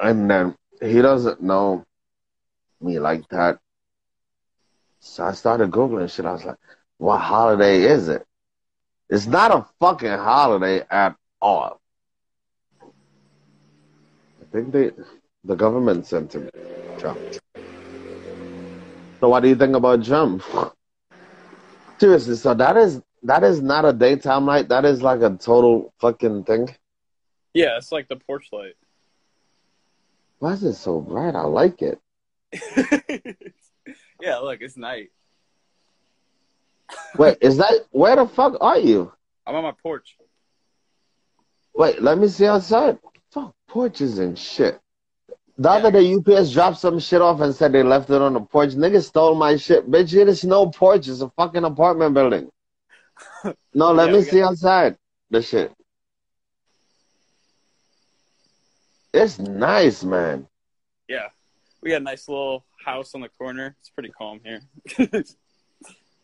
[0.00, 1.84] And then he doesn't know
[2.80, 3.60] me like that.
[5.00, 6.26] So I started Googling shit.
[6.26, 6.56] I was like,
[6.98, 8.24] what holiday is it?
[9.08, 11.80] It's not a fucking holiday at all.
[12.82, 14.90] I think they,
[15.44, 16.50] the government sent him
[16.98, 17.18] Trump.
[19.20, 20.42] So what do you think about Trump?
[21.98, 24.68] Seriously, so that is that is not a daytime light.
[24.68, 26.74] That is like a total fucking thing.
[27.54, 28.74] Yeah, it's like the porch light.
[30.38, 31.34] Why is it so bright?
[31.34, 31.98] I like it.
[34.20, 35.10] yeah, look, it's night.
[37.16, 39.12] Wait, is that where the fuck are you?
[39.46, 40.16] I'm on my porch.
[41.74, 42.98] Wait, let me see outside.
[43.30, 44.80] Fuck porches and shit.
[45.58, 48.40] The other day, UPS dropped some shit off and said they left it on the
[48.40, 48.70] porch.
[48.70, 49.90] Niggas stole my shit.
[49.90, 51.08] Bitch, it is no porch.
[51.08, 52.50] It's a fucking apartment building.
[53.74, 54.96] No, let Yeah, me see outside
[55.30, 55.72] the shit.
[59.12, 60.46] It's nice, man.
[61.08, 61.28] Yeah.
[61.82, 63.76] We got a nice little house on the corner.
[63.80, 64.60] It's pretty calm here.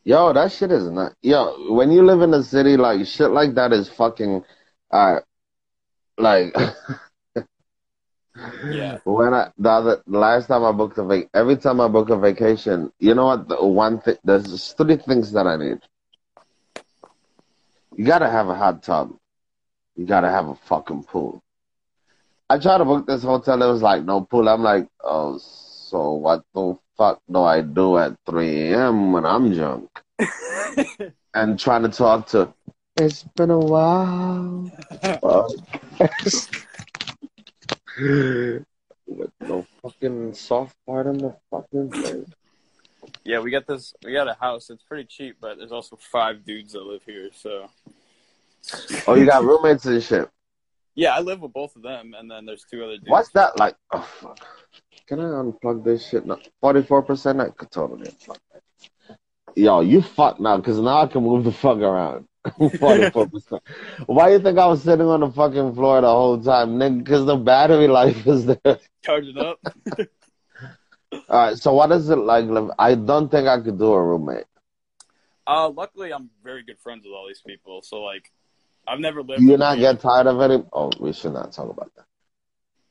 [0.04, 1.12] Yo, that shit is not.
[1.22, 4.44] Yo, when you live in the city, like shit like that is fucking.
[4.90, 5.20] Uh,
[6.18, 6.54] like.
[8.64, 8.98] Yeah.
[9.04, 12.16] When I the other last time I booked a vac, every time I book a
[12.16, 13.46] vacation, you know what?
[13.48, 15.78] The one thing there's three things that I need.
[17.94, 19.14] You gotta have a hot tub.
[19.96, 21.42] You gotta have a fucking pool.
[22.48, 23.62] I tried to book this hotel.
[23.62, 24.48] It was like no pool.
[24.48, 25.38] I'm like, oh,
[25.92, 29.12] so what the fuck do I do at 3 a.m.
[29.12, 29.90] when I'm drunk
[31.34, 32.52] and trying to talk to?
[32.96, 34.70] It's been a while.
[39.06, 42.26] With no fucking soft part in the fucking place.
[43.24, 43.92] yeah, we got this.
[44.02, 44.70] We got a house.
[44.70, 47.28] It's pretty cheap, but there's also five dudes that live here.
[47.36, 47.68] So
[49.06, 50.30] Oh, you got roommates and shit.
[50.94, 53.08] yeah, I live with both of them, and then there's two other dudes.
[53.10, 53.74] What's that like?
[53.92, 54.38] Oh fuck!
[55.06, 56.38] Can I unplug this shit now?
[56.60, 57.40] Forty-four percent.
[57.40, 59.18] I could totally unplug that.
[59.56, 62.26] yo, you fuck now, because now I can move the fuck around.
[62.46, 63.60] 44%.
[64.06, 66.98] Why you think I was sitting on the fucking floor the whole time, nigga?
[66.98, 68.78] Because the battery life is there.
[69.02, 69.60] Charge it up.
[71.12, 72.46] All right, so what is it like?
[72.78, 74.44] I don't think I could do a roommate.
[75.46, 78.32] Uh, luckily, I'm very good friends with all these people, so like,
[78.86, 79.40] I've never lived.
[79.40, 80.64] Do you not get tired of it?
[80.72, 82.06] Oh, we should not talk about that.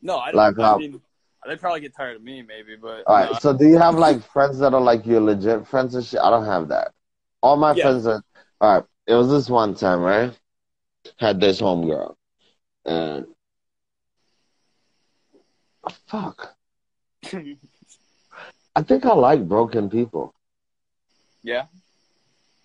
[0.02, 0.66] No, I like, don't.
[0.66, 1.02] I uh, mean,
[1.48, 3.96] they probably get tired of me, maybe, but All right, no, so do you have
[3.96, 6.20] like friends that are like your legit friends and shit?
[6.20, 6.92] I don't have that.
[7.42, 7.84] All my Yeah.
[7.84, 8.22] friends are.
[8.60, 10.38] All right, it was this one time, right?
[11.18, 12.16] Had this homegirl,
[12.86, 13.26] and
[16.06, 16.56] fuck,
[18.76, 20.34] I think I like broken people.
[21.44, 21.66] yeah,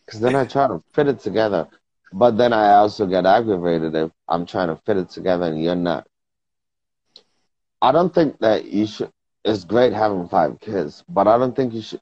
[0.04, 1.68] Because then I try to fit it together.
[2.12, 5.74] But then I also get aggravated if I'm trying to fit it together and you're
[5.74, 6.06] not.
[7.82, 9.10] I don't think that you should.
[9.44, 12.00] It's great having five kids, but I don't think you should.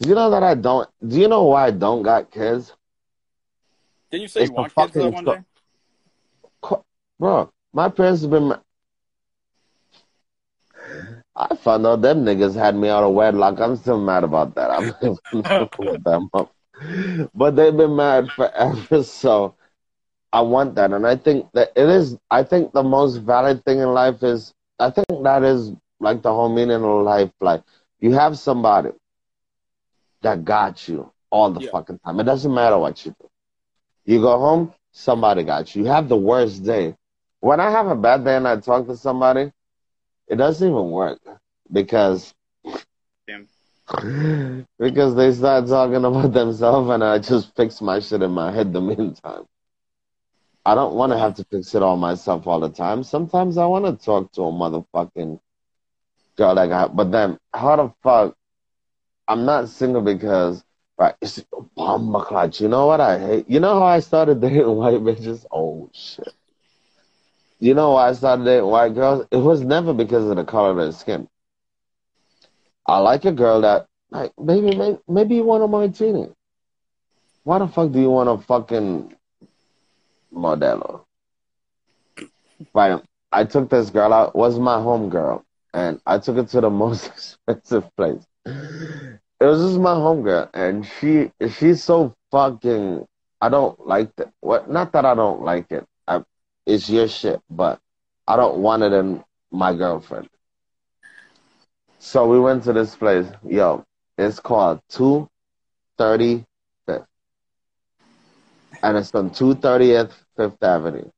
[0.00, 0.88] Do you know that I don't?
[1.06, 2.74] Do you know why I don't got kids?
[4.10, 5.40] didn't you say It's you want kids one day?
[6.62, 6.84] Co-
[7.18, 8.48] Bro, my parents have been.
[8.48, 8.58] ma-
[11.36, 13.60] I found out them niggas had me out of wedlock.
[13.60, 14.70] I'm still mad about that.
[14.70, 14.92] I'm
[15.78, 16.52] with them up.
[17.34, 19.54] But they've been mad forever, so
[20.32, 20.92] I want that.
[20.92, 24.52] And I think that it is, I think the most valid thing in life is,
[24.80, 27.30] I think that is like the whole meaning of life.
[27.40, 27.62] Like,
[28.00, 28.90] you have somebody
[30.22, 31.70] that got you all the Yeah.
[31.70, 32.20] fucking time.
[32.20, 33.28] It doesn't matter what you do.
[34.06, 35.84] You go home, somebody got you.
[35.84, 36.96] You have the worst day.
[37.40, 39.52] When I have a bad day and I talk to somebody,
[40.28, 41.20] it doesn't even work
[41.72, 42.34] because
[44.78, 48.72] because they start talking about themselves and I just fix my shit in my head
[48.72, 49.46] the meantime.
[50.64, 53.02] I don't want to have to fix it all myself all the time.
[53.02, 55.40] Sometimes I want to talk to a motherfucking
[56.36, 58.36] girl that got, but then how the fuck?
[59.26, 60.64] I'm not single because,
[60.98, 61.42] right, it's
[61.76, 62.60] bomba clutch.
[62.60, 63.48] You know what I hate?
[63.48, 65.46] You know how I started dating white bitches?
[65.50, 66.32] Oh, shit.
[67.58, 69.26] You know why I started dating white girls?
[69.30, 71.28] It was never because of the color of their skin.
[72.86, 76.28] I like a girl that, like, maybe, maybe, maybe you want a martini.
[77.44, 79.14] Why the fuck do you want a fucking
[80.34, 81.04] Modelo?
[82.74, 83.00] Right.
[83.32, 86.70] I took this girl out, was my home girl, and I took her to the
[86.84, 88.26] most expensive place.
[88.44, 93.06] It was just my home girl, and she she's so fucking.
[93.40, 94.32] I don't like that.
[94.40, 94.70] What?
[94.70, 95.86] Not that I don't like it.
[96.06, 96.22] I,
[96.66, 97.80] it's your shit, but
[98.26, 100.28] I don't want it in my girlfriend.
[101.98, 103.26] So we went to this place.
[103.46, 103.84] Yo,
[104.18, 105.28] it's called Two
[105.96, 106.44] Thirty
[108.82, 111.10] and it's on Two Thirtieth Fifth Avenue.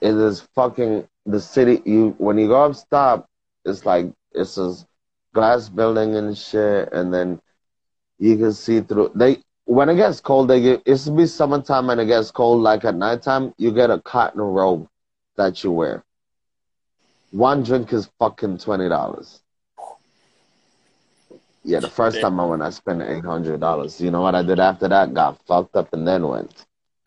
[0.00, 1.82] It is fucking the city.
[1.84, 3.28] You when you go up stop,
[3.64, 4.86] it's like it's this
[5.34, 7.40] glass building and shit, and then
[8.18, 9.12] you can see through.
[9.14, 12.62] They when it gets cold, they get it's be summertime and it gets cold.
[12.62, 14.88] Like at nighttime, you get a cotton robe
[15.36, 16.04] that you wear.
[17.30, 19.42] One drink is fucking twenty dollars.
[21.68, 24.00] Yeah, the first time I went, I spent eight hundred dollars.
[24.00, 25.12] You know what I did after that?
[25.12, 26.64] Got fucked up and then went.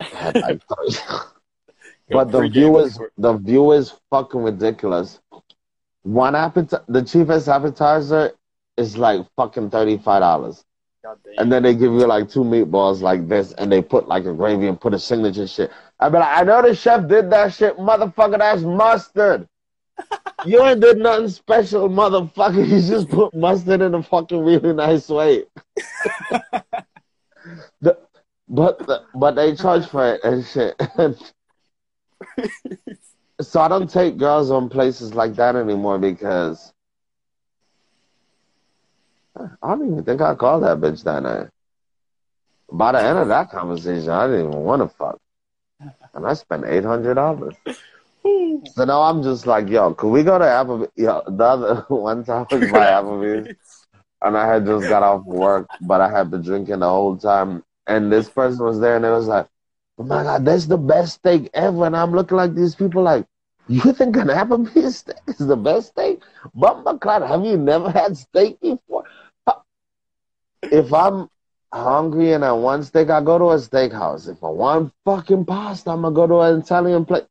[2.08, 5.18] But the Pre-game view is the view is fucking ridiculous.
[6.02, 8.32] One appetizer, the cheapest appetizer
[8.76, 10.64] is like fucking thirty five dollars,
[11.38, 14.32] and then they give you like two meatballs like this, and they put like a
[14.34, 15.72] gravy and put a signature shit.
[15.98, 18.38] I be like, I know the chef did that shit, motherfucker.
[18.38, 19.48] That's mustard.
[20.44, 22.66] You ain't did nothing special, motherfucker.
[22.72, 25.44] You just put mustard in a fucking really nice way.
[27.80, 27.98] the,
[28.48, 30.74] but the, but they charge for it and shit.
[33.40, 36.72] so I don't take girls on places like that anymore because
[39.36, 41.48] I don't even think I called that bitch that night.
[42.70, 45.18] By the end of that conversation, I didn't even want to fuck,
[46.14, 47.54] and I spent eight hundred dollars.
[48.64, 50.92] So now I'm just like, yo, could we go to Applebee's?
[50.96, 53.86] Yo, the other one time I was by Applebee's,
[54.22, 57.64] and I had just got off work, but I had been drinking the whole time,
[57.86, 59.48] and this person was there, and it was like,
[59.98, 63.26] oh my god, that's the best steak ever, and I'm looking like these people like,
[63.68, 66.22] you think an Applebee's steak is the best steak?
[66.56, 69.04] Bumba Clyde, have you never had steak before?
[70.62, 71.28] If I'm
[71.72, 74.28] hungry and I want steak, I go to a steakhouse.
[74.28, 77.24] If I want fucking pasta, I'm gonna go to an Italian place.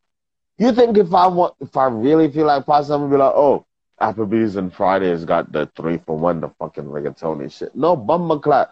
[0.62, 3.34] You think if I want, if I really feel like pasta, I'm gonna be like,
[3.34, 3.66] oh,
[4.00, 7.76] Applebee's and Fridays got the three for one, the fucking rigatoni shit.
[7.76, 7.98] No,
[8.38, 8.70] clock.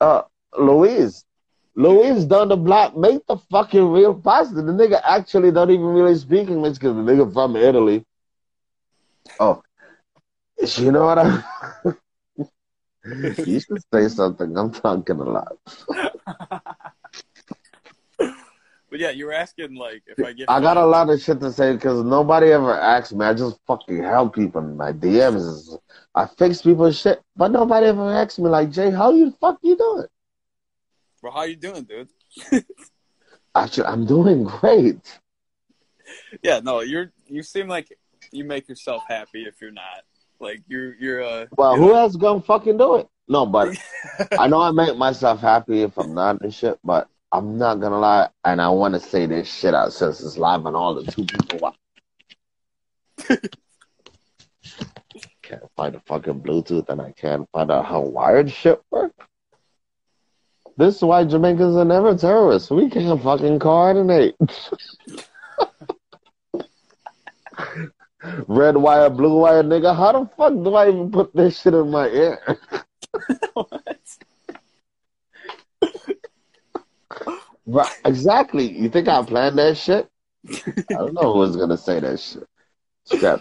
[0.00, 0.22] Uh,
[0.58, 1.24] Louise,
[1.76, 4.56] Louise down the block, make the fucking real pasta.
[4.56, 8.04] The nigga actually don't even really speak English because the nigga from Italy.
[9.38, 9.62] Oh,
[10.76, 11.44] you know what I?
[13.04, 14.56] You should say something.
[14.56, 15.56] I'm talking a lot.
[18.92, 20.50] But yeah, you were asking like if I get.
[20.50, 23.24] I got a lot of shit to say because nobody ever asked me.
[23.24, 25.78] I just fucking help people in my DMs.
[26.14, 29.78] I fix people's shit, but nobody ever asked me like, Jay, how you fuck you
[29.78, 30.08] doing?
[31.22, 32.08] Well, how you doing, dude?
[33.54, 35.18] Actually, I'm doing great.
[36.42, 37.12] Yeah, no, you're.
[37.28, 37.96] You seem like
[38.30, 40.02] you make yourself happy if you're not.
[40.38, 40.96] Like you're.
[40.96, 41.22] You're.
[41.24, 43.08] Uh, Well, you who else gonna fucking do it?
[43.26, 43.74] No, but
[44.38, 47.98] I know I make myself happy if I'm not and shit, but I'm not gonna
[47.98, 51.10] lie, and I want to say this shit out since it's live and all the
[51.10, 51.76] two people watch.
[55.42, 59.14] can't find a fucking Bluetooth and I can't find out how wired shit works.
[60.78, 62.70] This is why Jamaicans are never terrorists.
[62.70, 64.34] We can't fucking coordinate.
[68.46, 69.94] Red wire, blue wire, nigga.
[69.94, 72.38] How the fuck do I even put this shit in my ear?
[77.66, 78.70] Right, exactly.
[78.70, 80.08] You think I planned that shit?
[80.90, 82.46] I don't know who was gonna say that shit.
[83.04, 83.40] Scrap.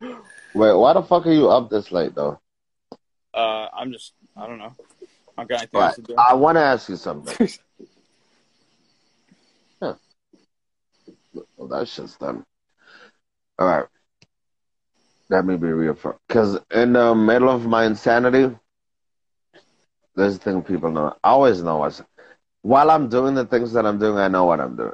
[0.00, 2.40] Wait, why the fuck are you up this late though?
[3.34, 4.12] Uh, I'm just.
[4.36, 4.74] I don't know.
[5.36, 5.94] I got anything Right.
[5.94, 6.14] to do.
[6.16, 7.48] I want to ask you something.
[9.80, 9.94] Huh.
[11.56, 12.44] Well, that shit's done.
[13.60, 13.86] All right.
[15.30, 18.56] Let me be real for because in the middle of my insanity,
[20.18, 21.16] there's a thing people know.
[21.22, 22.02] I always know what's
[22.62, 24.92] while I'm doing the things that I'm doing, I know what I'm doing.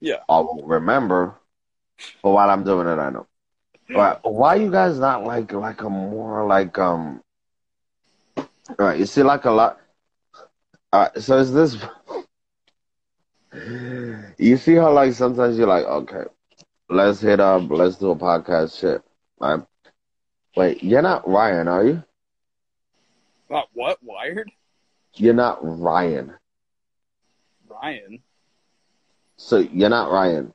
[0.00, 0.20] Yeah.
[0.28, 1.34] I won't remember,
[2.22, 3.26] but while I'm doing it, I know.
[3.90, 4.18] Right.
[4.22, 7.22] Why you guys not like like a more like um
[8.36, 8.46] all
[8.78, 9.80] right, you see like a lot
[10.92, 11.76] all right, so is this
[14.38, 16.24] you see how like sometimes you're like, okay,
[16.88, 19.02] let's hit up, let's do a podcast shit.
[19.40, 19.60] Right?
[20.56, 22.04] Wait, you're not Ryan, are you?
[23.52, 23.98] Not what?
[24.02, 24.50] Wired?
[25.14, 26.32] You're not Ryan.
[27.68, 28.22] Ryan?
[29.36, 30.54] So you're not Ryan.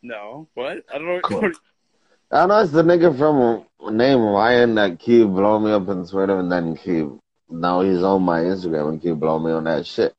[0.00, 0.48] No.
[0.54, 0.84] What?
[0.90, 1.20] I don't know.
[1.22, 1.50] Cool.
[2.30, 6.38] I know it's the nigga from name Ryan that keep blowing me up in Twitter
[6.40, 7.08] and then keep
[7.50, 10.14] now he's on my Instagram and keep blowing me on that shit.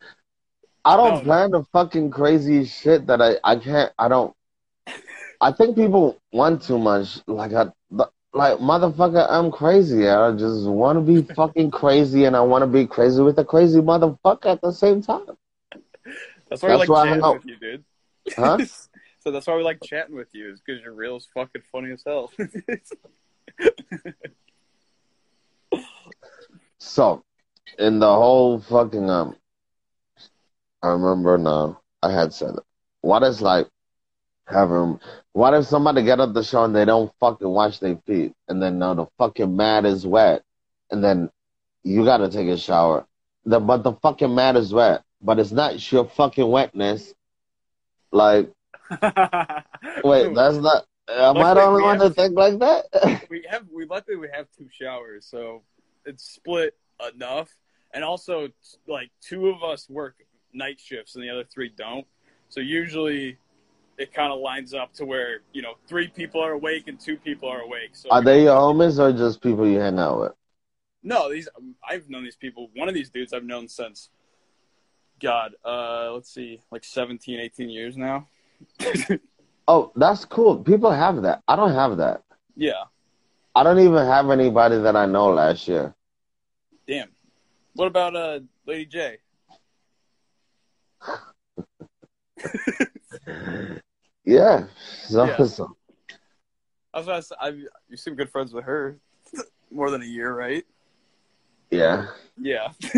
[0.86, 1.24] I don't No.
[1.24, 4.32] plan the fucking crazy shit that I I can't I don't.
[5.42, 7.20] I think people want too much.
[7.26, 7.72] Like I
[8.34, 10.08] like motherfucker, I'm crazy.
[10.08, 13.45] I just want to be fucking crazy and I want to be crazy with a
[13.45, 15.26] crazy motherfucker at the same time.
[16.49, 17.84] That's why I That's like I chatting with you, dude.
[18.36, 18.66] Huh?
[19.20, 21.91] so that's why we like chatting with you, is because you're real as fucking funny
[21.91, 22.32] as hell.
[26.80, 27.24] So,
[27.78, 29.36] in the whole fucking um,
[30.82, 32.64] I remember now I had said it.
[33.02, 33.68] What is like
[34.48, 34.99] having?
[35.38, 38.60] What if somebody get up the show and they don't fucking wash their feet, and
[38.60, 40.42] then now the fucking mat is wet,
[40.90, 41.30] and then
[41.84, 43.06] you gotta take a shower.
[43.46, 47.14] The but the fucking mat is wet, but it's not your fucking wetness.
[48.12, 48.52] Like,
[50.04, 50.86] wait, that's not.
[51.08, 53.28] Am I the Luckily, only one to think like that?
[53.30, 55.62] we have we luckily we have two showers, so
[56.04, 56.74] it's split
[57.14, 57.56] enough.
[57.94, 58.50] And also,
[58.88, 60.16] like two of us work
[60.52, 62.08] night shifts and the other three don't.
[62.50, 63.38] So usually,
[63.98, 67.18] it kind of lines up to where you know three people are awake and two
[67.18, 67.91] people are awake.
[67.94, 70.32] So Are they your homies or just people you hang out with?
[71.03, 71.48] No, these
[71.88, 72.69] I've known these people.
[72.76, 74.10] One of these dudes I've known since
[75.19, 78.28] God, uh let's see, like 17, 18 years now.
[79.69, 80.60] Oh, that's cool.
[80.64, 81.41] People have that.
[81.45, 82.24] I don't have that.
[82.56, 82.86] yeah.
[83.53, 85.94] I don't even have anybody that I know last year.
[86.88, 87.10] Damn.
[87.74, 89.18] What about uh Lady J?
[94.28, 94.66] Yeah,
[95.06, 95.38] she's Yeah.
[96.94, 98.98] I was gonna say, I you seem good friends with her.
[99.72, 100.66] More than a year, right?
[101.72, 102.08] Yeah.
[102.38, 102.74] Yeah.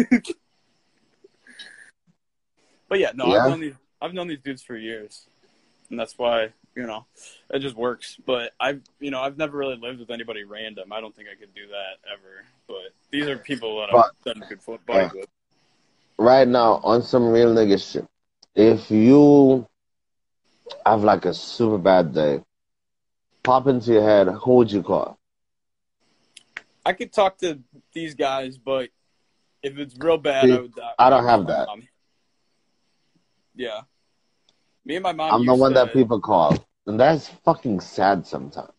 [2.89, 3.43] but yeah, no, Yeah.
[3.43, 5.27] I've known these I've known these dudes for years.
[5.91, 7.05] And that's why, you know,
[7.51, 8.17] it just works.
[8.25, 10.91] But I've you know, I've never really lived with anybody random.
[10.91, 12.43] I don't think I could do that ever.
[12.67, 15.27] But these are people that I've done good foot buddies with.
[16.17, 18.07] Right now, on some real nigga shit,
[18.55, 19.67] if you
[20.85, 22.43] have like a super bad day,
[23.43, 25.17] pop into your head, who would you call?
[26.85, 27.59] I could talk to
[27.93, 28.89] these guys, but
[29.61, 30.75] if it's real bad, See, I would.
[30.75, 30.93] die.
[30.97, 31.67] I don't have that.
[31.67, 31.87] mom.
[33.55, 33.81] Yeah,
[34.85, 35.33] me and my mom.
[35.33, 36.55] I'm the one to- that people call.
[36.87, 38.71] And that's fucking sad sometimes.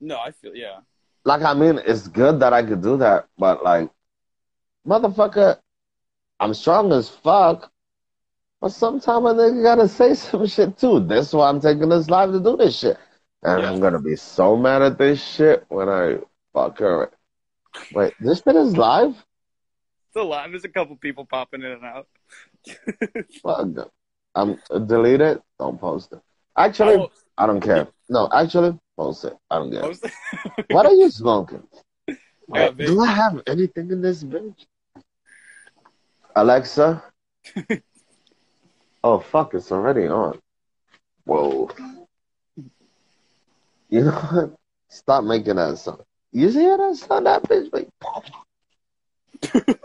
[0.00, 0.78] No, I feel yeah.
[1.26, 3.90] Like, I mean, it's good that I could do that, but like,
[4.86, 5.58] motherfucker,
[6.40, 7.70] I'm strong as fuck.
[8.64, 11.00] But sometimes a nigga gotta say some shit too.
[11.00, 12.96] That's why I'm taking this live to do this shit.
[13.42, 13.70] And Yeah.
[13.70, 16.16] I'm gonna be so mad at this shit when I
[16.54, 17.10] Fuck her.
[17.92, 19.10] Wait, this shit is live?
[19.10, 20.50] It's alive.
[20.50, 22.06] There's a couple people popping in and out.
[23.42, 23.90] Fuck.
[24.34, 25.42] I'm delete it.
[25.58, 26.20] Don't post it.
[26.56, 27.10] Actually, Oh.
[27.36, 27.86] I don't care.
[28.08, 29.36] No, actually, post it.
[29.50, 29.82] I don't care.
[29.82, 30.06] Post-
[30.70, 31.64] What are you smoking?
[32.50, 34.64] I Do I have anything in this bitch?
[36.34, 37.02] Alexa?
[39.04, 40.40] Oh, fuck, it's already on.
[41.24, 41.70] Whoa.
[43.90, 44.56] You know what?
[44.88, 46.00] Stop making that sound.
[46.32, 47.26] You see how that sound?
[47.26, 48.24] That bitch like pop.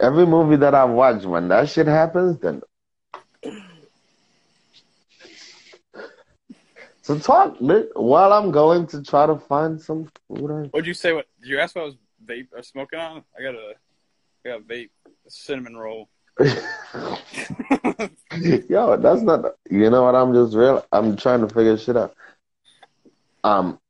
[0.00, 2.62] Every movie that I've watched, when that shit happens, then.
[7.02, 10.50] So talk, bitch, while I'm going to try to find some food.
[10.50, 11.12] I What'd you say?
[11.12, 11.74] What did you ask?
[11.74, 13.22] What I was vape or smoking on?
[13.38, 13.74] I got a,
[14.44, 16.08] I got a vape, a cinnamon roll.
[18.68, 19.44] Yo, that's not.
[19.70, 20.14] You know what?
[20.14, 20.84] I'm just real.
[20.92, 22.14] I'm trying to figure shit out.
[23.42, 23.80] Um.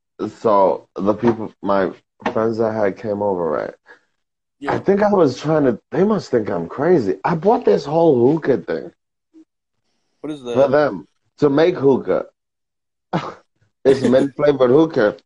[0.41, 1.93] So the people, my
[2.33, 3.75] friends I had came over, right?
[4.61, 4.75] Yeah.
[4.75, 5.81] I think I was trying to.
[5.91, 7.19] They must think I'm crazy.
[7.25, 8.93] I bought this whole hookah thing
[10.21, 10.55] What is that?
[10.55, 11.07] for them
[11.39, 12.27] to make hookah.
[13.85, 15.17] it's mint flavored hookah,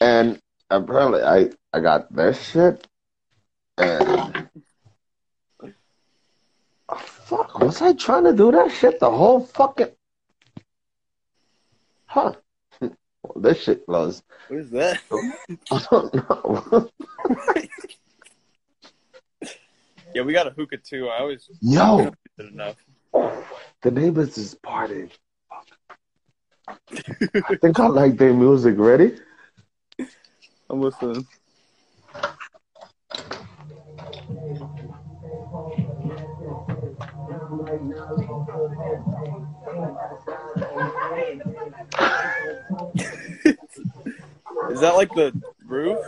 [0.00, 2.86] and apparently I I got this shit,
[3.78, 4.48] and
[6.88, 9.90] oh, fuck, was I trying to do that shit the whole fucking?
[12.06, 12.32] Huh?
[13.34, 14.22] This shit was.
[14.46, 15.00] What is that?
[15.72, 16.88] I don't know.
[20.14, 21.08] Yeah, we got a hookah too.
[21.08, 22.76] I always Yo, enough.
[23.12, 25.10] the neighbors is partying.
[26.68, 28.76] I think I like their music.
[28.78, 29.18] Ready?
[30.70, 31.26] I'm listening.
[44.70, 45.34] Is that like the
[45.66, 45.98] roof?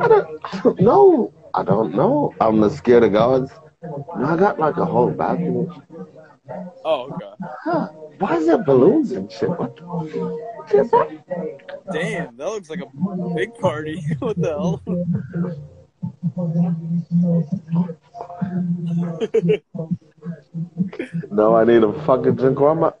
[0.00, 1.32] I don't know.
[1.54, 2.34] I don't know.
[2.40, 3.50] I'm scared of gods.
[4.16, 5.82] I got like a whole bathroom.
[6.84, 7.30] Oh, okay.
[7.62, 7.88] Huh.
[8.18, 9.48] Why is there balloons and shit?
[9.48, 11.20] What that?
[11.92, 14.04] Damn, that looks like a big party.
[14.18, 14.82] what the hell?
[21.30, 22.60] No, I need a fucking drink.
[22.60, 22.92] Why am I?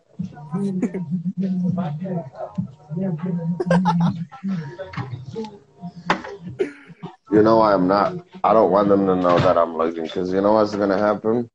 [7.32, 8.26] You know I'm not.
[8.44, 11.50] I don't want them to know that I'm looking because you know what's gonna happen.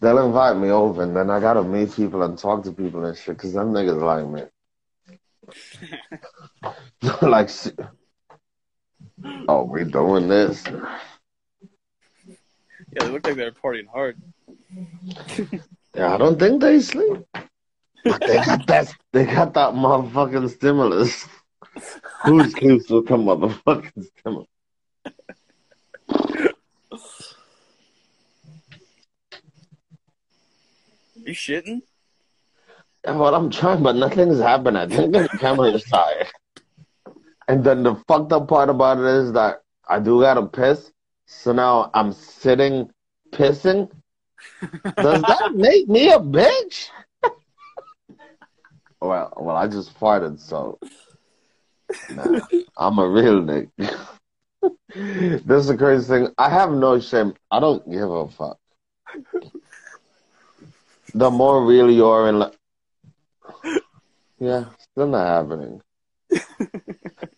[0.00, 3.16] They'll invite me over and then I gotta meet people and talk to people and
[3.16, 4.42] shit because them niggas like me.
[7.22, 7.50] like,
[9.48, 10.64] oh, we doing this?
[12.92, 14.20] Yeah, they look like they're partying hard.
[15.94, 17.24] Yeah, I don't think they sleep.
[18.04, 18.94] But they got that.
[19.12, 21.26] They got that motherfucking stimulus.
[22.24, 24.48] Who sleeps with a motherfucking stimulus?
[31.26, 31.82] you shitting?
[33.04, 34.76] Yeah, well, I'm trying, but nothing's happening.
[34.76, 36.26] I think the camera is tired.
[37.48, 40.90] And then the fucked up part about it is that I do gotta piss.
[41.26, 42.90] So now I'm sitting
[43.32, 43.90] pissing.
[45.00, 46.88] Does that make me a bitch?
[49.00, 50.78] well, well, I just farted, so
[52.08, 52.40] nah,
[52.76, 53.70] I'm a real nigga.
[54.94, 56.28] this is the crazy thing.
[56.38, 57.34] I have no shame.
[57.50, 58.58] I don't give a fuck.
[61.14, 62.52] The more real you are in, li-
[64.40, 65.80] yeah, still not happening.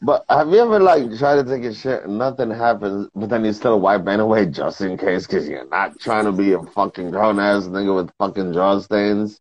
[0.07, 3.45] But have you ever like tried to take a shit and nothing happens, but then
[3.45, 7.11] you still wipe anyway just in case because you're not trying to be a fucking
[7.11, 9.41] grown ass nigga with fucking jaw stains?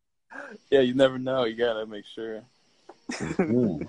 [0.71, 1.43] Yeah, you never know.
[1.43, 2.41] You gotta make sure.
[3.11, 3.87] Mm.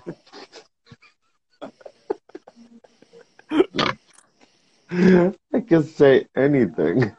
[5.51, 7.11] I can say anything.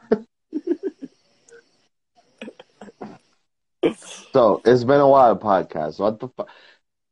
[4.33, 5.99] so it's been a while podcast.
[5.99, 6.49] What the fuck?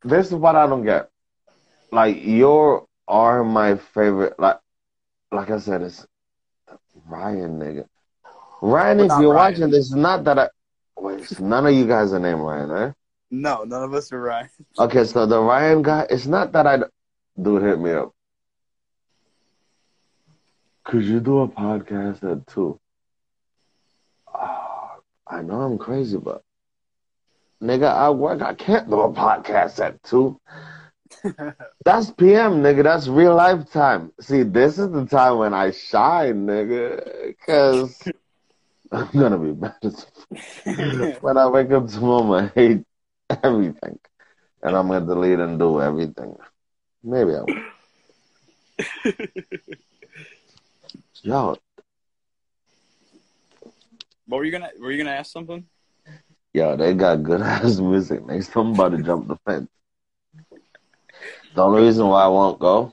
[0.04, 1.10] This is what I don't get.
[1.92, 4.38] Like you are my favorite.
[4.38, 4.58] Like,
[5.32, 6.06] like I said, it's
[7.06, 7.86] Ryan, nigga.
[8.60, 9.52] Ryan, if you're Ryan.
[9.52, 10.48] watching this, not that I.
[10.98, 12.92] Wait, none of you guys are named Ryan, right?
[13.30, 14.48] No, none of us are Ryan.
[14.78, 16.78] Okay, so the Ryan guy, it's not that I.
[17.40, 18.12] Dude, hit me up.
[20.84, 22.78] Could you do a podcast at two?
[24.32, 24.96] Ah,
[25.26, 26.42] I know I'm crazy, but
[27.62, 28.40] nigga, I work.
[28.40, 30.40] I can't do a podcast at two.
[31.84, 32.82] That's PM, nigga.
[32.84, 34.12] That's real life time.
[34.20, 38.10] See, this is the time when I shine, nigga, because
[38.92, 39.90] I'm gonna be better.
[41.20, 42.84] when I wake up tomorrow, I hate
[43.42, 43.98] everything,
[44.62, 46.36] and I'm gonna delete and do everything.
[47.02, 47.62] Maybe I will.
[51.22, 51.56] Yo,
[54.26, 54.70] What were you gonna?
[54.78, 55.66] Were you gonna ask something?
[56.52, 58.24] yo, they got good ass music.
[58.26, 59.68] Next somebody I'm about to jump the fence.
[61.56, 62.92] The only reason why I won't go,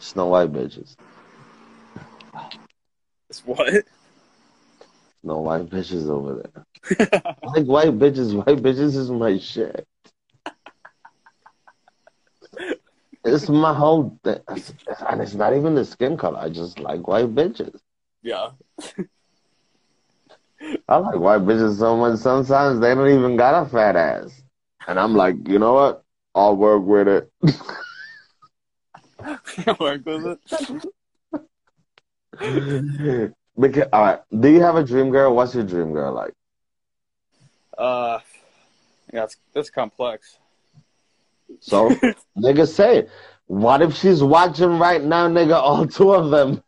[0.00, 0.96] Snow White bitches.
[3.28, 3.84] It's what?
[5.22, 6.64] No white bitches over there.
[7.44, 9.86] Like white bitches, white bitches is my shit.
[13.24, 14.40] It's my whole thing.
[14.48, 16.40] And it's not even the skin color.
[16.40, 17.78] I just like white bitches.
[18.22, 18.50] yeah.
[20.88, 22.18] I like white bitches so much.
[22.18, 24.42] Sometimes they don't even got a fat ass.
[24.88, 26.04] And I'm like, you know what?
[26.34, 27.30] I'll work with it.
[29.80, 30.38] Work with it.
[33.58, 34.20] because, all right.
[34.38, 35.34] Do you have a dream girl?
[35.34, 36.32] What's your dream girl like?
[37.76, 38.20] Uh,
[39.12, 40.38] yeah, it's that's complex.
[41.60, 41.90] So,
[42.38, 43.08] nigga, say.
[43.46, 45.54] What if she's watching right now, nigga?
[45.54, 46.62] All two of them.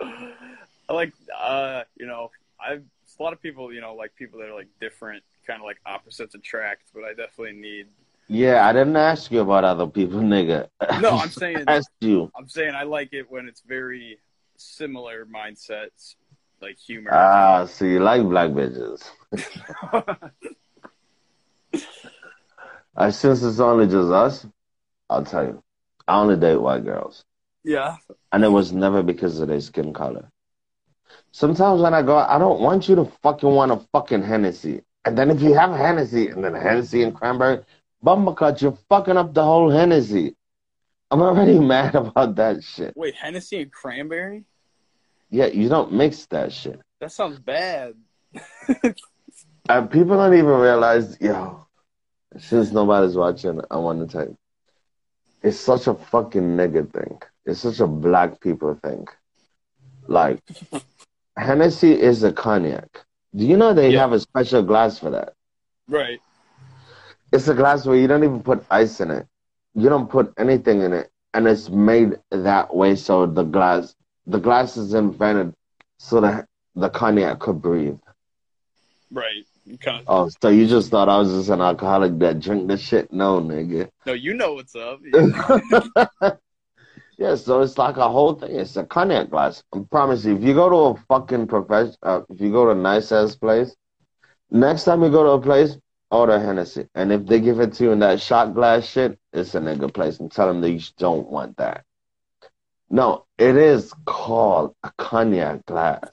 [0.00, 2.84] I like, uh, you know, I've
[3.18, 5.78] a lot of people, you know, like people that are like different, kind of like
[5.86, 7.86] opposites attract, but I definitely need.
[8.28, 10.68] Yeah, I didn't ask you about other people, nigga.
[11.00, 12.30] No, I'm saying, asked you.
[12.36, 14.18] I'm saying I like it when it's very
[14.56, 16.16] similar mindsets,
[16.60, 17.10] like humor.
[17.12, 19.08] Ah, so you like black bitches.
[22.96, 24.46] I since it's only just us,
[25.08, 25.62] I'll tell you.
[26.06, 27.24] I only date white girls.
[27.64, 27.96] yeah,
[28.32, 30.30] And it was never because of their skin color.
[31.32, 34.82] Sometimes when I go, I don't want you to fucking want a fucking Hennessy.
[35.04, 37.60] And then if you have Hennessy and then Hennessy and cranberry,
[38.04, 40.36] bummercut, you're fucking up the whole Hennessy.
[41.10, 42.94] I'm already mad about that shit.
[42.96, 44.44] wait, Hennessy and cranberry?
[45.30, 46.80] Yeah, you don't mix that shit.
[47.00, 47.94] That sounds bad.
[49.68, 51.66] And people don't even realize, yo,
[52.38, 54.38] since nobody's watching, I want to tell you.
[55.42, 57.20] It's such a fucking nigga thing.
[57.44, 59.06] It's such a black people thing.
[60.06, 60.40] Like,
[61.38, 63.04] Hennessy is a cognac.
[63.34, 64.00] Do you know they Yeah.
[64.00, 65.34] have a special glass for that?
[65.88, 66.20] Right.
[67.32, 69.26] It's a glass where you don't even put ice in it.
[69.74, 71.10] You don't put anything in it.
[71.34, 73.94] And it's made that way so the glass,
[74.26, 75.54] the glass is invented
[75.98, 77.98] so that the cognac could breathe.
[79.10, 79.46] Right.
[80.06, 83.12] Oh, so you just thought I was just an alcoholic that drink the shit?
[83.12, 83.90] No, nigga.
[84.06, 85.00] No, you know what's up.
[87.18, 88.54] yeah, so it's like a whole thing.
[88.54, 89.62] It's a cognac glass.
[89.74, 92.70] I promise you, if you go to a fucking profession, uh, if you go to
[92.70, 93.74] a nice ass place,
[94.50, 95.76] next time you go to a place,
[96.12, 96.86] order Hennessy.
[96.94, 99.92] And if they give it to you in that shot glass shit, it's a nigga
[99.92, 100.20] place.
[100.20, 101.84] And tell them that you don't want that.
[102.88, 106.08] No, it is called a cognac glass.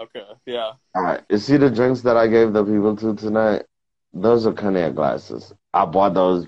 [0.00, 0.24] okay.
[0.46, 0.72] Yeah.
[0.96, 1.22] All right.
[1.30, 3.64] You see the drinks that I gave the people to tonight?
[4.12, 5.54] Those are cognac glasses.
[5.72, 6.46] I bought those.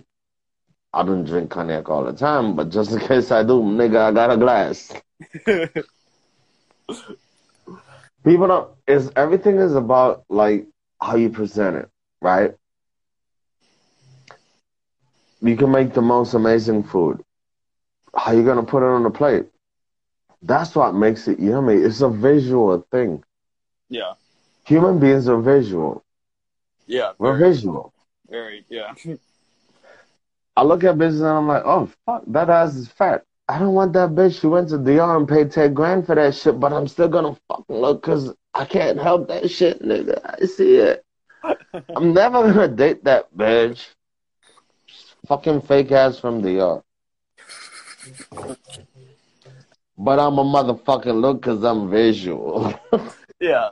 [0.97, 4.13] I don't drink cognac all the time, but just in case I do, nigga, I
[4.13, 4.93] got a glass.
[8.25, 8.71] People don't.
[8.87, 10.67] Is everything is about like
[11.01, 11.91] how you present it,
[12.23, 12.55] right?
[15.43, 17.23] You can make the most amazing food.
[18.17, 19.47] How you gonna put it on the plate?
[20.43, 21.75] That's what makes it yummy.
[21.75, 23.23] It's a visual thing.
[23.89, 24.15] yeah.
[24.65, 26.05] Human beings are visual.
[26.87, 27.13] Yeah.
[27.19, 27.93] We're Very, visual.
[28.29, 28.65] very.
[28.69, 28.95] Yeah.
[30.57, 33.25] I look at bitches and I'm like, oh fuck, that ass is fat.
[33.49, 34.41] I don't want that bitch.
[34.41, 37.37] She went to Dior and paid ten grand for that shit, but I'm still gonna
[37.49, 40.21] fucking look because I can't help that shit, nigga.
[40.25, 41.05] I see it.
[41.97, 43.87] I'm never gonna date that bitch.
[45.29, 46.83] Fucking fake ass from Dior.
[49.99, 52.75] But I'm a motherfucking look because I'm visual.
[53.39, 53.69] Yeah.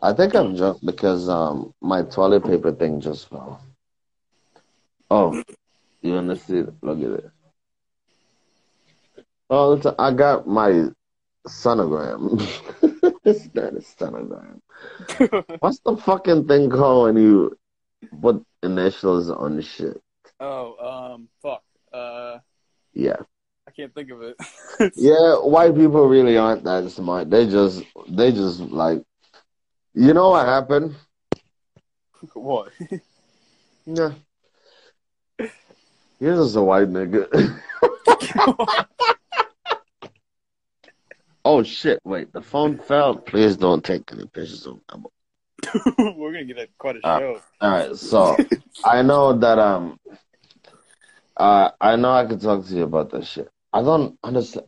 [0.00, 3.60] I think I'm drunk because um my toilet paper thing just fell.
[5.10, 5.42] Oh,
[6.02, 6.72] you wanna see it?
[6.82, 7.30] Look at this.
[9.48, 10.88] Oh, it's I got my
[11.46, 12.40] sonogram.
[13.24, 14.60] it's not a sonogram.
[15.60, 17.58] What's the fucking thing called when you
[18.20, 20.00] put initials on the shit?
[20.40, 21.12] oh.
[21.14, 21.28] Um.
[21.40, 21.62] Fuck.
[21.92, 22.38] Uh.
[22.92, 23.16] Yeah.
[23.68, 24.36] I can't think of it.
[24.94, 27.30] Yeah, white people really aren't that smart.
[27.30, 29.02] They just they just like
[29.94, 30.94] you know what happened?
[32.34, 32.72] what?
[33.86, 34.12] Yeah.
[36.18, 37.60] You're just a white nigga.
[41.44, 43.16] oh shit, wait, the phone fell.
[43.16, 45.10] Please don't take any pictures of me.
[46.16, 47.40] We're gonna get a, quite a Uh, show.
[47.62, 48.36] Alright, so
[48.84, 49.98] I know that um
[51.36, 53.50] uh I know I could talk to you about this shit.
[53.72, 54.66] I don't understand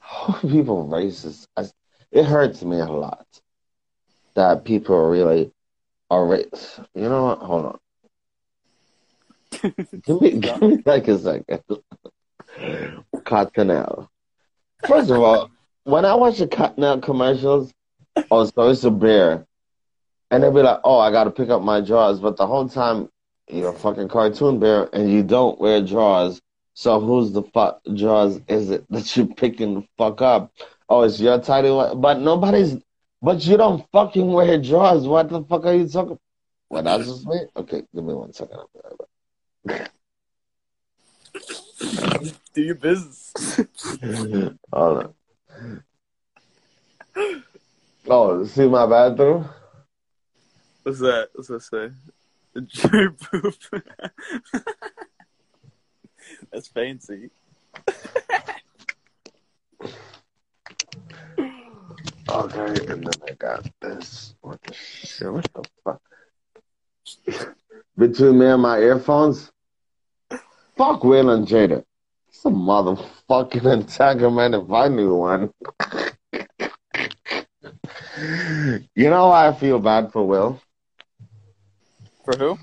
[0.00, 1.46] how people racist.
[1.56, 1.66] I,
[2.10, 3.26] it hurts me a lot
[4.34, 5.52] that people really
[6.10, 6.80] All right.
[6.94, 7.38] You know what?
[7.38, 7.78] Hold on.
[9.62, 11.62] Give me, give me like a second.
[13.14, 14.08] Cottonelle.
[14.86, 15.50] First of all,
[15.84, 17.72] when I watch the Cottonelle commercials,
[18.30, 19.46] oh, so it's a bear,
[20.30, 22.68] and they'll be like, "Oh, I got to pick up my drawers," but the whole
[22.68, 23.08] time
[23.48, 26.40] you're a fucking cartoon bear and you don't wear drawers.
[26.74, 30.52] So who's the fuck drawers is it that you're picking the fuck up?
[30.88, 32.76] Oh, it's your title, but nobody's.
[33.20, 35.06] But you don't fucking wear drawers.
[35.06, 36.18] What the fuck are you talking?
[36.68, 37.40] What that's just me.
[37.56, 38.56] Okay, give me one second.
[38.56, 39.08] I'll be right back.
[39.66, 39.76] Do
[42.56, 43.32] your business.
[44.72, 45.14] Hold on.
[48.08, 49.48] Oh, see my bathroom?
[50.82, 51.28] What's that?
[51.34, 51.90] What's that say?
[52.56, 53.54] Enjoy poop.
[56.52, 57.30] That's fancy.
[62.28, 64.34] Okay, and then I got this.
[64.40, 65.32] What the shit?
[65.32, 66.02] What the fuck?
[67.96, 69.51] Between me and my earphones?
[70.82, 71.84] Fuck Will and Jada.
[72.28, 75.52] It's a motherfucking man, if I knew one.
[78.96, 80.60] you know why I feel bad for Will?
[82.24, 82.58] For who?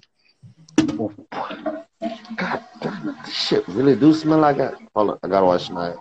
[2.35, 4.73] God damn it, this shit really do smell like that.
[4.93, 5.93] Hold on, I gotta wash my.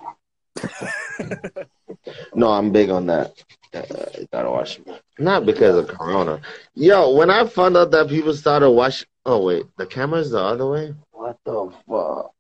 [2.35, 3.45] no, I'm big on that.
[3.73, 3.85] Uh,
[4.33, 4.81] gotta wash.
[4.85, 4.99] my.
[5.21, 6.41] Not because of Corona.
[6.75, 9.07] Yo, when I found out that people started washing.
[9.25, 10.95] Oh wait, the camera's the other way.
[11.19, 12.33] What the fuck?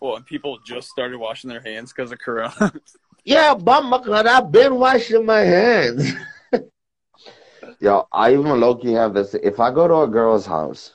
[0.00, 2.72] Well, and people just started washing their hands because of Corona.
[3.26, 6.12] Yeah, but I've been washing my hands.
[7.80, 9.32] Yo, I even low key have this.
[9.32, 10.94] If I go to a girl's house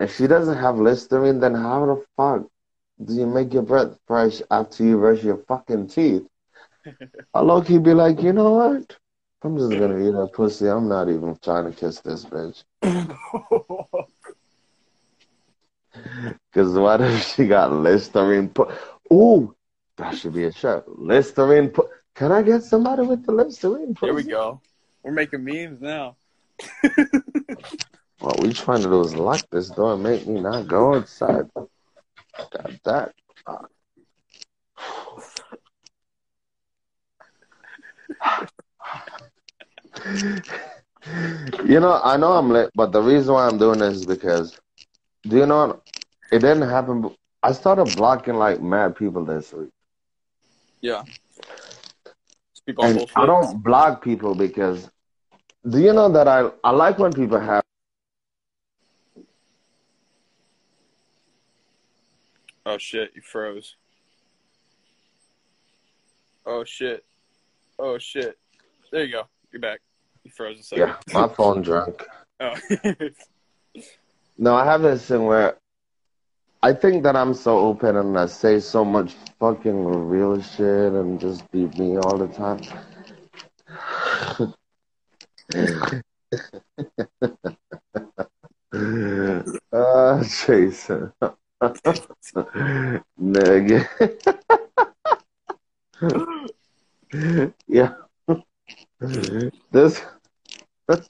[0.00, 2.48] and she doesn't have Listerine, then how the fuck
[3.04, 6.22] do you make your breath fresh after you brush your fucking teeth?
[7.34, 8.96] I low key be like, you know what?
[9.44, 10.68] I'm just gonna eat a pussy.
[10.68, 12.62] I'm not even trying to kiss this bitch.
[16.54, 18.48] Cause what if she got Listerine?
[18.48, 18.70] Put
[19.12, 19.54] ooh,
[19.96, 20.88] that should be a shirt.
[20.88, 21.70] Listerine.
[21.70, 21.88] Put.
[22.14, 23.96] Can I get somebody with the Listerine?
[24.00, 24.60] Here we go.
[25.02, 26.16] We're making memes now.
[28.22, 31.50] What we trying to do is lock this door and make me not go inside.
[31.56, 33.12] Got that.
[33.44, 33.66] Uh.
[41.64, 44.58] You know, I know I'm late, but the reason why I'm doing this is because,
[45.26, 45.80] do you know,
[46.30, 47.14] it didn't happen.
[47.42, 49.70] I started blocking like mad people this week.
[50.80, 51.02] Yeah.
[52.66, 53.06] People And.
[53.16, 54.88] I don't block people because,
[55.68, 57.62] do you know that I, I like when people have,
[62.64, 63.74] Oh shit, you froze.
[66.46, 67.04] Oh shit.
[67.78, 68.38] Oh shit.
[68.90, 69.22] There you go.
[69.50, 69.80] You're back.
[70.24, 70.88] You froze a second.
[70.88, 72.04] yeah, my phone drunk.
[72.40, 72.54] Oh.
[74.38, 75.56] No, I have this thing where
[76.62, 81.20] I think that I'm so open and I say so much fucking real shit and
[81.20, 82.60] just be me all the time.
[89.72, 91.12] uh, Jason.
[93.20, 93.88] Nigga.
[97.68, 97.94] yeah.
[99.72, 100.00] This.
[100.88, 101.08] Was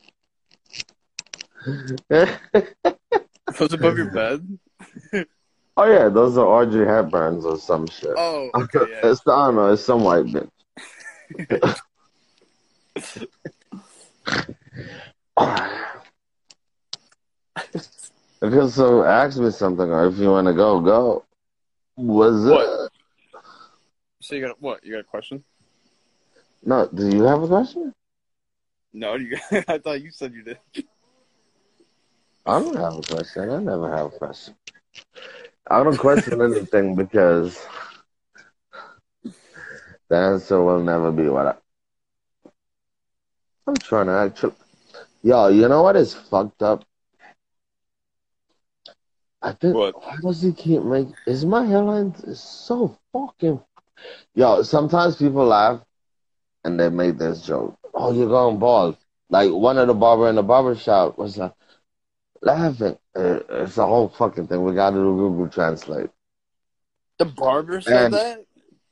[3.72, 4.58] above your bed?
[5.74, 8.12] Oh yeah, those are Audrey Hepburns or some shit.
[8.14, 9.00] Oh, okay, yeah.
[9.10, 10.50] It's I don't know, it's some white bitch.
[18.42, 21.24] okay, so ask me something, or if you want to go, go.
[21.96, 22.84] Was What?
[22.84, 22.90] it?
[24.20, 24.84] So you got what?
[24.84, 25.42] You got a question?
[26.64, 27.92] No, do you have a question?
[28.92, 29.36] No, you.
[29.68, 30.58] I thought you said you did.
[32.46, 33.50] I don't have a question.
[33.50, 34.54] I never have a question.
[35.68, 37.64] I don't question anything because
[40.08, 41.54] the answer will never be what I.
[43.66, 44.54] I'm trying to actually.
[45.22, 46.84] Yo, you know what is fucked up?
[49.40, 49.74] I think.
[49.74, 49.94] What?
[50.00, 51.14] Why does he keep making?
[51.26, 53.60] Is my hairline is so fucking?
[54.34, 55.80] Yo, sometimes people laugh,
[56.64, 57.78] and they made this joke.
[57.94, 58.96] Oh, you're going bald.
[59.30, 61.52] Like one of the barber in the barber shop was like
[62.42, 62.96] laughing.
[63.16, 64.62] Uh, It's a whole fucking thing.
[64.64, 66.10] We got to do Google Translate.
[67.18, 68.44] The barber said And- that.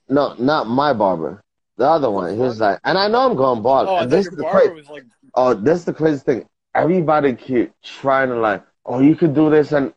[0.09, 1.43] No, not my barber.
[1.77, 2.35] The other one.
[2.35, 3.89] He was like, and I know I'm going bald.
[3.89, 4.83] Oh, I and thought this is the crazy.
[4.91, 5.05] like.
[5.35, 6.49] Oh, this is the crazy thing.
[6.75, 9.95] Everybody keep trying to like, oh, you could do this, and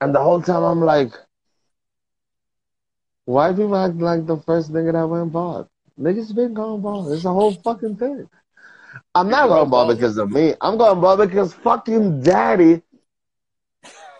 [0.00, 1.12] and the whole time I'm like,
[3.26, 5.68] why people act like the first nigga that went bald?
[5.98, 7.12] Niggas been going bald.
[7.12, 8.28] It's a whole fucking thing.
[9.14, 10.54] I'm not going bald because of me.
[10.60, 12.82] I'm going bald because fucking daddy.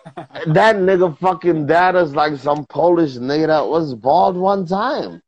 [0.47, 5.21] that nigga fucking dad is like some Polish nigga that was bald one time.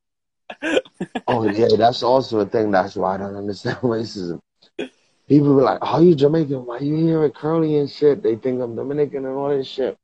[1.28, 2.72] oh yeah, that's also a thing.
[2.72, 4.42] That's why I don't understand racism.
[5.28, 6.66] People be like, "Oh, you Jamaican?
[6.66, 9.98] Why you here at curly and shit?" They think I'm Dominican and all this shit.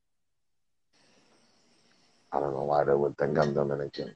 [2.31, 4.15] I don't know why they would think I'm Dominican.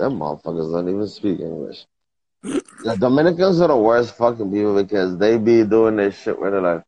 [0.00, 1.84] Them motherfuckers don't even speak English.
[2.42, 6.62] The Dominicans are the worst fucking people because they be doing this shit where they're
[6.62, 6.82] like,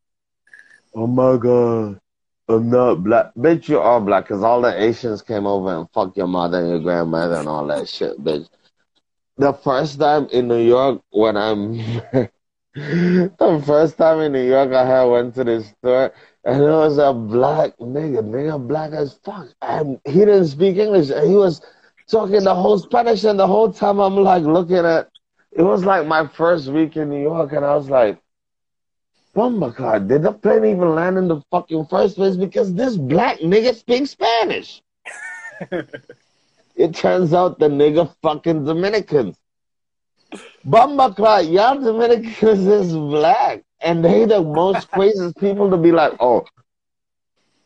[0.94, 2.01] "Oh my god,
[2.48, 6.16] I'm not black." Bitch, you are black because all the Asians came over and fucked
[6.16, 8.48] your mother and your grandmother and all that shit, bitch.
[9.36, 11.76] The first time in New York when I'm
[12.74, 16.14] the first time in New York I had went to the store
[16.47, 19.48] and it was a black nigga, nigga black as fuck.
[19.60, 21.60] And he didn't speak English and he was
[22.10, 25.08] talking the whole Spanish and the whole time I'm like looking at
[25.52, 28.18] it was like my first week in New York, and I was like,
[29.36, 32.36] "Oh my God, did the plane even land in the fucking first place?
[32.36, 34.82] Because this black nigga speaks Spanish.
[36.76, 39.36] it turns out the nigga fucking Dominicans.
[40.66, 43.62] Bumbacard, y'all Dominicans is black.
[43.80, 46.44] And they the most craziest people to be like, oh,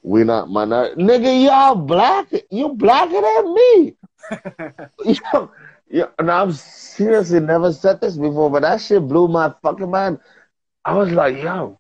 [0.02, 1.02] we not minority.
[1.02, 2.28] Nigga, y'all black.
[2.50, 3.94] You blacker than me.
[5.04, 5.50] Yo,
[5.88, 10.18] yeah, and I've seriously never said this before, but that shit blew my fucking mind.
[10.84, 11.78] I was like, yo,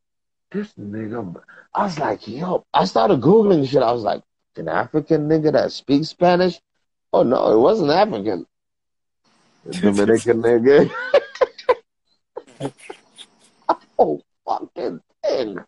[0.50, 1.34] this nigga.
[1.74, 3.82] I was like, yo, I started Googling shit.
[3.82, 4.22] I was like,
[4.58, 6.60] an African nigga that speaks Spanish?
[7.12, 8.46] Oh, no, it wasn't African.
[9.70, 10.90] Dominican nigga.
[13.98, 15.58] oh, fucking thing.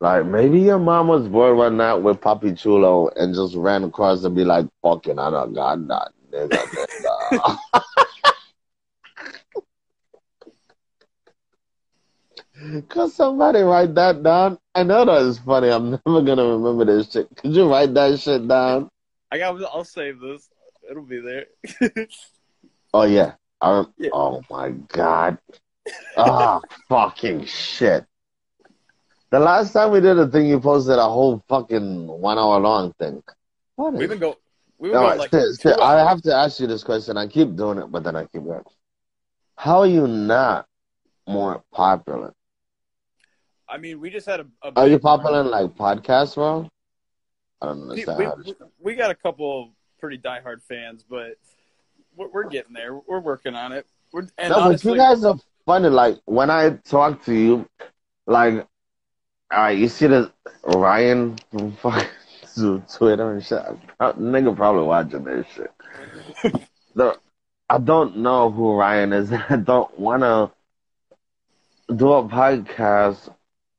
[0.00, 4.24] Like maybe your mom was bored one night with Papi Chulo and just ran across
[4.24, 7.58] and be like, "Fucking, I don't got that nigga."
[12.88, 14.58] Could somebody write that down?
[14.74, 15.70] I know that is funny.
[15.70, 17.28] I'm never gonna remember this shit.
[17.36, 18.90] Could you write that shit down?
[19.30, 19.62] I got.
[19.64, 20.48] I'll save this.
[20.90, 21.46] It'll be there.
[22.94, 23.32] oh yeah.
[23.62, 24.10] yeah.
[24.12, 25.38] Oh my god.
[26.16, 28.04] Ah, oh, fucking shit.
[29.30, 32.92] The last time we did a thing, you posted a whole fucking one hour long
[32.94, 33.22] thing.
[33.74, 34.36] What We've been go.
[34.78, 37.16] We've no, like still, still, I have to ask you this question.
[37.16, 38.62] I keep doing it, but then I keep going.
[39.56, 40.66] How are you not
[41.26, 42.34] more popular?
[43.68, 44.46] I mean, we just had a.
[44.62, 46.70] a are you popular in like podcasts, bro?
[47.60, 48.18] I don't understand.
[48.44, 51.36] We, we, we, got a couple pretty diehard fans, but
[52.14, 52.94] we're, we're getting there.
[52.94, 53.86] We're working on it.
[54.12, 55.88] We're, and no, honestly, but you guys are funny.
[55.88, 57.68] Like when I talk to you,
[58.26, 58.66] like
[59.50, 60.32] all right, you see the
[60.64, 63.62] Ryan from fucking Twitter and shit.
[64.00, 65.70] Nigga probably watching this shit.
[66.94, 67.16] the,
[67.68, 69.32] I don't know who Ryan is.
[69.48, 73.32] I don't want to do a podcast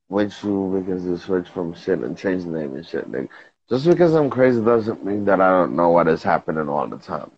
[0.07, 3.27] with you because you switch from shit and change the name and shit, nigga.
[3.69, 6.97] Just because I'm crazy doesn't mean that I don't know what is happening all the
[6.97, 7.31] time.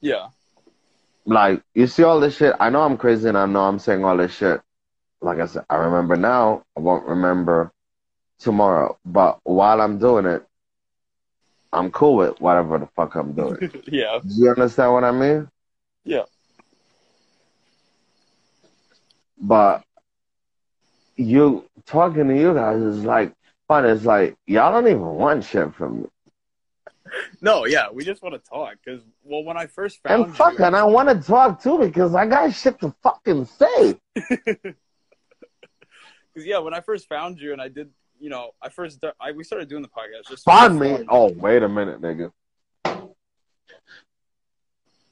[0.00, 0.28] Yeah.
[1.24, 2.54] Like, you see all this shit.
[2.60, 4.60] I know I'm crazy and I know I'm saying all this shit
[5.20, 6.64] like I said, I remember now.
[6.76, 7.72] I won't remember
[8.38, 8.98] tomorrow.
[9.04, 10.44] But while I'm doing it,
[11.72, 13.70] I'm cool with whatever the fuck I'm doing.
[13.86, 14.18] yeah.
[14.22, 15.48] Do you understand what I mean?
[16.04, 16.24] Yeah.
[19.38, 19.84] But
[21.16, 23.32] you talking to you guys is like
[23.68, 23.84] fun.
[23.84, 26.08] It's like y'all don't even want shit from me.
[27.40, 30.58] No, yeah, we just want to talk because well, when I first found and fuck,
[30.58, 33.98] you, and I want to talk too because I got shit to fucking say.
[36.32, 39.32] because yeah, when I first found you and I did, you know, I first I,
[39.32, 40.28] we started doing the podcast.
[40.28, 40.98] Just found me.
[41.08, 42.32] Oh, wait a minute, nigga.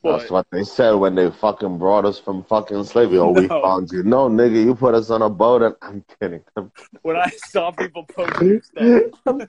[0.00, 0.18] What?
[0.18, 3.18] That's what they said when they fucking brought us from fucking slavery.
[3.18, 3.40] Oh, no.
[3.40, 4.04] we found you.
[4.04, 6.42] No, nigga, you put us on a boat and I'm kidding.
[6.56, 6.70] I'm.
[7.02, 8.60] When I saw people posting
[9.26, 9.42] I'm,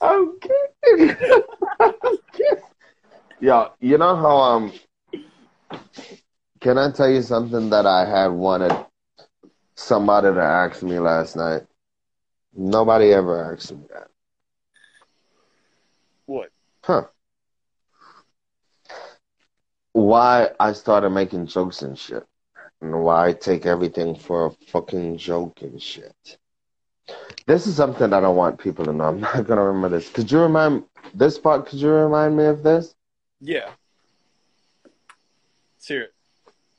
[0.00, 1.16] I'm kidding.
[1.80, 1.92] I'm
[2.32, 2.62] kidding.
[3.40, 4.72] Yeah, you know how um
[6.60, 8.72] can I tell you something that I have wanted
[9.78, 11.62] somebody to ask me last night.
[12.54, 14.08] Nobody ever asked me that.
[16.26, 16.50] What?
[16.82, 17.04] Huh.
[19.92, 22.26] Why I started making jokes and shit.
[22.80, 26.38] And why I take everything for a fucking joke and shit.
[27.46, 29.04] This is something that I want people to know.
[29.04, 30.10] I'm not gonna remember this.
[30.10, 30.84] Could you remind
[31.14, 31.66] this part?
[31.66, 32.94] Could you remind me of this?
[33.40, 33.70] Yeah.
[35.76, 36.14] Let's hear it.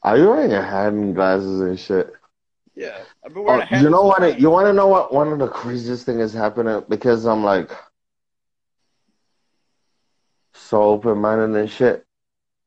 [0.03, 2.13] Are you wearing a hat and glasses and shit?
[2.79, 4.39] Yeah, I've been wearing oh, You know what?
[4.39, 7.69] You want to know what one of the craziest thing is happening because I'm like,
[10.53, 12.05] so open minded and shit.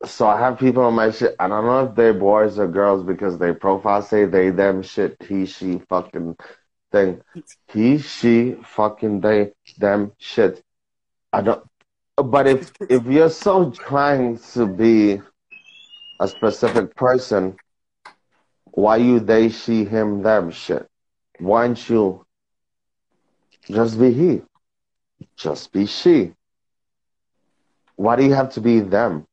[0.04, 1.34] So I have people on my shit.
[1.38, 5.16] I don't know if they're boys or girls because they profile say they, them, shit,
[5.26, 6.36] he, she, fucking
[6.90, 7.22] thing.
[7.72, 10.62] He, she, fucking they, them, shit.
[11.32, 11.64] I don't.
[12.18, 15.22] But if if you're so trying to be
[16.20, 17.56] a specific person,
[18.72, 20.88] why you they, she, him, them, shit?
[21.38, 22.24] Why don't you
[23.68, 24.42] just be he?
[25.36, 26.34] Just be she.
[27.96, 29.26] Why do you have to be them?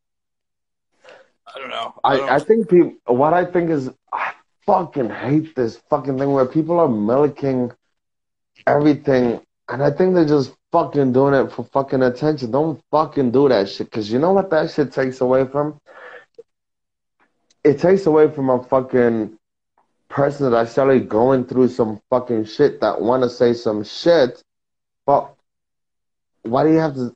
[1.53, 1.93] I don't know.
[2.03, 2.93] I, don't- I think people.
[3.05, 4.33] What I think is, I
[4.65, 7.71] fucking hate this fucking thing where people are milking
[8.67, 12.51] everything, and I think they're just fucking doing it for fucking attention.
[12.51, 15.79] Don't fucking do that shit, because you know what that shit takes away from?
[17.63, 19.37] It takes away from a fucking
[20.09, 24.41] person that's actually going through some fucking shit that want to say some shit,
[25.05, 25.33] but
[26.43, 27.13] why do you have to?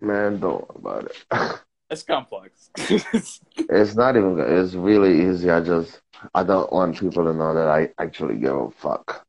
[0.00, 1.60] Man, don't worry about it.
[1.90, 2.70] it's complex.
[3.68, 4.38] It's not even.
[4.40, 5.50] It's really easy.
[5.50, 6.00] I just.
[6.34, 9.24] I don't want people to know that I actually give a fuck.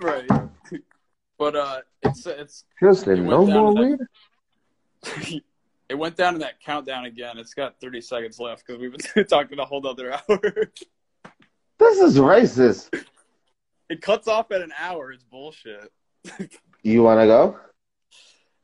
[0.00, 0.28] right.
[1.38, 3.98] But uh, it's it's Seriously, no more weed.
[5.88, 7.38] It went down to that countdown again.
[7.38, 10.40] It's got 30 seconds left because we've been talking a whole other hour.
[11.78, 13.04] This is racist.
[13.88, 15.12] it cuts off at an hour.
[15.12, 15.92] It's bullshit.
[16.82, 17.58] You want to go?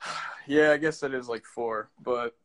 [0.46, 2.36] Yeah, I guess it is like four, but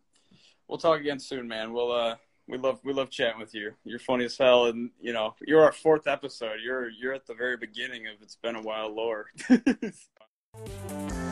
[0.70, 1.74] we'll talk again soon, man.
[1.74, 2.16] We'll uh,
[2.48, 3.74] we love we love chatting with you.
[3.84, 6.62] You're funny as hell, and you know you're our fourth episode.
[6.64, 9.26] You're you're at the very beginning of it's been a while lore.